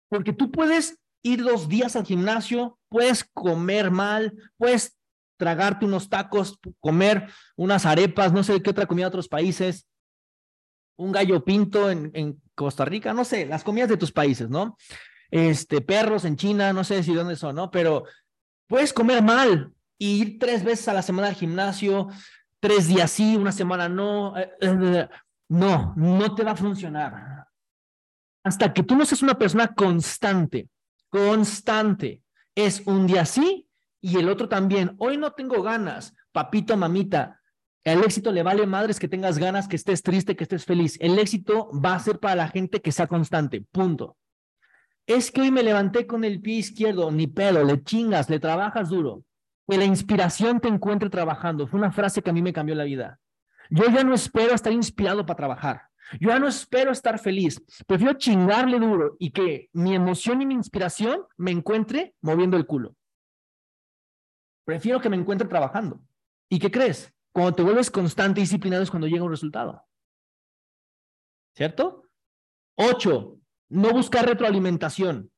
Porque 0.08 0.32
tú 0.32 0.52
puedes 0.52 1.02
ir 1.22 1.44
dos 1.44 1.68
días 1.68 1.98
al 1.98 2.06
gimnasio, 2.06 2.80
puedes 2.88 3.26
comer 3.34 3.92
mal, 3.92 4.34
puedes 4.56 4.97
tragarte 5.38 5.86
unos 5.86 6.10
tacos, 6.10 6.60
comer 6.80 7.30
unas 7.56 7.86
arepas, 7.86 8.34
no 8.34 8.44
sé 8.44 8.62
qué 8.62 8.72
otra 8.72 8.88
comida 8.88 9.06
de 9.06 9.10
otros 9.10 9.28
países, 9.28 9.88
un 10.98 11.12
gallo 11.12 11.44
pinto 11.44 11.90
en, 11.90 12.42
Costa 12.56 12.86
Rica, 12.86 13.14
no 13.14 13.24
sé, 13.24 13.46
las 13.46 13.64
comidas 13.64 13.88
de 13.88 13.98
tus 13.98 14.12
países, 14.12 14.50
¿no? 14.50 14.78
Este, 15.30 15.80
perros 15.80 16.26
en 16.26 16.38
China, 16.38 16.74
no 16.74 16.84
sé 16.84 17.04
si 17.04 17.14
dónde 17.14 17.36
son, 17.36 17.56
¿no? 17.56 17.70
Pero 17.70 18.06
puedes 18.66 18.94
comer 18.94 19.22
mal 19.22 19.74
y 20.00 20.22
ir 20.22 20.40
tres 20.40 20.64
veces 20.64 20.88
a 20.88 20.94
la 20.94 21.04
semana 21.04 21.28
al 21.28 21.36
gimnasio, 21.36 22.08
tres 22.60 22.88
días 22.88 23.12
sí, 23.12 23.36
una 23.36 23.52
semana 23.52 23.88
no. 23.88 24.36
Eh, 24.36 24.50
eh, 24.62 25.08
no, 25.50 25.94
no 25.96 26.34
te 26.34 26.44
va 26.44 26.52
a 26.52 26.56
funcionar. 26.56 27.46
Hasta 28.44 28.74
que 28.74 28.82
tú 28.82 28.96
no 28.96 29.06
seas 29.06 29.22
una 29.22 29.38
persona 29.38 29.68
constante, 29.68 30.68
constante. 31.10 32.24
Es 32.56 32.82
un 32.88 33.06
día 33.06 33.24
sí 33.26 33.67
y 34.02 34.18
el 34.18 34.30
otro 34.30 34.48
también. 34.50 34.96
Hoy 34.98 35.18
no 35.18 35.32
tengo 35.32 35.62
ganas, 35.62 36.16
papito, 36.32 36.78
mamita. 36.78 37.42
El 37.84 38.04
éxito 38.04 38.32
le 38.32 38.44
vale 38.44 38.66
madres 38.68 39.00
que 39.00 39.08
tengas 39.08 39.38
ganas, 39.38 39.68
que 39.68 39.78
estés 39.78 40.04
triste, 40.04 40.36
que 40.36 40.44
estés 40.44 40.66
feliz. 40.66 40.98
El 41.00 41.18
éxito 41.20 41.70
va 41.74 41.96
a 41.96 42.00
ser 42.00 42.20
para 42.20 42.36
la 42.36 42.50
gente 42.50 42.82
que 42.82 42.92
sea 42.92 43.08
constante. 43.08 43.62
Punto. 43.72 44.18
Es 45.06 45.32
que 45.32 45.40
hoy 45.40 45.52
me 45.52 45.64
levanté 45.64 46.06
con 46.06 46.26
el 46.26 46.42
pie 46.42 46.56
izquierdo, 46.56 47.10
ni 47.12 47.28
pedo, 47.28 47.64
le 47.64 47.82
chingas, 47.82 48.30
le 48.30 48.40
trabajas 48.40 48.90
duro. 48.90 49.24
Que 49.66 49.78
la 49.78 49.86
inspiración 49.86 50.60
te 50.60 50.68
encuentre 50.68 51.10
trabajando. 51.10 51.66
Fue 51.66 51.80
una 51.80 51.94
frase 51.94 52.22
que 52.22 52.30
a 52.30 52.34
mí 52.34 52.42
me 52.42 52.52
cambió 52.52 52.76
la 52.76 52.84
vida. 52.84 53.20
Yo 53.70 53.86
ya 53.86 54.04
no 54.04 54.14
espero 54.14 54.54
estar 54.54 54.74
inspirado 54.74 55.26
para 55.26 55.38
trabajar. 55.38 55.82
Yo 56.20 56.30
ya 56.30 56.40
no 56.40 56.48
espero 56.48 56.92
estar 56.92 57.20
feliz. 57.20 57.62
Prefiero 57.86 58.14
chingarle 58.14 58.80
duro 58.80 59.16
y 59.20 59.32
que 59.32 59.70
mi 59.74 59.96
emoción 59.96 60.42
y 60.42 60.46
mi 60.46 60.54
inspiración 60.54 61.22
me 61.38 61.52
encuentre 61.52 62.16
moviendo 62.22 62.58
el 62.58 62.66
culo. 62.66 62.96
Prefiero 64.68 65.00
que 65.00 65.10
me 65.10 65.16
encuentre 65.16 65.48
trabajando. 65.48 66.02
¿Y 66.50 66.60
qué 66.60 66.70
crees? 66.70 67.16
Cuando 67.32 67.56
te 67.56 67.64
vuelves 67.64 67.90
constante 67.90 68.42
y 68.42 68.44
disciplinado 68.44 68.84
es 68.84 68.90
cuando 68.90 69.08
llega 69.08 69.24
un 69.24 69.32
resultado. 69.32 69.82
¿Cierto? 71.56 72.10
Ocho, 72.78 73.40
no 73.70 73.92
buscar 73.92 74.26
retroalimentación. 74.26 75.32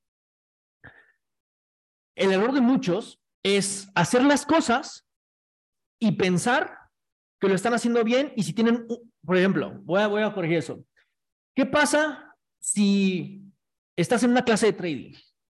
El 2.16 2.32
error 2.32 2.54
de 2.54 2.62
muchos 2.62 3.22
es 3.44 3.92
hacer 3.94 4.24
las 4.24 4.48
cosas 4.48 5.08
y 6.02 6.14
pensar 6.14 6.76
que 7.40 7.50
lo 7.50 7.54
están 7.54 7.76
haciendo 7.76 8.04
bien 8.04 8.34
y 8.36 8.42
si 8.42 8.54
tienen, 8.54 8.88
por 9.24 9.38
ejemplo, 9.38 9.80
voy 9.84 10.02
a, 10.02 10.08
voy 10.08 10.24
a 10.24 10.34
corregir 10.34 10.58
eso. 10.58 10.84
¿Qué 11.56 11.68
pasa 11.68 12.36
si 12.60 13.44
estás 13.96 14.24
en 14.24 14.32
una 14.32 14.44
clase 14.44 14.66
de 14.66 14.74
trading 14.74 15.14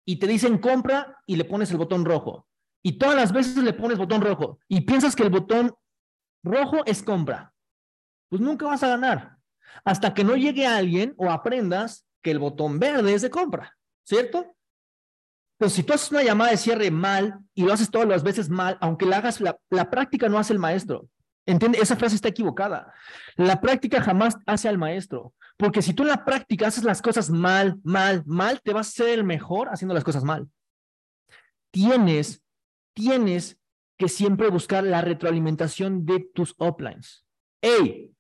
y 0.06 0.20
te 0.20 0.28
dicen 0.28 0.58
compra 0.58 1.18
y 1.26 1.38
le 1.38 1.46
pones 1.46 1.72
el 1.72 1.78
botón 1.78 2.04
rojo? 2.04 2.50
Y 2.84 2.94
todas 2.94 3.16
las 3.16 3.32
veces 3.32 3.58
le 3.58 3.74
pones 3.74 3.98
botón 3.98 4.22
rojo 4.22 4.60
y 4.68 4.82
piensas 4.82 5.16
que 5.16 5.24
el 5.24 5.30
botón 5.30 5.76
rojo 6.44 6.84
es 6.86 7.04
compra. 7.04 7.54
Pues 8.30 8.42
nunca 8.42 8.66
vas 8.66 8.84
a 8.84 8.88
ganar 8.88 9.38
hasta 9.86 10.14
que 10.14 10.24
no 10.24 10.36
llegue 10.36 10.66
alguien 10.66 11.14
o 11.18 11.32
aprendas 11.32 12.06
que 12.22 12.32
el 12.32 12.40
botón 12.40 12.80
verde 12.80 13.14
es 13.14 13.22
de 13.22 13.30
compra, 13.30 13.78
¿cierto? 14.04 14.56
Pero 15.58 15.70
si 15.70 15.84
tú 15.84 15.94
haces 15.94 16.12
una 16.12 16.24
llamada 16.24 16.52
de 16.52 16.58
cierre 16.58 16.90
mal 16.90 17.40
y 17.54 17.64
lo 17.64 17.74
haces 17.74 17.92
todas 17.92 18.08
las 18.08 18.24
veces 18.24 18.50
mal, 18.50 18.78
aunque 18.82 19.06
la 19.06 19.18
hagas, 19.18 19.42
la, 19.42 19.60
la 19.70 19.90
práctica 19.90 20.28
no 20.28 20.40
hace 20.40 20.54
el 20.54 20.60
maestro. 20.60 21.08
¿Entiende? 21.46 21.80
Esa 21.80 21.96
frase 21.96 22.16
está 22.16 22.30
equivocada. 22.30 22.94
La 23.36 23.62
práctica 23.62 24.02
jamás 24.02 24.38
hace 24.46 24.70
al 24.70 24.78
maestro. 24.78 25.34
Porque 25.58 25.82
si 25.82 25.94
tú 25.94 26.04
en 26.04 26.10
la 26.10 26.26
práctica 26.26 26.68
haces 26.68 26.84
las 26.84 27.02
cosas 27.02 27.30
mal, 27.30 27.80
mal, 27.84 28.24
mal, 28.26 28.62
te 28.62 28.74
vas 28.74 28.88
a 28.88 28.92
ser 28.92 29.10
el 29.10 29.24
mejor 29.24 29.70
haciendo 29.70 29.94
las 29.94 30.04
cosas 30.04 30.24
mal. 30.24 30.48
Tienes, 31.72 32.42
tienes 33.02 33.60
que 33.98 34.08
siempre 34.08 34.50
buscar 34.50 34.84
la 34.84 35.02
retroalimentación 35.02 36.06
de 36.06 36.20
tus 36.36 36.54
uplines. 36.60 37.26
Hey, 37.60 38.16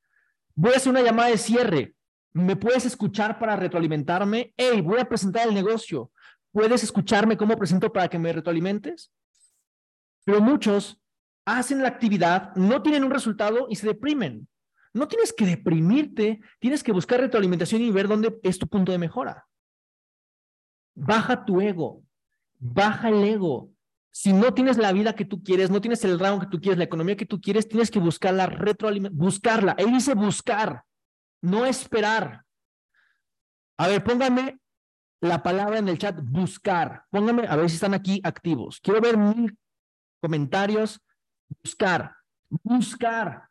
voy 0.56 0.74
a 0.74 0.78
hacer 0.78 0.90
una 0.90 1.04
llamada 1.04 1.30
de 1.30 1.38
cierre. 1.38 1.96
¿Me 2.34 2.56
puedes 2.56 2.86
escuchar 2.86 3.38
para 3.38 3.56
retroalimentarme? 3.56 4.56
Hey, 4.58 4.82
voy 4.82 5.00
a 5.00 5.08
presentar 5.08 5.48
el 5.48 5.54
negocio. 5.54 6.12
¿Puedes 6.52 6.84
escucharme 6.84 7.38
cómo 7.38 7.56
presento 7.58 7.94
para 7.94 8.08
que 8.08 8.18
me 8.18 8.34
retroalimentes? 8.34 9.12
Pero 10.24 10.42
muchos 10.42 11.00
hacen 11.46 11.84
la 11.84 11.90
actividad, 11.90 12.56
no 12.56 12.82
tienen 12.82 13.04
un 13.04 13.12
resultado 13.12 13.68
y 13.70 13.76
se 13.76 13.86
deprimen. 13.86 14.48
No 14.94 15.08
tienes 15.08 15.32
que 15.32 15.46
deprimirte, 15.46 16.42
tienes 16.60 16.84
que 16.84 16.92
buscar 16.92 17.20
retroalimentación 17.20 17.84
y 17.84 17.92
ver 17.92 18.08
dónde 18.08 18.40
es 18.42 18.58
tu 18.58 18.68
punto 18.68 18.92
de 18.92 18.98
mejora. 18.98 19.48
Baja 20.96 21.46
tu 21.46 21.62
ego, 21.62 22.04
baja 22.60 23.10
el 23.10 23.24
ego. 23.24 23.71
Si 24.12 24.34
no 24.34 24.54
tienes 24.54 24.78
la 24.78 24.92
vida 24.92 25.14
que 25.14 25.26
tú 25.26 25.42
quieres, 25.42 25.70
no 25.70 25.82
tienes 25.82 26.04
el 26.04 26.20
rango 26.20 26.42
que 26.42 26.48
tú 26.48 26.60
quieres, 26.60 26.78
la 26.78 26.84
economía 26.84 27.16
que 27.16 27.26
tú 27.26 27.40
quieres, 27.40 27.68
tienes 27.68 27.90
que 27.90 28.00
buscar 28.00 28.34
la 28.34 28.46
retroalimentación, 28.46 29.18
buscarla. 29.18 29.76
Él 29.78 29.92
dice 29.92 30.14
buscar 30.14 30.84
no 31.42 31.66
esperar. 31.66 32.46
A 33.78 33.88
ver, 33.88 34.04
póngame 34.04 34.60
la 35.22 35.42
palabra 35.42 35.80
en 35.80 35.90
el 35.90 35.98
chat 35.98 36.20
buscar. 36.22 37.06
Pónganme 37.10 37.48
a 37.48 37.56
ver 37.56 37.70
si 37.70 37.76
están 37.76 37.94
aquí 37.94 38.22
activos. 38.24 38.80
Quiero 38.82 39.02
ver 39.02 39.18
mil 39.18 39.58
comentarios. 40.22 41.02
Buscar. 41.64 42.16
Buscar. 42.50 43.50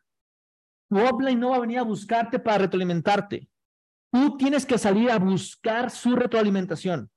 Tu 0.89 0.97
offline 0.97 1.39
no 1.39 1.51
va 1.51 1.57
a 1.57 1.61
venir 1.61 1.79
a 1.79 1.83
buscarte 1.83 2.39
para 2.39 2.59
retroalimentarte. 2.59 3.47
Tú 4.11 4.37
tienes 4.37 4.65
que 4.65 4.77
salir 4.77 5.09
a 5.09 5.19
buscar 5.19 5.89
su 5.89 6.15
retroalimentación. 6.15 7.09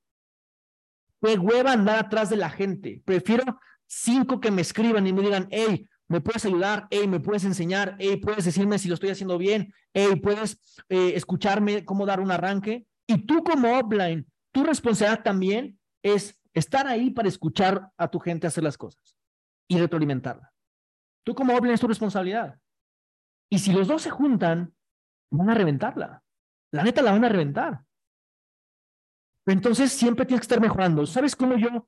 Qué 1.21 1.37
hueva 1.37 1.71
andar 1.73 1.99
atrás 1.99 2.29
de 2.29 2.37
la 2.37 2.49
gente. 2.49 3.01
Prefiero 3.05 3.59
cinco 3.87 4.39
que 4.39 4.51
me 4.51 4.61
escriban 4.61 5.07
y 5.07 5.13
me 5.13 5.21
digan, 5.21 5.47
hey, 5.51 5.87
me 6.07 6.21
puedes 6.21 6.45
ayudar, 6.45 6.87
hey, 6.91 7.07
me 7.07 7.19
puedes 7.19 7.43
enseñar, 7.45 7.95
hey, 7.99 8.17
puedes 8.17 8.45
decirme 8.45 8.77
si 8.77 8.87
lo 8.87 8.93
estoy 8.93 9.09
haciendo 9.09 9.37
bien, 9.37 9.73
hey, 9.93 10.15
puedes 10.21 10.83
eh, 10.89 11.13
escucharme 11.15 11.83
cómo 11.83 12.05
dar 12.05 12.19
un 12.19 12.31
arranque. 12.31 12.85
Y 13.07 13.25
tú 13.25 13.43
como 13.43 13.79
offline, 13.79 14.25
tu 14.51 14.63
responsabilidad 14.63 15.23
también 15.23 15.79
es 16.03 16.39
estar 16.53 16.87
ahí 16.87 17.09
para 17.09 17.27
escuchar 17.27 17.91
a 17.97 18.07
tu 18.07 18.19
gente 18.19 18.47
hacer 18.47 18.63
las 18.63 18.77
cosas 18.77 19.17
y 19.67 19.79
retroalimentarla. 19.79 20.51
Tú 21.23 21.33
como 21.33 21.55
offline 21.55 21.73
es 21.73 21.81
tu 21.81 21.87
responsabilidad. 21.87 22.59
Y 23.49 23.59
si 23.59 23.71
los 23.71 23.87
dos 23.87 24.03
se 24.03 24.09
juntan, 24.09 24.73
van 25.31 25.49
a 25.49 25.55
reventarla. 25.55 26.23
La 26.71 26.83
neta 26.83 27.01
la 27.01 27.11
van 27.11 27.25
a 27.25 27.29
reventar. 27.29 27.81
Entonces 29.45 29.91
siempre 29.91 30.25
tienes 30.25 30.41
que 30.41 30.45
estar 30.45 30.61
mejorando. 30.61 31.05
¿Sabes 31.05 31.35
cómo 31.35 31.55
yo 31.57 31.87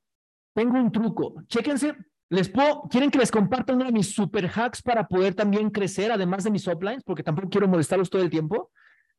tengo 0.53 0.77
un 0.77 0.91
truco? 0.91 1.41
Chéquense, 1.47 1.95
les 2.29 2.49
puedo, 2.49 2.83
¿quieren 2.89 3.09
que 3.09 3.17
les 3.17 3.31
comparta 3.31 3.73
uno 3.73 3.85
de 3.85 3.91
mis 3.91 4.13
super 4.13 4.49
hacks 4.53 4.81
para 4.81 5.07
poder 5.07 5.33
también 5.33 5.69
crecer, 5.69 6.11
además 6.11 6.43
de 6.43 6.51
mis 6.51 6.67
uplines? 6.67 7.03
Porque 7.03 7.23
tampoco 7.23 7.49
quiero 7.49 7.67
molestarlos 7.67 8.09
todo 8.09 8.21
el 8.21 8.29
tiempo. 8.29 8.71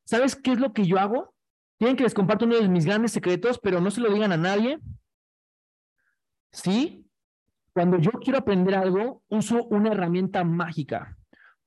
¿Sabes 0.04 0.36
qué 0.36 0.52
es 0.52 0.60
lo 0.60 0.72
que 0.72 0.86
yo 0.86 0.98
hago? 0.98 1.34
Quieren 1.78 1.96
que 1.96 2.04
les 2.04 2.14
comparta 2.14 2.44
uno 2.44 2.56
de 2.56 2.68
mis 2.68 2.84
grandes 2.84 3.12
secretos, 3.12 3.58
pero 3.58 3.80
no 3.80 3.90
se 3.90 4.00
lo 4.00 4.12
digan 4.12 4.32
a 4.32 4.36
nadie. 4.36 4.78
¿Sí? 6.52 7.04
Cuando 7.72 7.98
yo 7.98 8.10
quiero 8.12 8.38
aprender 8.38 8.74
algo, 8.74 9.22
uso 9.28 9.64
una 9.66 9.92
herramienta 9.92 10.42
mágica 10.44 11.18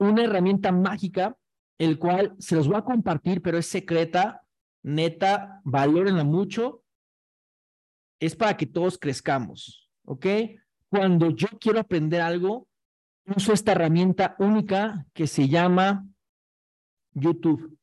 una 0.02 0.24
herramienta 0.24 0.72
mágica, 0.72 1.36
el 1.78 2.00
cual 2.00 2.34
se 2.40 2.56
los 2.56 2.68
voy 2.68 2.78
a 2.78 2.84
compartir, 2.84 3.42
pero 3.42 3.60
es 3.60 3.68
secreta, 3.68 4.41
neta, 4.84 5.62
valórenla 5.64 6.24
mucho. 6.24 6.84
Es 8.20 8.36
para 8.36 8.56
que 8.56 8.66
todos 8.66 8.98
crezcamos, 8.98 9.90
¿ok? 10.06 10.26
Cuando 10.90 11.32
yo 11.32 11.48
quiero 11.60 11.80
aprender 11.80 12.22
algo, 12.22 12.68
uso 13.26 13.54
esta 13.54 13.72
herramienta 13.72 14.36
única 14.40 15.06
que 15.14 15.28
se 15.28 15.48
llama 15.48 16.06
YouTube. 17.14 17.78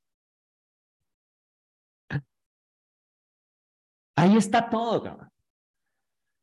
Ahí 4.17 4.37
está 4.37 4.69
todo, 4.69 5.03
cabrón. 5.03 5.31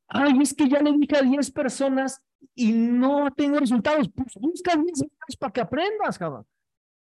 Ay, 0.08 0.40
es 0.42 0.54
que 0.54 0.70
ya 0.70 0.82
le 0.82 0.94
dije 0.94 1.18
a 1.18 1.22
10 1.22 1.52
personas 1.52 2.22
y 2.54 2.72
no 2.72 3.32
tengo 3.32 3.60
resultados. 3.60 4.10
Pues 4.10 4.34
busca 4.40 4.76
10 4.76 4.86
resultados 4.88 5.36
para 5.38 5.52
que 5.54 5.62
aprendas, 5.62 6.18
cabrón. 6.18 6.46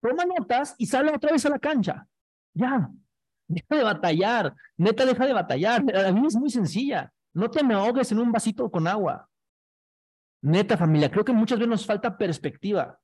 Toma 0.02 0.26
notas 0.26 0.76
y 0.78 0.86
sale 0.86 1.12
otra 1.12 1.32
vez 1.32 1.46
a 1.46 1.50
la 1.50 1.60
cancha. 1.60 2.08
Ya. 2.54 2.92
Deja 3.52 3.76
de 3.76 3.84
batallar. 3.84 4.56
Neta, 4.78 5.06
deja 5.06 5.26
de 5.26 5.34
batallar. 5.34 5.84
La 5.84 6.12
vida 6.12 6.28
es 6.28 6.36
muy 6.36 6.50
sencilla. 6.50 7.12
No 7.34 7.50
te 7.50 7.64
me 7.64 7.74
ahogues 7.74 8.12
en 8.12 8.20
un 8.20 8.32
vasito 8.32 8.70
con 8.70 8.88
agua. 8.88 9.28
Neta, 10.42 10.78
familia, 10.78 11.12
creo 11.12 11.24
que 11.24 11.34
muchas 11.34 11.60
veces 11.60 11.70
nos 11.70 11.86
falta 11.86 12.18
perspectiva. 12.18 13.00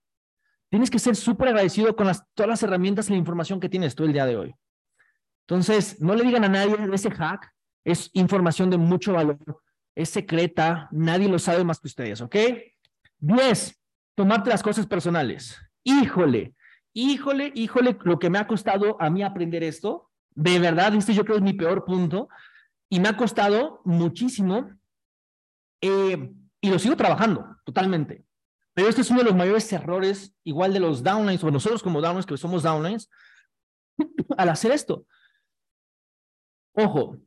Tienes 0.69 0.89
que 0.89 0.99
ser 0.99 1.15
súper 1.15 1.49
agradecido 1.49 1.95
con 1.95 2.11
todas 2.33 2.49
las 2.49 2.63
herramientas 2.63 3.07
y 3.09 3.13
la 3.13 3.19
información 3.19 3.59
que 3.59 3.69
tienes 3.69 3.95
tú 3.95 4.03
el 4.03 4.13
día 4.13 4.25
de 4.25 4.37
hoy. 4.37 4.55
Entonces, 5.47 6.01
no 6.01 6.15
le 6.15 6.23
digan 6.23 6.43
a 6.43 6.49
nadie 6.49 6.75
ese 6.93 7.11
hack. 7.11 7.53
Es 7.85 8.09
información 8.13 8.69
de 8.69 8.77
mucho 8.77 9.13
valor 9.13 9.37
es 9.97 10.09
secreta, 10.09 10.87
nadie 10.91 11.27
lo 11.27 11.39
sabe 11.39 11.63
más 11.63 11.79
que 11.79 11.87
ustedes, 11.87 12.21
¿ok? 12.21 12.35
Diez, 13.17 13.81
tomarte 14.13 14.51
las 14.51 14.61
cosas 14.61 14.85
personales. 14.85 15.57
Híjole, 15.83 16.53
híjole, 16.93 17.51
híjole, 17.55 17.97
lo 18.03 18.19
que 18.19 18.29
me 18.29 18.37
ha 18.37 18.45
costado 18.45 18.95
a 19.01 19.09
mí 19.09 19.23
aprender 19.23 19.63
esto, 19.63 20.06
de 20.37 20.59
verdad, 20.59 20.93
este 20.93 21.15
yo 21.15 21.25
creo 21.25 21.37
es 21.37 21.41
mi 21.41 21.53
peor 21.53 21.83
punto, 21.83 22.29
y 22.89 22.99
me 22.99 23.09
ha 23.09 23.17
costado 23.17 23.81
muchísimo, 23.85 24.69
eh, 25.81 26.31
y 26.61 26.69
lo 26.69 26.77
sigo 26.77 26.95
trabajando 26.95 27.57
totalmente. 27.65 28.23
Pero 28.75 28.87
este 28.87 29.01
es 29.01 29.09
uno 29.09 29.21
de 29.21 29.25
los 29.25 29.35
mayores 29.35 29.73
errores, 29.73 30.35
igual 30.43 30.73
de 30.73 30.79
los 30.79 31.01
downlines, 31.01 31.43
o 31.43 31.49
nosotros 31.49 31.81
como 31.81 32.01
downlines, 32.01 32.27
que 32.27 32.37
somos 32.37 32.61
downlines, 32.61 33.09
al 34.37 34.49
hacer 34.49 34.71
esto. 34.71 35.07
Ojo, 36.73 37.17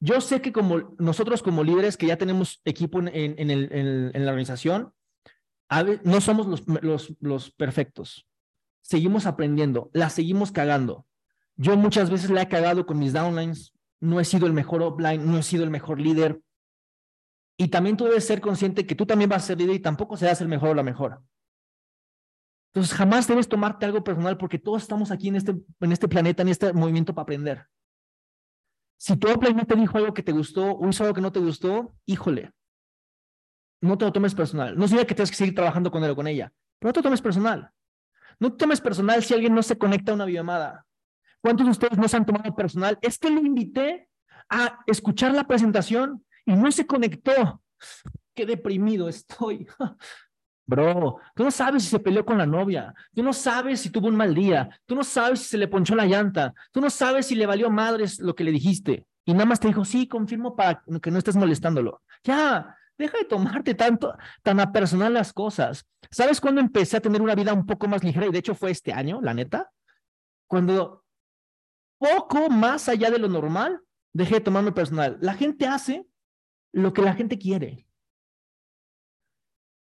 yo 0.00 0.22
sé 0.22 0.40
que 0.40 0.52
como 0.52 0.96
nosotros 0.98 1.42
como 1.42 1.64
líderes 1.64 1.98
que 1.98 2.06
ya 2.06 2.16
tenemos 2.16 2.62
equipo 2.64 2.98
en, 3.00 3.10
en, 3.10 4.24
la 4.24 4.30
organización, 4.30 4.94
no 6.04 6.20
somos 6.22 6.46
los, 6.46 6.66
los, 6.82 7.12
los 7.20 7.50
perfectos. 7.50 8.26
Seguimos 8.80 9.26
aprendiendo, 9.26 9.90
la 9.92 10.08
seguimos 10.08 10.50
cagando. 10.50 11.06
Yo 11.56 11.76
muchas 11.76 12.10
veces 12.10 12.30
la 12.30 12.42
he 12.42 12.48
cagado 12.48 12.86
con 12.86 12.98
mis 12.98 13.12
downlines, 13.12 13.72
no 14.00 14.20
he 14.20 14.24
sido 14.24 14.46
el 14.46 14.52
mejor 14.52 14.82
offline, 14.82 15.24
no 15.24 15.38
he 15.38 15.42
sido 15.42 15.64
el 15.64 15.70
mejor 15.70 16.00
líder. 16.00 16.40
Y 17.56 17.68
también 17.68 17.96
tú 17.96 18.04
debes 18.04 18.26
ser 18.26 18.40
consciente 18.40 18.86
que 18.86 18.94
tú 18.94 19.06
también 19.06 19.30
vas 19.30 19.44
a 19.44 19.46
ser 19.48 19.58
líder 19.58 19.76
y 19.76 19.80
tampoco 19.80 20.16
serás 20.16 20.40
el 20.40 20.48
mejor 20.48 20.70
o 20.70 20.74
la 20.74 20.82
mejor. 20.82 21.22
Entonces 22.72 22.92
jamás 22.96 23.28
debes 23.28 23.48
tomarte 23.48 23.86
algo 23.86 24.02
personal 24.02 24.36
porque 24.36 24.58
todos 24.58 24.82
estamos 24.82 25.12
aquí 25.12 25.28
en 25.28 25.36
este, 25.36 25.54
en 25.80 25.92
este 25.92 26.08
planeta, 26.08 26.42
en 26.42 26.48
este 26.48 26.72
movimiento 26.72 27.14
para 27.14 27.22
aprender. 27.22 27.66
Si 28.96 29.16
tu 29.16 29.28
no 29.28 29.66
te 29.66 29.76
dijo 29.76 29.98
algo 29.98 30.14
que 30.14 30.22
te 30.22 30.32
gustó 30.32 30.72
o 30.72 30.88
hizo 30.88 31.04
algo 31.04 31.14
que 31.14 31.20
no 31.20 31.30
te 31.30 31.38
gustó, 31.38 31.94
híjole, 32.04 32.52
no 33.80 33.96
te 33.96 34.04
lo 34.06 34.12
tomes 34.12 34.34
personal. 34.34 34.76
No 34.76 34.88
significa 34.88 35.08
que 35.08 35.14
tienes 35.14 35.30
que 35.30 35.36
seguir 35.36 35.54
trabajando 35.54 35.90
con 35.90 36.02
él 36.02 36.10
o 36.10 36.16
con 36.16 36.26
ella, 36.26 36.52
pero 36.78 36.88
no 36.88 36.92
te 36.94 36.98
lo 36.98 37.04
tomes 37.04 37.22
personal. 37.22 37.70
No 38.40 38.50
te 38.50 38.58
tomes 38.58 38.80
personal 38.80 39.22
si 39.22 39.34
alguien 39.34 39.54
no 39.54 39.62
se 39.62 39.78
conecta 39.78 40.10
a 40.10 40.14
una 40.16 40.24
videollamada. 40.24 40.86
¿Cuántos 41.44 41.66
de 41.66 41.72
ustedes 41.72 41.98
no 41.98 42.08
se 42.08 42.16
han 42.16 42.24
tomado 42.24 42.56
personal? 42.56 42.98
Es 43.02 43.18
que 43.18 43.28
lo 43.28 43.38
invité 43.38 44.08
a 44.48 44.78
escuchar 44.86 45.34
la 45.34 45.46
presentación 45.46 46.24
y 46.46 46.54
no 46.54 46.72
se 46.72 46.86
conectó. 46.86 47.62
Qué 48.34 48.46
deprimido 48.46 49.10
estoy. 49.10 49.68
Bro, 50.66 51.18
tú 51.34 51.44
no 51.44 51.50
sabes 51.50 51.82
si 51.82 51.90
se 51.90 51.98
peleó 51.98 52.24
con 52.24 52.38
la 52.38 52.46
novia, 52.46 52.94
tú 53.14 53.22
no 53.22 53.34
sabes 53.34 53.82
si 53.82 53.90
tuvo 53.90 54.08
un 54.08 54.16
mal 54.16 54.34
día, 54.34 54.70
tú 54.86 54.94
no 54.94 55.04
sabes 55.04 55.40
si 55.40 55.48
se 55.48 55.58
le 55.58 55.68
ponchó 55.68 55.94
la 55.94 56.06
llanta, 56.06 56.54
tú 56.72 56.80
no 56.80 56.88
sabes 56.88 57.26
si 57.26 57.34
le 57.34 57.44
valió 57.44 57.68
madres 57.68 58.20
lo 58.20 58.34
que 58.34 58.44
le 58.44 58.50
dijiste. 58.50 59.06
Y 59.26 59.34
nada 59.34 59.44
más 59.44 59.60
te 59.60 59.68
dijo, 59.68 59.84
sí, 59.84 60.08
confirmo 60.08 60.56
para 60.56 60.82
que 61.02 61.10
no 61.10 61.18
estés 61.18 61.36
molestándolo. 61.36 62.00
Ya, 62.22 62.74
deja 62.96 63.18
de 63.18 63.26
tomarte 63.26 63.74
tanto, 63.74 64.16
tan 64.42 64.60
a 64.60 64.72
personal 64.72 65.12
las 65.12 65.34
cosas. 65.34 65.84
¿Sabes 66.10 66.40
cuándo 66.40 66.62
empecé 66.62 66.96
a 66.96 67.00
tener 67.00 67.20
una 67.20 67.34
vida 67.34 67.52
un 67.52 67.66
poco 67.66 67.86
más 67.86 68.02
ligera? 68.02 68.28
Y 68.28 68.30
de 68.30 68.38
hecho 68.38 68.54
fue 68.54 68.70
este 68.70 68.94
año, 68.94 69.20
la 69.20 69.34
neta. 69.34 69.70
Cuando 70.46 71.03
poco 71.98 72.50
más 72.50 72.88
allá 72.88 73.10
de 73.10 73.18
lo 73.18 73.28
normal, 73.28 73.80
dejé 74.12 74.36
de 74.36 74.40
tomarme 74.40 74.72
personal. 74.72 75.18
La 75.20 75.34
gente 75.34 75.66
hace 75.66 76.06
lo 76.72 76.92
que 76.92 77.02
la 77.02 77.14
gente 77.14 77.38
quiere. 77.38 77.86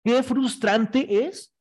Qué 0.03 0.23
frustrante 0.23 1.25
es 1.25 1.53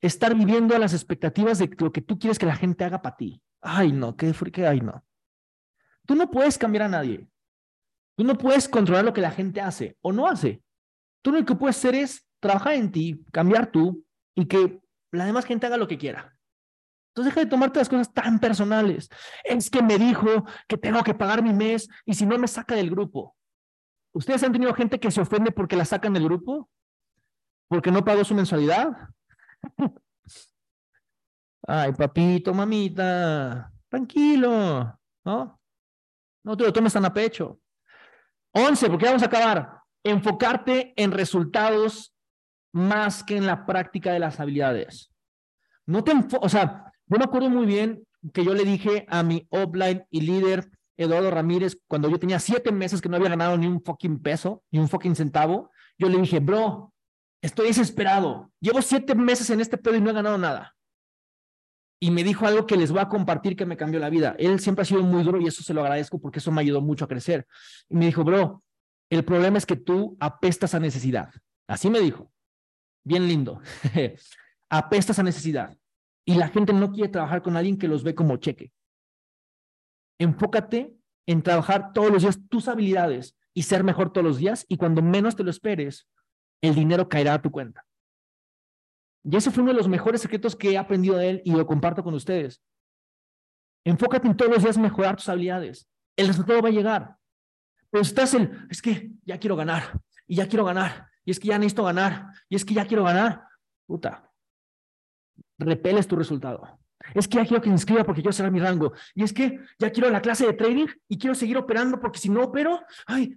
estar 0.00 0.34
viviendo 0.34 0.74
a 0.74 0.78
las 0.78 0.92
expectativas 0.92 1.58
de 1.58 1.70
lo 1.78 1.92
que 1.92 2.02
tú 2.02 2.18
quieres 2.18 2.38
que 2.38 2.46
la 2.46 2.56
gente 2.56 2.84
haga 2.84 3.00
para 3.00 3.16
ti. 3.16 3.42
Ay, 3.60 3.92
no, 3.92 4.16
qué, 4.16 4.32
qué, 4.52 4.66
ay, 4.66 4.80
no. 4.80 5.04
Tú 6.06 6.14
no 6.14 6.30
puedes 6.30 6.58
cambiar 6.58 6.84
a 6.84 6.88
nadie. 6.88 7.28
Tú 8.16 8.24
no 8.24 8.36
puedes 8.36 8.68
controlar 8.68 9.04
lo 9.04 9.12
que 9.12 9.20
la 9.20 9.30
gente 9.30 9.60
hace 9.60 9.96
o 10.00 10.12
no 10.12 10.26
hace. 10.26 10.62
Tú 11.22 11.32
lo 11.32 11.44
que 11.44 11.54
puedes 11.54 11.76
hacer 11.76 11.94
es 11.94 12.26
trabajar 12.40 12.74
en 12.74 12.92
ti, 12.92 13.24
cambiar 13.32 13.70
tú 13.70 14.04
y 14.34 14.46
que 14.46 14.80
la 15.10 15.24
demás 15.24 15.44
gente 15.44 15.66
haga 15.66 15.76
lo 15.76 15.88
que 15.88 15.98
quiera. 15.98 16.35
Entonces 17.16 17.34
deja 17.34 17.44
de 17.44 17.50
tomarte 17.50 17.78
las 17.78 17.88
cosas 17.88 18.12
tan 18.12 18.38
personales. 18.38 19.08
Es 19.42 19.70
que 19.70 19.82
me 19.82 19.98
dijo 19.98 20.44
que 20.68 20.76
tengo 20.76 21.02
que 21.02 21.14
pagar 21.14 21.42
mi 21.42 21.54
mes 21.54 21.88
y 22.04 22.12
si 22.14 22.26
no 22.26 22.38
me 22.38 22.46
saca 22.46 22.74
del 22.74 22.90
grupo. 22.90 23.34
¿Ustedes 24.12 24.42
han 24.42 24.52
tenido 24.52 24.74
gente 24.74 25.00
que 25.00 25.10
se 25.10 25.22
ofende 25.22 25.50
porque 25.50 25.76
la 25.76 25.84
sacan 25.84 26.12
del 26.12 26.24
grupo? 26.24 26.70
porque 27.68 27.90
no 27.90 28.04
pagó 28.04 28.24
su 28.24 28.34
mensualidad. 28.34 28.90
Ay, 31.68 31.92
papito, 31.92 32.54
mamita, 32.54 33.72
tranquilo, 33.88 34.98
¿no? 35.24 35.60
No 36.44 36.56
te 36.56 36.64
lo 36.64 36.72
tomes 36.72 36.92
tan 36.92 37.04
a 37.04 37.12
pecho. 37.12 37.58
Once, 38.52 38.88
porque 38.88 39.06
vamos 39.06 39.22
a 39.22 39.26
acabar. 39.26 39.80
Enfocarte 40.04 40.94
en 40.96 41.10
resultados 41.10 42.14
más 42.72 43.24
que 43.24 43.36
en 43.36 43.46
la 43.46 43.66
práctica 43.66 44.12
de 44.12 44.20
las 44.20 44.38
habilidades. 44.38 45.12
No 45.86 46.04
te 46.04 46.12
o 46.40 46.48
sea, 46.48 46.92
yo 47.06 47.18
me 47.18 47.24
acuerdo 47.24 47.48
muy 47.48 47.66
bien 47.66 48.04
que 48.32 48.44
yo 48.44 48.54
le 48.54 48.64
dije 48.64 49.06
a 49.08 49.22
mi 49.22 49.46
offline 49.50 50.04
y 50.10 50.20
líder 50.20 50.70
Eduardo 50.96 51.30
Ramírez, 51.30 51.78
cuando 51.86 52.08
yo 52.08 52.18
tenía 52.18 52.38
siete 52.38 52.72
meses 52.72 53.00
que 53.00 53.08
no 53.08 53.16
había 53.16 53.28
ganado 53.28 53.56
ni 53.58 53.66
un 53.66 53.82
fucking 53.82 54.20
peso, 54.20 54.62
ni 54.70 54.78
un 54.78 54.88
fucking 54.88 55.14
centavo, 55.14 55.70
yo 55.98 56.08
le 56.08 56.18
dije, 56.18 56.40
bro, 56.40 56.94
Estoy 57.46 57.68
desesperado. 57.68 58.50
Llevo 58.60 58.82
siete 58.82 59.14
meses 59.14 59.50
en 59.50 59.60
este 59.60 59.78
pedo 59.78 59.94
y 59.94 60.00
no 60.00 60.10
he 60.10 60.14
ganado 60.14 60.36
nada. 60.38 60.72
y 61.98 62.10
me 62.10 62.24
dijo 62.24 62.44
algo 62.44 62.66
que 62.66 62.76
les 62.76 62.90
voy 62.90 63.00
a 63.00 63.08
compartir 63.08 63.56
que 63.56 63.64
me 63.64 63.76
cambió 63.76 64.00
la 64.00 64.10
vida. 64.10 64.34
Él 64.38 64.58
siempre 64.60 64.82
ha 64.82 64.84
sido 64.84 65.02
muy 65.02 65.22
duro 65.22 65.40
y 65.40 65.46
eso 65.46 65.62
se 65.62 65.72
lo 65.72 65.80
agradezco 65.80 66.20
porque 66.20 66.40
eso 66.40 66.50
me 66.50 66.60
ayudó 66.60 66.80
mucho 66.80 67.04
a 67.04 67.08
crecer. 67.08 67.46
Y 67.88 67.96
me 67.96 68.06
dijo, 68.06 68.24
bro, 68.24 68.62
el 69.10 69.24
problema 69.24 69.58
es 69.58 69.64
que 69.64 69.76
tú 69.76 70.16
apestas 70.20 70.74
a 70.74 70.80
necesidad. 70.80 71.30
Así 71.68 71.88
me 71.88 72.00
dijo. 72.00 72.30
Bien 73.04 73.28
lindo. 73.28 73.60
apestas 74.68 75.20
a 75.20 75.22
necesidad. 75.22 75.74
Y 76.26 76.34
la 76.34 76.48
gente 76.48 76.72
no 76.72 76.90
quiere 76.90 77.08
trabajar 77.08 77.40
con 77.40 77.56
alguien 77.56 77.78
que 77.78 77.88
los 77.88 78.02
ve 78.02 78.14
como 78.14 78.36
cheque. 78.36 78.72
Enfócate 80.18 80.94
en 81.26 81.42
trabajar 81.42 81.92
todos 81.92 82.10
los 82.10 82.22
días 82.22 82.40
tus 82.48 82.68
habilidades 82.68 83.36
y 83.54 83.62
ser 83.62 83.84
mejor 83.84 84.12
todos 84.12 84.26
los 84.26 84.38
días 84.38 84.64
y 84.68 84.76
cuando 84.76 85.02
menos 85.02 85.36
te 85.36 85.44
lo 85.44 85.50
esperes, 85.50 86.08
el 86.62 86.74
dinero 86.74 87.08
caerá 87.08 87.34
a 87.34 87.42
tu 87.42 87.50
cuenta. 87.50 87.84
Y 89.24 89.36
ese 89.36 89.50
fue 89.50 89.62
uno 89.62 89.72
de 89.72 89.78
los 89.78 89.88
mejores 89.88 90.20
secretos 90.20 90.54
que 90.54 90.70
he 90.70 90.78
aprendido 90.78 91.16
de 91.16 91.30
él 91.30 91.42
y 91.44 91.52
lo 91.52 91.66
comparto 91.66 92.02
con 92.02 92.14
ustedes. 92.14 92.62
Enfócate 93.84 94.26
en 94.26 94.36
todos 94.36 94.52
los 94.52 94.62
días 94.62 94.78
mejorar 94.78 95.16
tus 95.16 95.28
habilidades. 95.28 95.88
El 96.16 96.28
resultado 96.28 96.62
va 96.62 96.68
a 96.68 96.72
llegar. 96.72 97.16
Pero 97.90 98.02
estás 98.02 98.34
el, 98.34 98.66
es 98.68 98.82
que 98.82 99.10
ya 99.24 99.38
quiero 99.38 99.56
ganar, 99.56 100.00
y 100.26 100.36
ya 100.36 100.48
quiero 100.48 100.64
ganar, 100.64 101.08
y 101.24 101.30
es 101.30 101.40
que 101.40 101.48
ya 101.48 101.58
necesito 101.58 101.84
ganar, 101.84 102.26
y 102.48 102.56
es 102.56 102.64
que 102.64 102.74
ya 102.74 102.86
quiero 102.86 103.04
ganar. 103.04 103.44
Puta, 103.86 104.30
repeles 105.58 106.06
tu 106.06 106.16
resultado. 106.16 106.78
Es 107.14 107.28
que 107.28 107.36
ya 107.36 107.46
quiero 107.46 107.62
que 107.62 107.68
me 107.68 107.74
inscriba 107.74 108.04
porque 108.04 108.22
quiero 108.22 108.32
cerrar 108.32 108.52
mi 108.52 108.60
rango. 108.60 108.92
Y 109.14 109.22
es 109.22 109.32
que 109.32 109.60
ya 109.78 109.90
quiero 109.90 110.10
la 110.10 110.20
clase 110.20 110.46
de 110.46 110.52
trading 110.54 110.86
y 111.08 111.18
quiero 111.18 111.34
seguir 111.34 111.56
operando 111.56 112.00
porque 112.00 112.18
si 112.18 112.28
no 112.28 112.44
opero, 112.44 112.80
ay, 113.06 113.36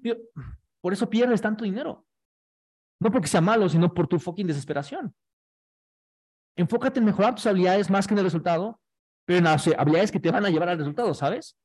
por 0.82 0.94
eso 0.94 1.10
pierdes 1.10 1.42
tanto 1.42 1.64
dinero. 1.64 2.06
No 3.00 3.12
porque 3.12 3.28
sea 3.28 3.42
malo, 3.42 3.70
sino 3.70 3.94
por 3.94 4.08
tu 4.08 4.20
fucking 4.20 4.48
desesperación. 4.48 5.14
Enfócate 6.56 7.00
en 7.00 7.06
mejorar 7.06 7.36
tus 7.36 7.48
habilidades 7.48 7.90
más 7.90 8.08
que 8.08 8.14
en 8.14 8.18
el 8.18 8.26
resultado, 8.26 8.80
pero 9.26 9.38
en 9.40 9.46
las 9.46 9.66
habilidades 9.68 10.12
que 10.12 10.20
te 10.20 10.32
van 10.32 10.46
a 10.46 10.50
llevar 10.50 10.70
al 10.70 10.78
resultado, 10.78 11.14
¿sabes? 11.14 11.58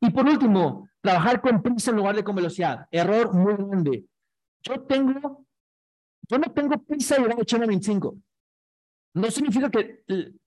Y 0.00 0.10
por 0.10 0.26
último, 0.26 0.88
trabajar 1.02 1.42
con 1.42 1.62
prisa 1.62 1.90
en 1.90 1.98
lugar 1.98 2.16
de 2.16 2.24
con 2.24 2.34
velocidad. 2.34 2.86
Error 2.90 3.34
muy 3.34 3.54
grande. 3.54 4.06
Yo 4.62 4.80
tengo, 4.82 5.44
yo 6.28 6.38
no 6.38 6.50
tengo 6.52 6.78
prisa 6.78 7.16
de 7.16 7.22
llegar 7.22 7.38
a 7.38 7.66
25. 7.66 8.16
No 9.14 9.30
significa 9.30 9.70
que 9.70 10.02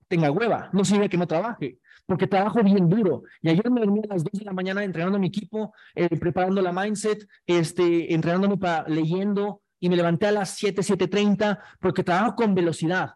tenga 0.08 0.30
hueva, 0.30 0.70
no 0.72 0.84
significa 0.84 1.10
que 1.10 1.16
no 1.18 1.26
trabaje, 1.26 1.78
porque 2.06 2.26
trabajo 2.26 2.62
bien 2.62 2.88
duro. 2.88 3.24
Y 3.42 3.50
ayer 3.50 3.70
me 3.70 3.80
dormí 3.80 4.00
a 4.04 4.14
las 4.14 4.24
2 4.24 4.32
de 4.40 4.44
la 4.44 4.52
mañana 4.52 4.84
entrenando 4.84 5.16
a 5.16 5.20
mi 5.20 5.28
equipo, 5.28 5.74
eh, 5.94 6.08
preparando 6.18 6.62
la 6.62 6.72
mindset, 6.72 7.26
este, 7.46 8.14
entrenándome 8.14 8.56
para 8.56 8.88
leyendo, 8.88 9.62
y 9.80 9.88
me 9.88 9.96
levanté 9.96 10.26
a 10.26 10.32
las 10.32 10.50
7, 10.50 10.82
7.30, 10.82 11.58
porque 11.78 12.02
trabajo 12.02 12.36
con 12.36 12.54
velocidad. 12.54 13.14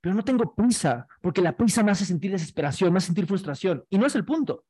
Pero 0.00 0.14
no 0.14 0.24
tengo 0.24 0.54
prisa, 0.54 1.06
porque 1.20 1.42
la 1.42 1.56
prisa 1.56 1.82
me 1.82 1.92
hace 1.92 2.04
sentir 2.04 2.32
desesperación, 2.32 2.92
me 2.92 2.98
hace 2.98 3.06
sentir 3.06 3.26
frustración. 3.26 3.84
Y 3.88 3.98
no 3.98 4.06
es 4.06 4.14
el 4.14 4.24
punto. 4.24 4.64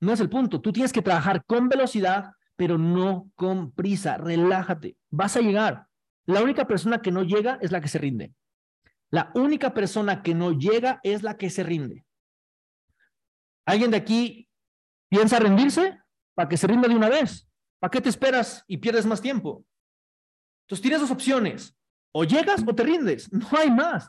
No 0.00 0.12
es 0.12 0.20
el 0.20 0.30
punto. 0.30 0.60
Tú 0.60 0.72
tienes 0.72 0.92
que 0.92 1.02
trabajar 1.02 1.44
con 1.44 1.68
velocidad, 1.68 2.32
pero 2.56 2.78
no 2.78 3.30
con 3.34 3.72
prisa. 3.72 4.16
Relájate. 4.16 4.96
Vas 5.10 5.36
a 5.36 5.40
llegar. 5.40 5.86
La 6.24 6.42
única 6.42 6.66
persona 6.66 7.02
que 7.02 7.10
no 7.10 7.24
llega 7.24 7.58
es 7.60 7.72
la 7.72 7.80
que 7.80 7.88
se 7.88 7.98
rinde. 7.98 8.32
La 9.10 9.32
única 9.34 9.74
persona 9.74 10.22
que 10.22 10.34
no 10.34 10.52
llega 10.52 11.00
es 11.02 11.22
la 11.22 11.36
que 11.36 11.50
se 11.50 11.62
rinde. 11.62 12.04
¿Alguien 13.66 13.90
de 13.90 13.96
aquí 13.96 14.48
piensa 15.08 15.38
rendirse? 15.38 16.00
Para 16.34 16.48
que 16.48 16.56
se 16.56 16.66
rinda 16.66 16.88
de 16.88 16.94
una 16.94 17.08
vez. 17.08 17.48
¿Para 17.80 17.90
qué 17.90 18.00
te 18.00 18.08
esperas 18.08 18.64
y 18.66 18.76
pierdes 18.76 19.06
más 19.06 19.20
tiempo? 19.20 19.64
Entonces 20.64 20.82
tienes 20.82 21.00
dos 21.00 21.10
opciones. 21.10 21.76
O 22.12 22.24
llegas 22.24 22.64
o 22.66 22.74
te 22.74 22.84
rindes. 22.84 23.32
No 23.32 23.46
hay 23.58 23.70
más. 23.70 24.08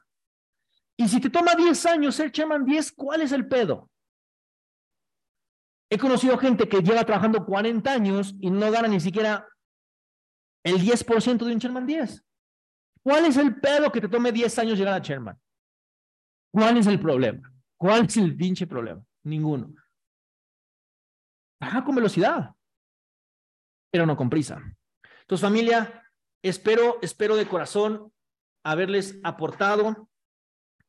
Y 0.97 1.07
si 1.07 1.19
te 1.19 1.29
toma 1.29 1.55
10 1.55 1.85
años 1.87 2.15
ser 2.15 2.31
chairman 2.31 2.63
10, 2.63 2.91
¿cuál 2.91 3.21
es 3.21 3.31
el 3.31 3.47
pedo? 3.47 3.89
He 5.89 5.97
conocido 5.97 6.37
gente 6.37 6.69
que 6.69 6.81
lleva 6.81 7.03
trabajando 7.03 7.45
40 7.45 7.91
años 7.91 8.35
y 8.39 8.51
no 8.51 8.71
gana 8.71 8.87
ni 8.87 8.99
siquiera 8.99 9.47
el 10.63 10.79
10% 10.79 11.43
de 11.43 11.53
un 11.53 11.59
chairman 11.59 11.87
10. 11.87 12.23
¿Cuál 13.03 13.25
es 13.25 13.37
el 13.37 13.59
pedo 13.59 13.91
que 13.91 14.01
te 14.01 14.07
tome 14.07 14.31
10 14.31 14.59
años 14.59 14.77
llegar 14.77 14.93
a 14.93 15.01
chairman? 15.01 15.39
¿Cuál 16.51 16.77
es 16.77 16.87
el 16.87 16.99
problema? 16.99 17.51
¿Cuál 17.77 18.05
es 18.05 18.17
el 18.17 18.35
pinche 18.35 18.67
problema? 18.67 19.03
Ninguno. 19.23 19.73
Baja 21.59 21.83
con 21.83 21.95
velocidad, 21.95 22.51
pero 23.91 24.05
no 24.05 24.15
con 24.17 24.29
prisa. 24.29 24.61
Entonces, 25.21 25.47
familia, 25.47 26.11
espero, 26.41 26.99
espero 27.01 27.35
de 27.35 27.47
corazón 27.47 28.11
haberles 28.63 29.19
aportado, 29.23 30.09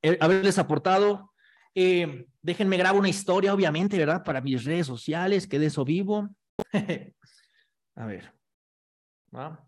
eh, 0.03 0.19
haberles 0.21 0.59
aportado. 0.59 1.33
Eh, 1.75 2.27
déjenme 2.43 2.77
grabar 2.77 2.99
una 2.99 3.09
historia, 3.09 3.55
obviamente, 3.55 3.99
¿verdad? 3.99 4.25
Para 4.25 4.41
mis 4.41 4.65
redes 4.65 4.87
sociales, 4.87 5.47
que 5.47 5.59
de 5.59 5.67
eso 5.67 5.85
vivo. 5.85 6.29
a 7.95 8.07
ver. 8.07 8.35
¿Va? 9.35 9.67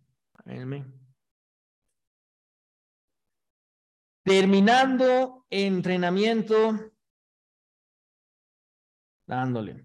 Terminando 4.24 5.44
entrenamiento, 5.50 6.92
dándole. 9.26 9.84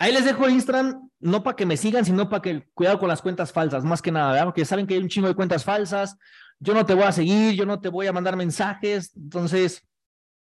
Ahí 0.00 0.12
les 0.12 0.24
dejo 0.24 0.46
el 0.46 0.52
Instagram, 0.52 1.10
no 1.20 1.42
para 1.42 1.56
que 1.56 1.66
me 1.66 1.76
sigan, 1.76 2.04
sino 2.04 2.28
para 2.28 2.42
que 2.42 2.68
cuidado 2.74 2.98
con 2.98 3.08
las 3.08 3.22
cuentas 3.22 3.52
falsas, 3.52 3.84
más 3.84 4.02
que 4.02 4.12
nada, 4.12 4.32
¿verdad? 4.32 4.46
Porque 4.46 4.64
saben 4.64 4.86
que 4.86 4.94
hay 4.94 5.00
un 5.00 5.08
chingo 5.08 5.28
de 5.28 5.34
cuentas 5.34 5.64
falsas. 5.64 6.16
Yo 6.60 6.74
no 6.74 6.84
te 6.84 6.94
voy 6.94 7.04
a 7.04 7.12
seguir, 7.12 7.54
yo 7.54 7.64
no 7.66 7.80
te 7.80 7.88
voy 7.88 8.08
a 8.08 8.12
mandar 8.12 8.36
mensajes. 8.36 9.16
Entonces, 9.16 9.86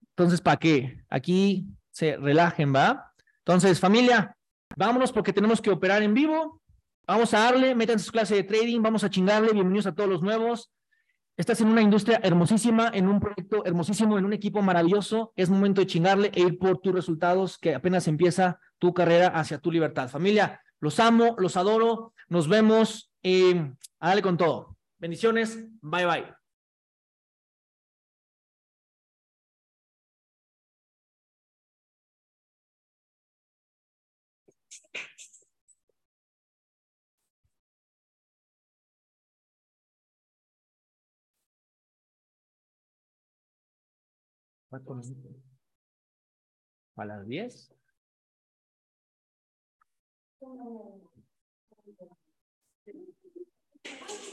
entonces, 0.09 0.41
¿para 0.41 0.57
qué? 0.57 1.03
Aquí 1.09 1.67
se 1.91 2.15
relajen, 2.17 2.73
¿va? 2.73 3.11
Entonces, 3.39 3.79
familia, 3.79 4.37
vámonos 4.77 5.11
porque 5.11 5.33
tenemos 5.33 5.61
que 5.61 5.71
operar 5.71 6.03
en 6.03 6.13
vivo. 6.13 6.61
Vamos 7.07 7.33
a 7.33 7.39
darle, 7.39 7.75
métanse 7.75 8.05
su 8.05 8.11
clase 8.11 8.35
de 8.35 8.43
trading, 8.43 8.81
vamos 8.81 9.03
a 9.03 9.09
chingarle. 9.09 9.51
Bienvenidos 9.51 9.87
a 9.87 9.93
todos 9.93 10.09
los 10.09 10.21
nuevos. 10.21 10.71
Estás 11.37 11.59
en 11.59 11.67
una 11.67 11.81
industria 11.81 12.21
hermosísima, 12.23 12.89
en 12.93 13.09
un 13.09 13.19
proyecto 13.19 13.65
hermosísimo, 13.65 14.17
en 14.17 14.23
un 14.23 14.31
equipo 14.31 14.61
maravilloso. 14.61 15.33
Es 15.35 15.49
momento 15.49 15.81
de 15.81 15.87
chingarle 15.87 16.31
e 16.33 16.41
ir 16.41 16.57
por 16.57 16.79
tus 16.79 16.93
resultados, 16.93 17.57
que 17.57 17.75
apenas 17.75 18.07
empieza 18.07 18.59
tu 18.79 18.93
carrera 18.93 19.27
hacia 19.27 19.59
tu 19.59 19.69
libertad. 19.69 20.07
Familia, 20.07 20.61
los 20.79 20.99
amo, 21.01 21.35
los 21.37 21.57
adoro. 21.57 22.13
Nos 22.29 22.47
vemos. 22.47 23.11
Eh, 23.21 23.73
dale 23.99 24.21
con 24.21 24.37
todo. 24.37 24.77
Bendiciones. 24.97 25.59
Bye, 25.81 26.05
bye. 26.05 26.44
¿A 46.97 47.05
las 47.05 47.25
10? 47.27 47.71